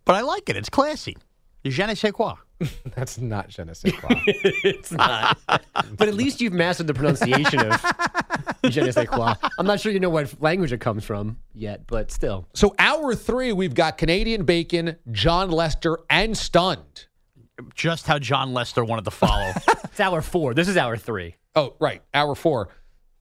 But 0.06 0.16
I 0.16 0.22
like 0.22 0.50
it. 0.50 0.56
It's 0.56 0.70
classy. 0.70 1.18
Je 1.66 1.86
ne 1.86 1.94
sais 1.94 2.12
quoi. 2.12 2.36
That's 2.96 3.20
not 3.20 3.50
je 3.50 3.64
ne 3.64 3.74
sais 3.74 3.92
quoi. 3.92 4.10
it's 4.26 4.92
not. 4.92 5.38
but 5.48 6.08
at 6.08 6.14
least 6.16 6.42
you've 6.42 6.54
mastered 6.54 6.88
the 6.88 6.94
pronunciation 6.94 7.60
of 7.60 7.82
je 8.70 8.82
ne 8.82 8.92
sais 8.92 9.06
quoi. 9.08 9.36
I'm 9.58 9.66
not 9.66 9.80
sure 9.80 9.92
you 9.92 10.00
know 10.00 10.10
what 10.10 10.42
language 10.42 10.72
it 10.72 10.80
comes 10.80 11.04
from 11.04 11.38
yet, 11.54 11.88
but 11.88 12.12
still. 12.12 12.48
so 12.54 12.74
hour 12.80 13.16
three, 13.16 13.54
we've 13.54 13.74
got 13.74 13.98
Canadian 13.98 14.44
Bacon, 14.44 14.98
Jon 15.12 15.50
Lester, 15.52 15.98
and 16.10 16.38
Stunned. 16.38 17.08
Just 17.76 18.08
how 18.08 18.18
Jon 18.20 18.54
Lester 18.54 18.84
wanted 18.84 19.06
to 19.06 19.12
follow. 19.12 19.52
It's 19.92 20.00
hour 20.00 20.22
four. 20.22 20.54
This 20.54 20.70
is 20.70 20.78
hour 20.78 20.96
three. 20.96 21.36
Oh, 21.54 21.76
right. 21.82 22.02
Hour 22.14 22.34
four. 22.34 22.70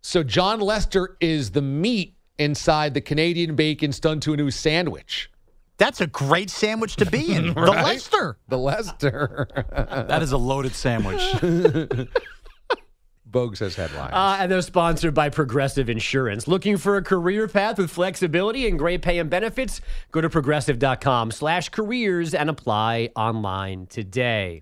So 0.03 0.23
Jon 0.23 0.61
Lester 0.61 1.17
is 1.21 1.51
the 1.51 1.61
meat 1.63 2.15
inside 2.39 2.95
the 2.95 3.01
Canadian 3.01 3.57
Bacon 3.57 3.91
Stunned 3.93 4.23
to 4.23 4.35
a 4.35 4.37
New 4.37 4.53
sandwich. 4.53 5.31
That's 5.79 6.01
a 6.01 6.07
great 6.07 6.49
sandwich 6.49 6.95
to 6.97 7.07
be 7.07 7.33
in. 7.35 7.55
The 7.55 7.61
Lester. 7.73 8.37
The 8.49 8.57
Lester. 8.59 9.49
That 10.09 10.23
is 10.23 10.31
a 10.31 10.37
loaded 10.37 10.75
sandwich. 10.77 11.21
Bogue 13.31 13.57
says 13.57 13.77
headlines. 13.77 14.13
Uh, 14.13 14.39
and 14.41 14.51
they're 14.51 14.63
sponsored 14.63 15.15
by 15.15 15.29
Progressive 15.29 15.89
Insurance. 15.89 16.49
Looking 16.49 16.77
for 16.77 16.97
a 16.97 17.03
career 17.03 17.49
path 17.49 17.79
with 17.79 17.91
flexibility 17.91 18.67
and 18.69 18.79
great 18.79 19.03
pay 19.03 19.19
and 19.19 19.31
benefits? 19.31 19.81
Go 20.13 20.21
to 20.21 20.29
progressive.com 20.29 21.31
slash 21.31 21.69
careers 21.69 22.35
and 22.35 22.51
apply 22.51 23.11
online 23.15 23.87
today. 23.87 24.61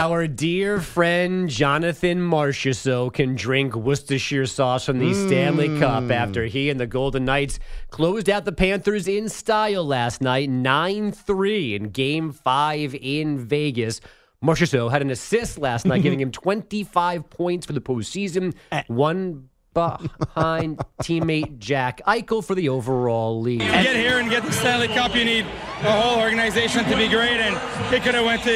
Our 0.00 0.26
dear 0.26 0.80
friend 0.80 1.46
Jonathan 1.46 2.20
Marchessault 2.20 3.12
can 3.12 3.34
drink 3.34 3.76
Worcestershire 3.76 4.46
sauce 4.46 4.86
from 4.86 4.98
the 4.98 5.12
Stanley 5.12 5.68
hmm. 5.68 5.78
Cup 5.78 6.10
after 6.10 6.46
he 6.46 6.70
and 6.70 6.80
the 6.80 6.86
Golden 6.86 7.26
Knights 7.26 7.58
closed 7.90 8.30
out 8.30 8.46
the 8.46 8.52
Panthers 8.52 9.06
in 9.06 9.28
style 9.28 9.84
last 9.84 10.22
night, 10.22 10.48
9 10.48 11.12
3 11.12 11.74
in 11.74 11.90
game 11.90 12.32
five 12.32 12.94
in 12.94 13.46
Vegas. 13.46 14.00
Marchessault 14.42 14.90
had 14.90 15.02
an 15.02 15.10
assist 15.10 15.58
last 15.58 15.84
night, 15.84 16.02
giving 16.02 16.20
him 16.22 16.32
25 16.32 17.28
points 17.28 17.66
for 17.66 17.74
the 17.74 17.80
postseason, 17.82 18.54
eh. 18.72 18.82
one 18.86 19.49
behind 19.74 20.78
teammate 21.02 21.58
Jack 21.58 22.00
Eichel 22.06 22.44
for 22.44 22.54
the 22.54 22.68
overall 22.68 23.40
lead. 23.40 23.62
You 23.62 23.68
get 23.70 23.96
here 23.96 24.18
and 24.18 24.28
get 24.30 24.42
the 24.44 24.52
Stanley 24.52 24.88
Cup, 24.88 25.14
you 25.14 25.24
need 25.24 25.44
the 25.82 25.90
whole 25.90 26.20
organization 26.20 26.84
to 26.84 26.96
be 26.96 27.08
great, 27.08 27.40
and 27.40 27.54
it 27.94 28.02
could 28.02 28.14
have 28.14 28.24
went 28.26 28.42
to 28.42 28.50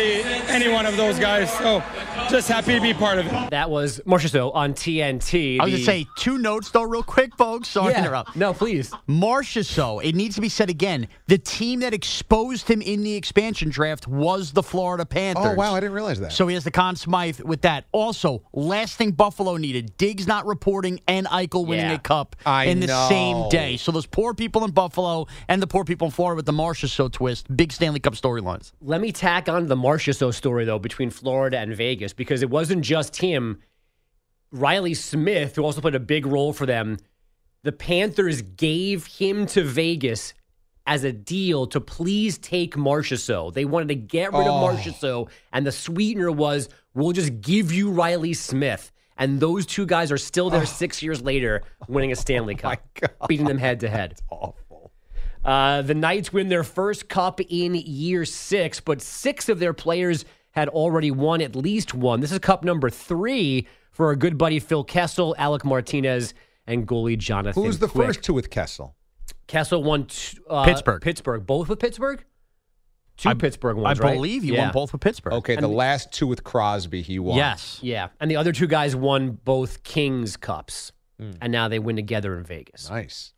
any 0.51 0.69
one 0.71 0.85
of 0.87 0.97
those 0.97 1.19
guys. 1.19 1.51
So, 1.55 1.83
just 2.29 2.49
happy 2.49 2.75
to 2.75 2.81
be 2.81 2.93
part 2.95 3.19
of 3.19 3.27
it. 3.27 3.51
That 3.51 3.71
was 3.71 4.01
Marchessault 4.07 4.55
on 4.55 4.75
TNT. 4.75 5.59
I 5.61 5.65
was 5.65 5.73
The- 5.73 5.85
going 5.85 5.85
to 5.85 5.85
say 5.85 6.07
two 6.17 6.39
notes, 6.39 6.71
though, 6.71 6.83
real 6.83 7.03
quick, 7.03 7.35
folks. 7.37 7.69
Sorry 7.69 7.93
to 7.95 7.99
interrupt. 7.99 8.37
No, 8.37 8.53
please. 8.53 8.91
Marchessault, 9.09 10.05
it 10.05 10.15
needs 10.15 10.35
to 10.35 10.41
be 10.41 10.49
said 10.49 10.69
again, 10.71 11.09
the 11.27 11.39
team 11.39 11.81
that 11.81 11.95
exposed 11.95 12.69
him 12.69 12.83
in 12.83 13.03
the 13.03 13.15
expansion 13.15 13.69
draft 13.71 14.07
was 14.07 14.53
the 14.53 14.63
Florida 14.63 15.05
Panthers. 15.07 15.45
oh, 15.47 15.55
wow. 15.55 15.75
I 15.75 15.81
didn't 15.81 15.95
realize 15.95 16.21
that. 16.21 16.33
So 16.33 16.47
he 16.47 16.55
has 16.55 16.65
the 16.65 16.71
Conn 16.71 16.97
Smythe 16.97 17.41
with 17.41 17.63
that. 17.63 17.85
Also, 17.93 18.43
last 18.53 18.97
thing 18.97 19.13
Buffalo 19.13 19.57
needed, 19.57 19.97
Diggs 19.97 20.27
not 20.27 20.47
reporting 20.47 21.01
and 21.07 21.27
Eichel 21.27 21.67
winning 21.67 21.87
Yeah. 21.87 21.95
a 21.95 21.99
cup 21.99 22.37
I 22.47 22.65
in 22.65 22.81
the 22.81 22.87
know. 22.87 23.07
same 23.09 23.49
day. 23.49 23.77
So 23.77 23.93
those 23.93 24.07
poor 24.07 24.35
people 24.35 24.65
in 24.65 24.71
Buffalo 24.71 25.27
and 25.49 25.61
the 25.63 25.67
poor 25.67 25.85
people 25.85 26.07
in 26.07 26.11
Florida 26.13 26.37
with 26.37 26.47
the 26.47 26.53
Marchessault 26.53 27.13
twist, 27.13 27.55
big 27.57 27.73
Stanley 27.73 28.01
Cup 28.01 28.15
storylines. 28.15 28.73
Let 28.81 29.01
me 29.01 29.13
tack 29.13 29.49
on 29.49 29.67
the 29.67 29.77
Marchessault 29.77 30.35
story 30.35 30.65
though 30.65 30.79
between 30.79 31.11
Florida 31.11 31.59
and 31.59 31.75
Vegas 31.75 32.13
because 32.13 32.43
it 32.43 32.51
wasn't 32.51 32.83
just 32.85 33.17
him. 33.17 33.59
Riley 34.53 34.95
Smith, 34.95 35.57
who 35.57 35.63
also 35.63 35.81
played 35.81 35.95
a 35.95 36.01
big 36.01 36.27
role 36.27 36.53
for 36.53 36.65
them, 36.67 36.99
the 37.65 37.73
Panthers 37.73 38.43
gave 38.43 39.07
him 39.07 39.47
to 39.47 39.65
Vegas 39.65 40.35
as 40.87 41.03
a 41.03 41.13
deal 41.13 41.67
to 41.69 41.81
please 41.81 42.37
take 42.39 42.77
Marchessault. 42.77 43.55
They 43.55 43.65
wanted 43.65 43.89
to 43.89 43.95
get 43.95 44.33
rid 44.33 44.47
Oh. 44.47 44.67
of 44.69 44.77
Marchessault, 44.79 45.29
and 45.53 45.67
the 45.67 45.73
sweetener 45.73 46.31
was, 46.31 46.69
"We'll 46.95 47.13
just 47.13 47.41
give 47.41 47.73
you 47.73 47.91
Riley 47.91 48.35
Smith." 48.35 48.93
And 49.17 49.39
those 49.41 49.65
two 49.67 49.87
guys 49.87 50.11
are 50.11 50.19
still 50.19 50.51
there 50.51 50.67
six 50.67 51.03
years 51.03 51.23
later, 51.23 51.63
winning 51.89 52.11
a 52.13 52.17
Stanley 52.17 52.55
Cup, 52.57 52.81
beating 53.29 53.47
them 53.47 53.59
head 53.59 53.81
to 53.81 53.89
head. 53.89 54.19
Awful. 54.31 54.93
Uh, 55.45 55.83
the 55.83 55.95
Knights 55.95 56.33
win 56.33 56.49
their 56.49 56.65
first 56.65 57.09
cup 57.09 57.41
in 57.41 57.75
year 57.75 58.25
six, 58.25 58.81
but 58.81 59.03
six 59.03 59.49
of 59.49 59.59
their 59.59 59.75
players 59.75 60.25
had 60.53 60.69
already 60.69 61.11
won 61.11 61.41
at 61.43 61.55
least 61.55 61.95
one. 61.95 62.21
This 62.21 62.33
is 62.33 62.39
cup 62.39 62.65
number 62.65 62.89
three 62.89 63.67
for 63.91 64.07
our 64.07 64.17
good 64.17 64.39
buddy 64.39 64.59
Phil 64.59 64.83
Kessel, 64.85 65.35
Alec 65.39 65.65
Martinez, 65.65 66.33
and 66.67 66.87
goalie 66.89 67.19
Jonathan. 67.19 67.63
Who 67.63 67.67
was 67.69 67.79
the 67.79 67.89
Quick. 67.89 68.07
first 68.07 68.23
two 68.23 68.33
with 68.35 68.49
Kessel? 68.51 68.97
Kessel 69.47 69.83
won 69.83 70.07
t- 70.07 70.39
uh, 70.49 70.65
Pittsburgh. 70.65 71.03
Pittsburgh, 71.03 71.47
both 71.47 71.69
with 71.69 71.79
Pittsburgh. 71.79 72.25
Two 73.17 73.29
I- 73.31 73.35
Pittsburgh 73.35 73.77
I 73.79 73.81
ones, 73.81 74.01
right? 74.01 74.11
I 74.13 74.15
believe 74.15 74.43
he 74.43 74.53
yeah. 74.55 74.65
won 74.65 74.73
both 74.73 74.93
with 74.93 75.01
Pittsburgh. 75.01 75.33
Okay, 75.35 75.57
the 75.57 75.69
last 75.69 76.13
two 76.13 76.27
with 76.27 76.43
Crosby, 76.45 77.01
he 77.03 77.19
won. 77.19 77.37
Yes. 77.37 77.79
Yeah, 77.83 78.09
and 78.21 78.31
the 78.31 78.37
other 78.37 78.53
two 78.53 78.67
guys 78.67 78.97
won 78.97 79.39
both 79.45 79.83
Kings 79.85 80.37
Cups, 80.37 80.93
Hmm. 81.21 81.31
and 81.41 81.53
now 81.53 81.69
they 81.69 81.79
win 81.79 81.95
together 81.97 82.37
in 82.37 82.45
Vegas. 82.45 82.91
Nice. 82.91 83.33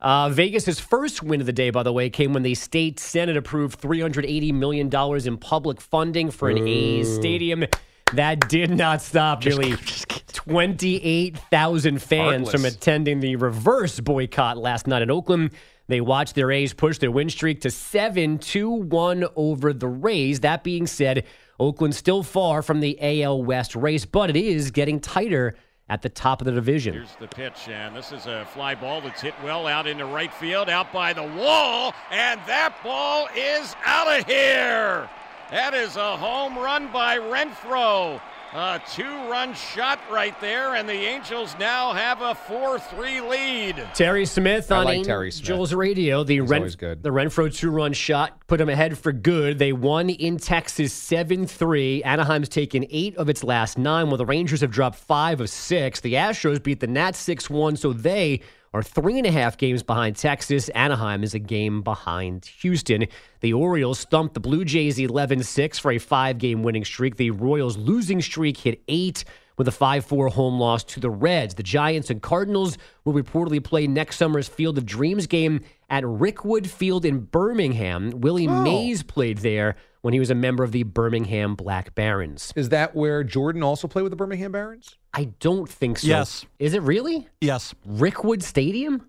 Uh, 0.00 0.28
Vegas's 0.28 0.78
first 0.78 1.22
win 1.22 1.40
of 1.40 1.46
the 1.46 1.52
day, 1.52 1.70
by 1.70 1.82
the 1.82 1.92
way, 1.92 2.10
came 2.10 2.32
when 2.34 2.42
the 2.42 2.54
state 2.54 3.00
senate 3.00 3.36
approved 3.36 3.80
$380 3.80 4.52
million 4.52 4.90
in 5.26 5.38
public 5.38 5.80
funding 5.80 6.30
for 6.30 6.48
an 6.50 6.58
A's 6.68 7.12
stadium. 7.12 7.64
That 8.12 8.48
did 8.48 8.70
not 8.70 9.00
stop 9.02 9.42
nearly 9.44 9.74
28,000 10.32 12.00
fans 12.02 12.50
from 12.50 12.64
attending 12.64 13.20
the 13.20 13.36
reverse 13.36 13.98
boycott 14.00 14.58
last 14.58 14.86
night 14.86 15.02
in 15.02 15.10
Oakland. 15.10 15.50
They 15.88 16.00
watched 16.00 16.34
their 16.34 16.50
A's 16.50 16.72
push 16.72 16.98
their 16.98 17.10
win 17.10 17.30
streak 17.30 17.60
to 17.62 17.70
7 17.70 18.38
2 18.38 18.70
1 18.70 19.24
over 19.36 19.72
the 19.72 19.88
Rays. 19.88 20.40
That 20.40 20.64
being 20.64 20.86
said, 20.86 21.24
Oakland's 21.60 21.96
still 21.96 22.22
far 22.22 22.62
from 22.62 22.80
the 22.80 22.98
AL 23.22 23.42
West 23.44 23.76
race, 23.76 24.04
but 24.04 24.30
it 24.30 24.36
is 24.36 24.70
getting 24.70 25.00
tighter 25.00 25.56
at 25.88 26.02
the 26.02 26.08
top 26.08 26.40
of 26.40 26.46
the 26.46 26.52
division. 26.52 26.94
Here's 26.94 27.14
the 27.16 27.28
pitch, 27.28 27.68
and 27.68 27.94
this 27.94 28.10
is 28.10 28.26
a 28.26 28.44
fly 28.46 28.74
ball 28.74 29.00
that's 29.00 29.20
hit 29.20 29.34
well 29.44 29.66
out 29.66 29.86
into 29.86 30.04
right 30.04 30.32
field, 30.32 30.68
out 30.68 30.92
by 30.92 31.12
the 31.12 31.22
wall, 31.22 31.94
and 32.10 32.40
that 32.46 32.76
ball 32.82 33.28
is 33.36 33.76
out 33.84 34.08
of 34.08 34.26
here. 34.26 35.08
That 35.50 35.74
is 35.74 35.94
a 35.96 36.16
home 36.16 36.58
run 36.58 36.90
by 36.92 37.18
Renfroe. 37.18 38.20
A 38.58 38.80
two 38.90 39.04
run 39.28 39.52
shot 39.52 40.00
right 40.10 40.40
there, 40.40 40.76
and 40.76 40.88
the 40.88 40.94
Angels 40.94 41.54
now 41.58 41.92
have 41.92 42.22
a 42.22 42.34
4 42.34 42.78
3 42.78 43.20
lead. 43.20 43.86
Terry 43.92 44.24
Smith 44.24 44.72
on 44.72 44.86
like 44.86 45.02
Terry 45.02 45.30
Smith. 45.30 45.50
Angels 45.50 45.74
Radio. 45.74 46.24
The 46.24 46.40
Ren- 46.40 46.66
good. 46.70 47.02
the 47.02 47.10
Renfroe 47.10 47.54
two-run 47.54 47.92
shot 47.92 48.40
put 48.46 48.56
them 48.56 48.70
ahead 48.70 48.96
for 48.96 49.12
good. 49.12 49.58
They 49.58 49.74
won 49.74 50.08
in 50.08 50.38
Texas 50.38 50.94
seven-three. 50.94 52.02
Anaheim's 52.02 52.48
taken 52.48 52.86
eight 52.88 53.14
of 53.18 53.28
its 53.28 53.44
last 53.44 53.76
nine, 53.76 54.06
while 54.06 54.16
the 54.16 54.24
Rangers 54.24 54.62
have 54.62 54.70
dropped 54.70 54.96
five 54.96 55.42
of 55.42 55.50
six. 55.50 56.00
The 56.00 56.14
Astros 56.14 56.62
beat 56.62 56.80
the 56.80 56.86
Nats 56.86 57.18
six-one, 57.18 57.76
so 57.76 57.92
they 57.92 58.40
are 58.74 58.82
three 58.82 59.18
and 59.18 59.26
a 59.26 59.30
half 59.30 59.56
games 59.56 59.82
behind 59.82 60.16
Texas. 60.16 60.68
Anaheim 60.70 61.22
is 61.22 61.34
a 61.34 61.38
game 61.38 61.82
behind 61.82 62.46
Houston. 62.60 63.06
The 63.40 63.52
Orioles 63.52 63.98
stumped 63.98 64.34
the 64.34 64.40
Blue 64.40 64.64
Jays 64.64 64.98
11-6 64.98 65.80
for 65.80 65.92
a 65.92 65.98
five-game 65.98 66.62
winning 66.62 66.84
streak. 66.84 67.16
The 67.16 67.30
Royals' 67.30 67.76
losing 67.76 68.20
streak 68.20 68.56
hit 68.58 68.82
eight 68.88 69.24
with 69.56 69.68
a 69.68 69.72
5 69.72 70.04
4 70.04 70.28
home 70.28 70.60
loss 70.60 70.84
to 70.84 71.00
the 71.00 71.10
Reds. 71.10 71.54
The 71.54 71.62
Giants 71.62 72.10
and 72.10 72.20
Cardinals 72.20 72.76
will 73.04 73.14
reportedly 73.14 73.62
play 73.62 73.86
next 73.86 74.16
summer's 74.16 74.48
Field 74.48 74.78
of 74.78 74.86
Dreams 74.86 75.26
game 75.26 75.60
at 75.88 76.04
Rickwood 76.04 76.66
Field 76.66 77.04
in 77.04 77.20
Birmingham. 77.20 78.10
Willie 78.20 78.48
oh. 78.48 78.62
Mays 78.62 79.02
played 79.02 79.38
there 79.38 79.76
when 80.06 80.12
he 80.12 80.20
was 80.20 80.30
a 80.30 80.36
member 80.36 80.62
of 80.62 80.70
the 80.70 80.84
Birmingham 80.84 81.56
Black 81.56 81.92
Barons. 81.96 82.52
Is 82.54 82.68
that 82.68 82.94
where 82.94 83.24
Jordan 83.24 83.64
also 83.64 83.88
played 83.88 84.02
with 84.02 84.12
the 84.12 84.16
Birmingham 84.16 84.52
Barons? 84.52 84.94
I 85.12 85.32
don't 85.40 85.68
think 85.68 85.98
so. 85.98 86.06
Yes. 86.06 86.46
Is 86.60 86.74
it 86.74 86.82
really? 86.82 87.26
Yes. 87.40 87.74
Rickwood 87.84 88.44
Stadium? 88.44 89.08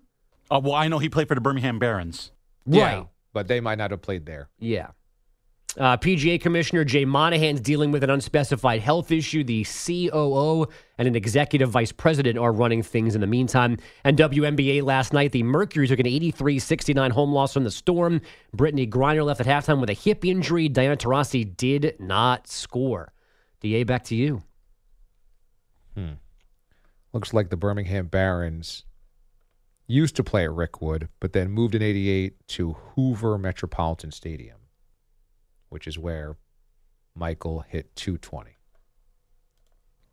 Uh, 0.50 0.60
well, 0.60 0.74
I 0.74 0.88
know 0.88 0.98
he 0.98 1.08
played 1.08 1.28
for 1.28 1.36
the 1.36 1.40
Birmingham 1.40 1.78
Barons. 1.78 2.32
Right. 2.66 3.06
But 3.32 3.46
they 3.46 3.60
might 3.60 3.78
not 3.78 3.92
have 3.92 4.02
played 4.02 4.26
there. 4.26 4.48
Yeah. 4.58 4.88
Uh, 5.76 5.96
PGA 5.96 6.40
Commissioner 6.40 6.82
Jay 6.82 7.04
Monahan's 7.04 7.60
dealing 7.60 7.92
with 7.92 8.02
an 8.02 8.10
unspecified 8.10 8.80
health 8.80 9.12
issue. 9.12 9.44
The 9.44 9.64
COO 9.64 10.66
and 10.96 11.06
an 11.06 11.14
executive 11.14 11.70
vice 11.70 11.92
president 11.92 12.38
are 12.38 12.52
running 12.52 12.82
things 12.82 13.14
in 13.14 13.20
the 13.20 13.26
meantime. 13.26 13.76
And 14.02 14.18
WNBA 14.18 14.82
last 14.82 15.12
night, 15.12 15.32
the 15.32 15.42
Mercury 15.42 15.86
took 15.86 16.00
an 16.00 16.06
83 16.06 16.58
69 16.58 17.10
home 17.10 17.32
loss 17.32 17.52
from 17.52 17.64
the 17.64 17.70
Storm. 17.70 18.20
Brittney 18.56 18.88
Griner 18.88 19.24
left 19.24 19.40
at 19.40 19.46
halftime 19.46 19.80
with 19.80 19.90
a 19.90 19.94
hip 19.94 20.24
injury. 20.24 20.68
Diana 20.68 20.96
Taurasi 20.96 21.56
did 21.56 21.96
not 22.00 22.48
score. 22.48 23.12
DA, 23.60 23.84
back 23.84 24.04
to 24.04 24.16
you. 24.16 24.42
Hmm. 25.94 26.12
Looks 27.12 27.34
like 27.34 27.50
the 27.50 27.56
Birmingham 27.56 28.06
Barons 28.06 28.84
used 29.86 30.14
to 30.16 30.24
play 30.24 30.44
at 30.44 30.50
Rickwood, 30.50 31.08
but 31.18 31.32
then 31.32 31.50
moved 31.50 31.74
in 31.74 31.82
88 31.82 32.34
to 32.48 32.72
Hoover 32.94 33.38
Metropolitan 33.38 34.12
Stadium, 34.12 34.57
which 35.68 35.86
is 35.86 35.98
where 35.98 36.36
Michael 37.14 37.60
hit 37.60 37.94
220. 37.96 38.50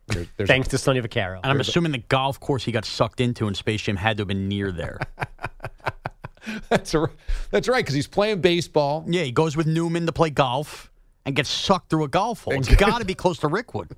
There- 0.08 0.26
there's 0.36 0.48
a- 0.48 0.52
Thanks 0.52 0.68
to 0.68 0.78
Sonny 0.78 1.00
Vaccaro. 1.00 1.36
And 1.42 1.46
I'm 1.46 1.60
assuming 1.60 1.92
the 1.92 1.98
golf 1.98 2.38
course 2.40 2.64
he 2.64 2.72
got 2.72 2.84
sucked 2.84 3.20
into 3.20 3.48
in 3.48 3.54
Space 3.54 3.82
Jam 3.82 3.96
had 3.96 4.16
to 4.18 4.22
have 4.22 4.28
been 4.28 4.48
near 4.48 4.70
there. 4.72 4.98
that's, 6.68 6.94
a, 6.94 7.08
that's 7.50 7.68
right, 7.68 7.84
because 7.84 7.94
he's 7.94 8.06
playing 8.06 8.40
baseball. 8.40 9.04
yeah, 9.08 9.22
he 9.22 9.32
goes 9.32 9.56
with 9.56 9.66
Newman 9.66 10.06
to 10.06 10.12
play 10.12 10.30
golf 10.30 10.90
and 11.24 11.34
gets 11.34 11.48
sucked 11.48 11.90
through 11.90 12.04
a 12.04 12.08
golf 12.08 12.44
hole. 12.44 12.54
It's 12.54 12.72
got 12.76 12.98
to 12.98 13.04
be 13.04 13.14
close 13.14 13.38
to 13.38 13.48
Rickwood. 13.48 13.90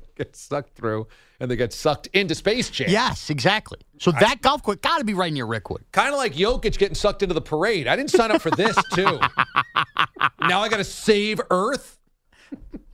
Gets 0.16 0.40
sucked 0.40 0.74
through, 0.74 1.06
and 1.40 1.50
they 1.50 1.56
get 1.56 1.72
sucked 1.72 2.08
into 2.08 2.34
Space 2.34 2.70
Jam. 2.70 2.88
Yes, 2.90 3.30
exactly. 3.30 3.78
So 3.98 4.12
that 4.12 4.42
golf 4.42 4.62
course 4.62 4.78
got 4.82 4.98
to 4.98 5.04
be 5.04 5.14
right 5.14 5.32
near 5.32 5.46
Rickwood. 5.46 5.82
Kind 5.92 6.10
of 6.10 6.16
like 6.16 6.34
Jokic 6.34 6.78
getting 6.78 6.94
sucked 6.94 7.22
into 7.22 7.34
the 7.34 7.40
parade. 7.40 7.86
I 7.86 7.96
didn't 7.96 8.10
sign 8.10 8.30
up 8.30 8.42
for 8.42 8.50
this, 8.50 8.76
too. 8.94 9.04
now 10.40 10.60
I 10.60 10.68
got 10.68 10.78
to 10.78 10.84
save 10.84 11.40
Earth? 11.50 11.98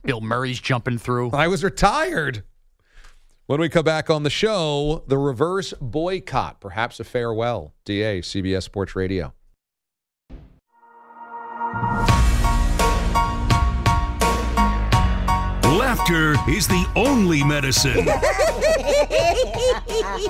Bill 0.03 0.21
Murray's 0.21 0.59
jumping 0.59 0.97
through. 0.97 1.31
I 1.31 1.47
was 1.47 1.63
retired. 1.63 2.43
When 3.45 3.59
we 3.59 3.67
come 3.67 3.83
back 3.83 4.09
on 4.09 4.23
the 4.23 4.29
show, 4.29 5.03
the 5.07 5.17
reverse 5.17 5.73
boycott, 5.81 6.61
perhaps 6.61 6.99
a 6.99 7.03
farewell. 7.03 7.73
DA, 7.83 8.21
CBS 8.21 8.63
Sports 8.63 8.95
Radio. 8.95 9.33
Laughter 15.99 16.35
is 16.49 16.65
the 16.65 16.87
only 16.95 17.43
medicine. 17.43 18.05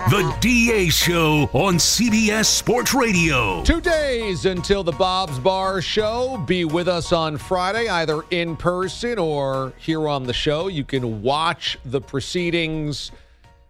the 0.09 0.35
DA 0.41 0.89
Show 0.89 1.43
on 1.53 1.75
CBS 1.75 2.45
Sports 2.45 2.95
Radio. 2.95 3.63
Two 3.63 3.79
days 3.79 4.45
until 4.45 4.83
the 4.83 4.93
Bob's 4.93 5.37
Bar 5.37 5.79
show. 5.83 6.43
Be 6.47 6.65
with 6.65 6.87
us 6.87 7.11
on 7.11 7.37
Friday, 7.37 7.87
either 7.87 8.23
in 8.31 8.55
person 8.57 9.19
or 9.19 9.71
here 9.77 10.07
on 10.07 10.23
the 10.23 10.33
show. 10.33 10.69
You 10.69 10.83
can 10.83 11.21
watch 11.21 11.77
the 11.85 12.01
proceedings 12.01 13.11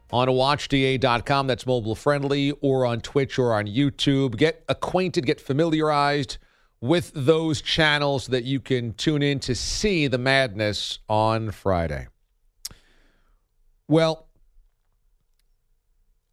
on 0.09 0.29
watchda.com. 0.29 1.47
That's 1.47 1.65
mobile 1.65 1.95
friendly, 1.95 2.51
or 2.61 2.85
on 2.85 3.01
Twitch 3.01 3.37
or 3.37 3.53
on 3.53 3.67
YouTube. 3.67 4.37
Get 4.37 4.63
acquainted, 4.69 5.25
get 5.25 5.41
familiarized 5.41 6.37
with 6.82 7.11
those 7.13 7.61
channels 7.61 8.27
that 8.27 8.43
you 8.43 8.59
can 8.59 8.93
tune 8.93 9.21
in 9.21 9.39
to 9.41 9.55
see 9.55 10.07
the 10.07 10.17
madness 10.17 10.99
on 11.09 11.51
Friday. 11.51 12.07
Well, 13.88 14.27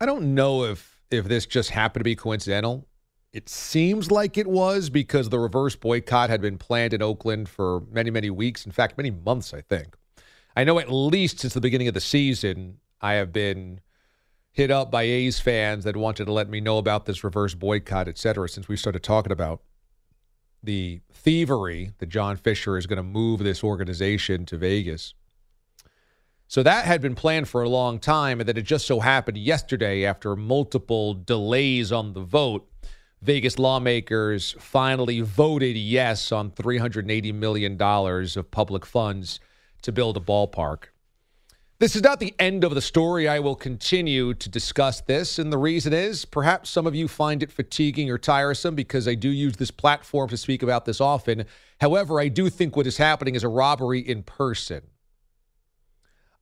I 0.01 0.07
don't 0.07 0.35
know 0.35 0.65
if 0.65 1.01
if 1.11 1.27
this 1.27 1.47
just 1.47 1.71
happened 1.71 2.01
to 2.01 2.05
be 2.05 2.17
coincidental. 2.17 2.87
It 3.33 3.49
seems 3.49 4.11
like 4.11 4.39
it 4.39 4.47
was 4.47 4.91
because 4.91 5.29
the 5.29 5.39
reverse 5.39 5.77
boycott 5.77 6.31
had 6.31 6.41
been 6.41 6.59
planned 6.59 6.93
in 6.93 7.03
Oakland 7.03 7.49
for 7.49 7.81
many, 7.91 8.11
many 8.11 8.31
weeks. 8.31 8.67
In 8.67 8.73
fact, 8.73 8.97
many 8.97 9.11
months, 9.11 9.53
I 9.55 9.61
think. 9.61 9.97
I 10.57 10.65
know 10.65 10.79
at 10.79 10.91
least 10.91 11.41
since 11.41 11.53
the 11.55 11.61
beginning 11.61 11.87
of 11.87 11.95
the 11.95 12.01
season, 12.01 12.79
I 13.01 13.15
have 13.15 13.33
been 13.33 13.81
hit 14.53 14.71
up 14.71 14.91
by 14.91 15.03
A's 15.03 15.39
fans 15.39 15.85
that 15.85 15.97
wanted 15.97 16.25
to 16.25 16.33
let 16.33 16.49
me 16.49 16.61
know 16.61 16.79
about 16.79 17.05
this 17.05 17.23
reverse 17.23 17.55
boycott, 17.55 18.09
et 18.09 18.17
cetera, 18.17 18.49
since 18.49 18.69
we 18.69 18.77
started 18.77 19.03
talking 19.03 19.33
about 19.33 19.61
the 20.67 21.01
thievery 21.13 21.93
that 21.99 22.11
John 22.11 22.37
Fisher 22.37 22.77
is 22.77 22.87
going 22.87 22.99
to 22.99 23.03
move 23.03 23.41
this 23.41 23.65
organization 23.65 24.45
to 24.47 24.59
Vegas. 24.59 25.15
So 26.49 26.63
that 26.63 26.85
had 26.85 27.01
been 27.01 27.15
planned 27.15 27.49
for 27.49 27.63
a 27.63 27.69
long 27.69 27.99
time, 27.99 28.39
and 28.39 28.49
then 28.49 28.57
it 28.57 28.63
just 28.63 28.87
so 28.87 29.01
happened 29.01 29.39
yesterday, 29.39 30.05
after 30.05 30.37
multiple 30.37 31.15
delays 31.15 31.91
on 31.91 32.13
the 32.13 32.21
vote, 32.21 32.71
Vegas 33.23 33.59
lawmakers 33.59 34.55
finally 34.61 35.21
voted 35.23 35.77
yes 35.77 36.31
on 36.31 36.51
$380 36.51 37.35
million 37.35 37.81
of 37.81 38.51
public 38.51 38.87
funds 38.87 39.41
to 39.83 39.91
build 39.91 40.17
a 40.17 40.21
ballpark. 40.21 40.91
This 41.79 41.95
is 41.95 42.03
not 42.03 42.21
the 42.21 42.35
end 42.39 42.65
of 42.65 42.75
the 42.75 42.81
story. 42.81 43.29
I 43.29 43.39
will 43.39 43.55
continue 43.55 44.33
to 44.33 44.49
discuss 44.49 45.03
this. 45.03 45.39
And 45.39 45.53
the 45.53 45.59
reason 45.59 45.93
is 45.93 46.25
perhaps 46.25 46.71
some 46.71 46.87
of 46.87 46.95
you 46.95 47.07
find 47.07 47.43
it 47.43 47.53
fatiguing 47.53 48.09
or 48.09 48.17
tiresome 48.17 48.75
because 48.75 49.07
I 49.07 49.15
do 49.15 49.29
use 49.29 49.57
this 49.57 49.71
platform 49.71 50.31
to 50.31 50.39
speak 50.39 50.63
about 50.63 50.87
this 50.87 51.03
often. 51.03 51.45
However, 51.79 52.19
I 52.19 52.29
do 52.29 52.49
think 52.49 52.77
what 52.77 52.87
is 52.87 52.97
happening 52.97 53.35
is 53.35 53.45
a 53.45 53.49
robbery 53.49 54.01
in 54.01 54.23
person. 54.23 54.85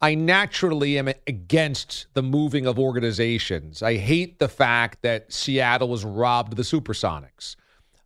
I 0.01 0.15
naturally 0.15 0.99
am 1.01 1.09
against 1.27 2.07
the 2.15 2.23
moving 2.23 2.65
of 2.65 2.79
organizations. 2.79 3.83
I 3.83 3.97
hate 3.97 4.39
the 4.39 4.49
fact 4.49 5.03
that 5.03 5.33
Seattle 5.33 5.89
was 5.89 6.05
robbed 6.05 6.53
of 6.53 6.57
the 6.59 6.63
Supersonics. 6.63 7.57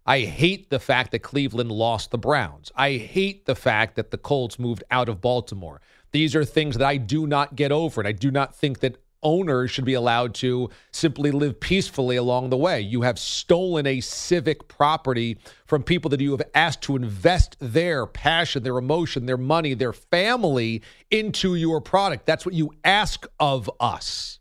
I 0.07 0.21
hate 0.21 0.71
the 0.71 0.79
fact 0.79 1.11
that 1.11 1.19
Cleveland 1.19 1.71
lost 1.71 2.11
the 2.11 2.17
Browns. 2.17 2.73
I 2.75 2.93
hate 2.93 3.45
the 3.45 3.55
fact 3.55 3.97
that 3.97 4.11
the 4.11 4.17
Colts 4.17 4.59
moved 4.59 4.83
out 4.91 5.11
of 5.11 5.21
Baltimore. 5.21 5.83
These 6.13 6.35
are 6.35 6.45
things 6.45 6.77
that 6.79 6.87
I 6.87 6.97
do 6.97 7.27
not 7.27 7.57
get 7.57 7.73
over, 7.73 8.01
and 8.01 8.09
I 8.09 8.13
do 8.13 8.31
not 8.31 8.55
think 8.55 8.81
that 8.81 8.97
owners 9.21 9.71
should 9.71 9.85
be 9.85 9.95
allowed 9.95 10.33
to 10.33 10.71
simply 10.93 11.33
live 11.33 11.59
peacefully 11.59 12.15
along 12.15 12.51
the 12.51 12.57
way. 12.57 12.81
You 12.81 13.03
have 13.03 13.19
stolen 13.19 13.85
a 13.85 14.01
civic 14.01 14.69
property 14.69 15.39
from 15.67 15.83
people 15.83 16.09
that 16.11 16.21
you 16.21 16.31
have 16.31 16.43
asked 16.55 16.83
to 16.83 16.95
invest 16.95 17.57
their 17.59 18.07
passion, 18.07 18.63
their 18.63 18.79
emotion, 18.79 19.27
their 19.27 19.37
money, 19.37 19.75
their 19.75 19.93
family 19.93 20.83
into 21.11 21.57
your 21.57 21.81
product. 21.81 22.27
That's 22.27 22.47
what 22.47 22.55
you 22.55 22.71
ask 22.85 23.27
of 23.41 23.69
us. 23.81 24.39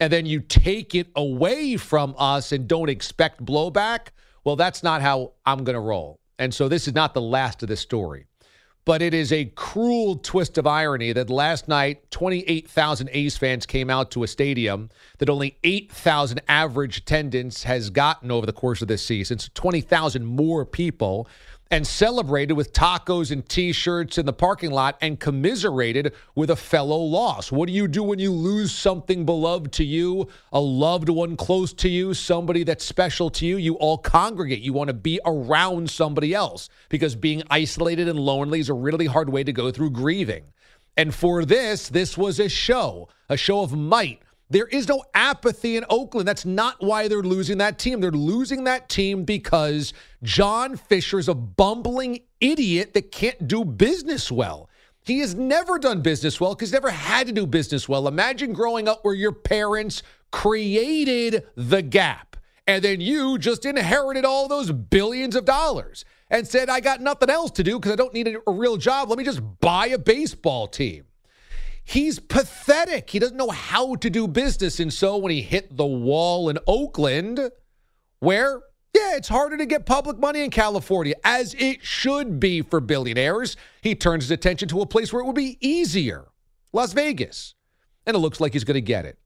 and 0.00 0.10
then 0.12 0.24
you 0.26 0.40
take 0.40 0.94
it 0.94 1.08
away 1.14 1.76
from 1.76 2.14
us 2.18 2.52
and 2.52 2.66
don't 2.66 2.88
expect 2.88 3.44
blowback, 3.44 4.08
well, 4.44 4.56
that's 4.56 4.82
not 4.82 5.02
how 5.02 5.32
I'm 5.44 5.62
going 5.64 5.74
to 5.74 5.80
roll. 5.80 6.18
And 6.38 6.54
so 6.54 6.68
this 6.68 6.88
is 6.88 6.94
not 6.94 7.12
the 7.12 7.20
last 7.20 7.62
of 7.62 7.68
this 7.68 7.80
story. 7.80 8.26
But 8.90 9.02
it 9.02 9.14
is 9.14 9.30
a 9.30 9.44
cruel 9.44 10.16
twist 10.16 10.58
of 10.58 10.66
irony 10.66 11.12
that 11.12 11.30
last 11.30 11.68
night, 11.68 12.10
28,000 12.10 13.08
A's 13.12 13.36
fans 13.36 13.64
came 13.64 13.88
out 13.88 14.10
to 14.10 14.24
a 14.24 14.26
stadium 14.26 14.90
that 15.18 15.30
only 15.30 15.56
8,000 15.62 16.40
average 16.48 16.96
attendance 16.96 17.62
has 17.62 17.90
gotten 17.90 18.32
over 18.32 18.46
the 18.46 18.52
course 18.52 18.82
of 18.82 18.88
this 18.88 19.06
season. 19.06 19.38
So 19.38 19.48
20,000 19.54 20.26
more 20.26 20.66
people 20.66 21.28
and 21.70 21.86
celebrated 21.86 22.54
with 22.54 22.72
tacos 22.72 23.30
and 23.30 23.48
t 23.48 23.72
shirts 23.72 24.18
in 24.18 24.26
the 24.26 24.32
parking 24.32 24.70
lot 24.70 24.96
and 25.00 25.20
commiserated 25.20 26.12
with 26.34 26.50
a 26.50 26.56
fellow 26.56 26.98
loss. 26.98 27.52
What 27.52 27.68
do 27.68 27.72
you 27.72 27.86
do 27.86 28.02
when 28.02 28.18
you 28.18 28.32
lose 28.32 28.72
something 28.72 29.24
beloved 29.24 29.72
to 29.74 29.84
you, 29.84 30.28
a 30.52 30.60
loved 30.60 31.08
one 31.08 31.36
close 31.36 31.72
to 31.74 31.88
you, 31.88 32.12
somebody 32.12 32.64
that's 32.64 32.84
special 32.84 33.30
to 33.30 33.46
you? 33.46 33.56
You 33.56 33.74
all 33.74 33.98
congregate. 33.98 34.60
You 34.60 34.72
want 34.72 34.88
to 34.88 34.94
be 34.94 35.20
around 35.24 35.90
somebody 35.90 36.34
else 36.34 36.68
because 36.88 37.14
being 37.14 37.42
isolated 37.50 38.08
and 38.08 38.18
lonely 38.18 38.60
is 38.60 38.68
a 38.68 38.74
really 38.74 39.06
hard 39.06 39.28
way 39.28 39.44
to 39.44 39.52
go 39.52 39.70
through 39.70 39.90
grieving. 39.90 40.44
And 40.96 41.14
for 41.14 41.44
this, 41.44 41.88
this 41.88 42.18
was 42.18 42.40
a 42.40 42.48
show, 42.48 43.08
a 43.28 43.36
show 43.36 43.62
of 43.62 43.72
might 43.72 44.22
there 44.50 44.66
is 44.66 44.88
no 44.88 45.04
apathy 45.14 45.76
in 45.76 45.84
Oakland. 45.88 46.26
That's 46.26 46.44
not 46.44 46.76
why 46.80 47.06
they're 47.06 47.22
losing 47.22 47.58
that 47.58 47.78
team. 47.78 48.00
They're 48.00 48.10
losing 48.10 48.64
that 48.64 48.88
team 48.88 49.24
because 49.24 49.92
John 50.24 50.76
Fisher's 50.76 51.28
a 51.28 51.34
bumbling 51.34 52.20
idiot 52.40 52.92
that 52.94 53.12
can't 53.12 53.46
do 53.46 53.64
business 53.64 54.30
well. 54.30 54.68
He 55.02 55.20
has 55.20 55.34
never 55.34 55.78
done 55.78 56.02
business 56.02 56.40
well 56.40 56.54
because 56.54 56.72
never 56.72 56.90
had 56.90 57.28
to 57.28 57.32
do 57.32 57.46
business 57.46 57.88
well. 57.88 58.08
Imagine 58.08 58.52
growing 58.52 58.88
up 58.88 59.04
where 59.04 59.14
your 59.14 59.32
parents 59.32 60.02
created 60.30 61.44
the 61.54 61.82
gap 61.82 62.36
and 62.66 62.84
then 62.84 63.00
you 63.00 63.38
just 63.38 63.64
inherited 63.64 64.24
all 64.24 64.46
those 64.48 64.70
billions 64.70 65.36
of 65.36 65.44
dollars 65.44 66.04
and 66.28 66.46
said, 66.46 66.68
I 66.68 66.80
got 66.80 67.00
nothing 67.00 67.30
else 67.30 67.50
to 67.52 67.64
do 67.64 67.78
because 67.78 67.92
I 67.92 67.96
don't 67.96 68.14
need 68.14 68.28
a 68.28 68.52
real 68.52 68.76
job. 68.76 69.08
Let 69.08 69.18
me 69.18 69.24
just 69.24 69.40
buy 69.60 69.86
a 69.86 69.98
baseball 69.98 70.68
team. 70.68 71.04
He's 71.90 72.20
pathetic. 72.20 73.10
He 73.10 73.18
doesn't 73.18 73.36
know 73.36 73.50
how 73.50 73.96
to 73.96 74.08
do 74.08 74.28
business. 74.28 74.78
And 74.78 74.92
so 74.92 75.16
when 75.16 75.32
he 75.32 75.42
hit 75.42 75.76
the 75.76 75.84
wall 75.84 76.48
in 76.48 76.56
Oakland, 76.68 77.50
where, 78.20 78.60
yeah, 78.94 79.16
it's 79.16 79.26
harder 79.26 79.56
to 79.56 79.66
get 79.66 79.86
public 79.86 80.16
money 80.16 80.44
in 80.44 80.50
California, 80.50 81.16
as 81.24 81.52
it 81.54 81.84
should 81.84 82.38
be 82.38 82.62
for 82.62 82.78
billionaires, 82.78 83.56
he 83.80 83.96
turns 83.96 84.22
his 84.22 84.30
attention 84.30 84.68
to 84.68 84.82
a 84.82 84.86
place 84.86 85.12
where 85.12 85.20
it 85.20 85.26
would 85.26 85.34
be 85.34 85.58
easier 85.60 86.28
Las 86.72 86.92
Vegas. 86.92 87.56
And 88.06 88.14
it 88.14 88.20
looks 88.20 88.38
like 88.38 88.52
he's 88.52 88.62
going 88.62 88.76
to 88.76 88.80
get 88.80 89.04
it. 89.04 89.18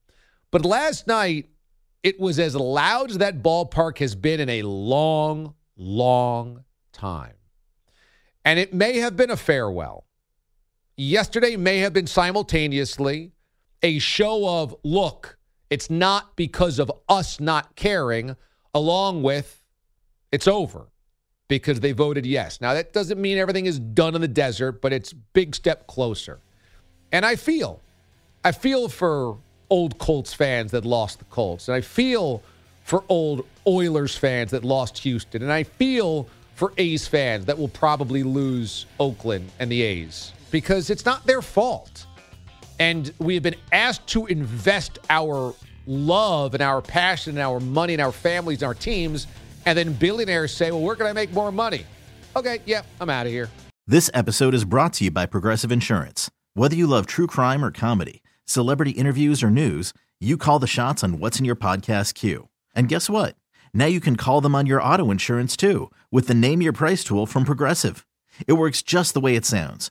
But 0.51 0.65
last 0.65 1.07
night, 1.07 1.51
it 2.03 2.19
was 2.19 2.39
as 2.39 2.57
loud 2.57 3.11
as 3.11 3.19
that 3.19 3.43
ballpark 3.43 3.99
has 3.99 4.15
been 4.15 4.41
in 4.41 4.49
a 4.49 4.63
long, 4.63 5.53
long 5.77 6.65
time. 6.95 7.35
And 8.43 8.59
it 8.59 8.73
may 8.73 9.01
have 9.01 9.19
been 9.19 9.31
a 9.31 9.37
farewell 9.37 10.07
yesterday 10.97 11.57
may 11.57 11.79
have 11.79 11.93
been 11.93 12.07
simultaneously 12.07 13.33
a 13.83 13.99
show 13.99 14.63
of 14.63 14.75
look, 14.83 15.39
it's 15.71 15.91
not 15.91 16.37
because 16.37 16.79
of 16.79 16.91
us 17.09 17.41
not 17.41 17.75
caring, 17.77 18.37
along 18.75 19.23
with 19.23 19.63
it's 20.33 20.49
over 20.49 20.87
because 21.49 21.81
they 21.81 21.93
voted 21.93 22.25
yes. 22.25 22.61
Now, 22.61 22.75
that 22.75 22.93
doesn't 22.93 23.21
mean 23.21 23.39
everything 23.39 23.67
is 23.67 23.79
done 23.79 24.15
in 24.15 24.21
the 24.21 24.29
desert, 24.29 24.81
but 24.81 24.93
it's 24.93 25.13
big 25.13 25.55
step 25.55 25.87
closer. 25.87 26.41
And 27.13 27.25
I 27.25 27.37
feel, 27.37 27.81
I 28.45 28.53
feel 28.53 28.89
for 28.89 29.37
old 29.71 29.99
Colts 29.99 30.33
fans 30.33 30.71
that 30.73 30.85
lost 30.85 31.19
the 31.19 31.25
Colts, 31.27 31.69
and 31.69 31.75
I 31.75 31.81
feel 31.81 32.43
for 32.85 33.05
old 33.09 33.47
Oilers 33.67 34.17
fans 34.17 34.51
that 34.51 34.65
lost 34.65 34.99
Houston, 34.99 35.43
and 35.43 35.53
I 35.53 35.63
feel 35.63 36.29
for 36.55 36.73
A's 36.79 37.07
fans 37.07 37.47
that 37.47 37.59
will 37.59 37.69
probably 37.69 38.23
lose 38.23 38.87
Oakland 39.01 39.51
and 39.59 39.71
the 39.71 39.83
A's 39.83 40.33
because 40.51 40.91
it's 40.91 41.05
not 41.05 41.27
their 41.27 41.43
fault. 41.43 42.07
And 42.79 43.13
we 43.19 43.35
have 43.35 43.43
been 43.43 43.57
asked 43.73 44.07
to 44.09 44.27
invest 44.27 44.99
our 45.11 45.55
love 45.87 46.55
and 46.55 46.63
our 46.63 46.83
passion 46.83 47.33
and 47.33 47.41
our 47.41 47.61
money 47.61 47.95
and 47.95 48.03
our 48.03 48.13
families 48.13 48.63
and 48.63 48.69
our 48.69 48.75
teams. 48.75 49.27
And 49.67 49.79
then 49.79 49.93
billionaires 49.93 50.53
say, 50.53 50.71
well, 50.71 50.81
where 50.81 50.97
can 50.97 51.07
I 51.07 51.13
make 51.13 51.33
more 51.33 51.53
money? 51.53 51.87
Okay, 52.37 52.61
yeah, 52.67 52.83
I'm 53.01 53.11
out 53.11 53.27
of 53.27 53.33
here. 53.33 53.49
This 53.87 54.11
episode 54.15 54.55
is 54.55 54.65
brought 54.65 54.95
to 54.95 55.05
you 55.05 55.11
by 55.11 55.27
Progressive 55.27 55.71
Insurance. 55.71 56.31
Whether 56.55 56.75
you 56.75 56.87
love 56.87 57.07
true 57.07 57.27
crime 57.27 57.65
or 57.65 57.71
comedy, 57.71 58.23
celebrity 58.45 58.93
interviews 58.93 59.43
or 59.43 59.51
news, 59.51 59.93
you 60.21 60.37
call 60.37 60.59
the 60.59 60.67
shots 60.67 61.05
on 61.05 61.19
what's 61.19 61.39
in 61.39 61.45
your 61.45 61.57
podcast 61.57 62.15
queue. 62.15 62.49
And 62.75 62.89
guess 62.89 63.11
what? 63.11 63.37
Now 63.73 63.87
you 63.87 64.01
can 64.01 64.17
call 64.17 64.41
them 64.41 64.55
on 64.55 64.67
your 64.67 64.83
auto 64.83 65.11
insurance 65.11 65.57
too 65.57 65.91
with 66.11 66.29
the 66.29 66.35
Name 66.35 66.63
Your 66.63 66.73
Price 66.73 67.05
tool 67.05 67.27
from 67.27 67.45
Progressive. 67.45 68.07
It 68.47 68.55
works 68.55 68.83
just 68.83 69.15
the 69.15 69.21
way 69.21 69.37
it 69.37 69.45
sounds 69.45 69.91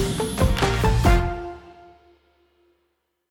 Bye. 0.00 0.39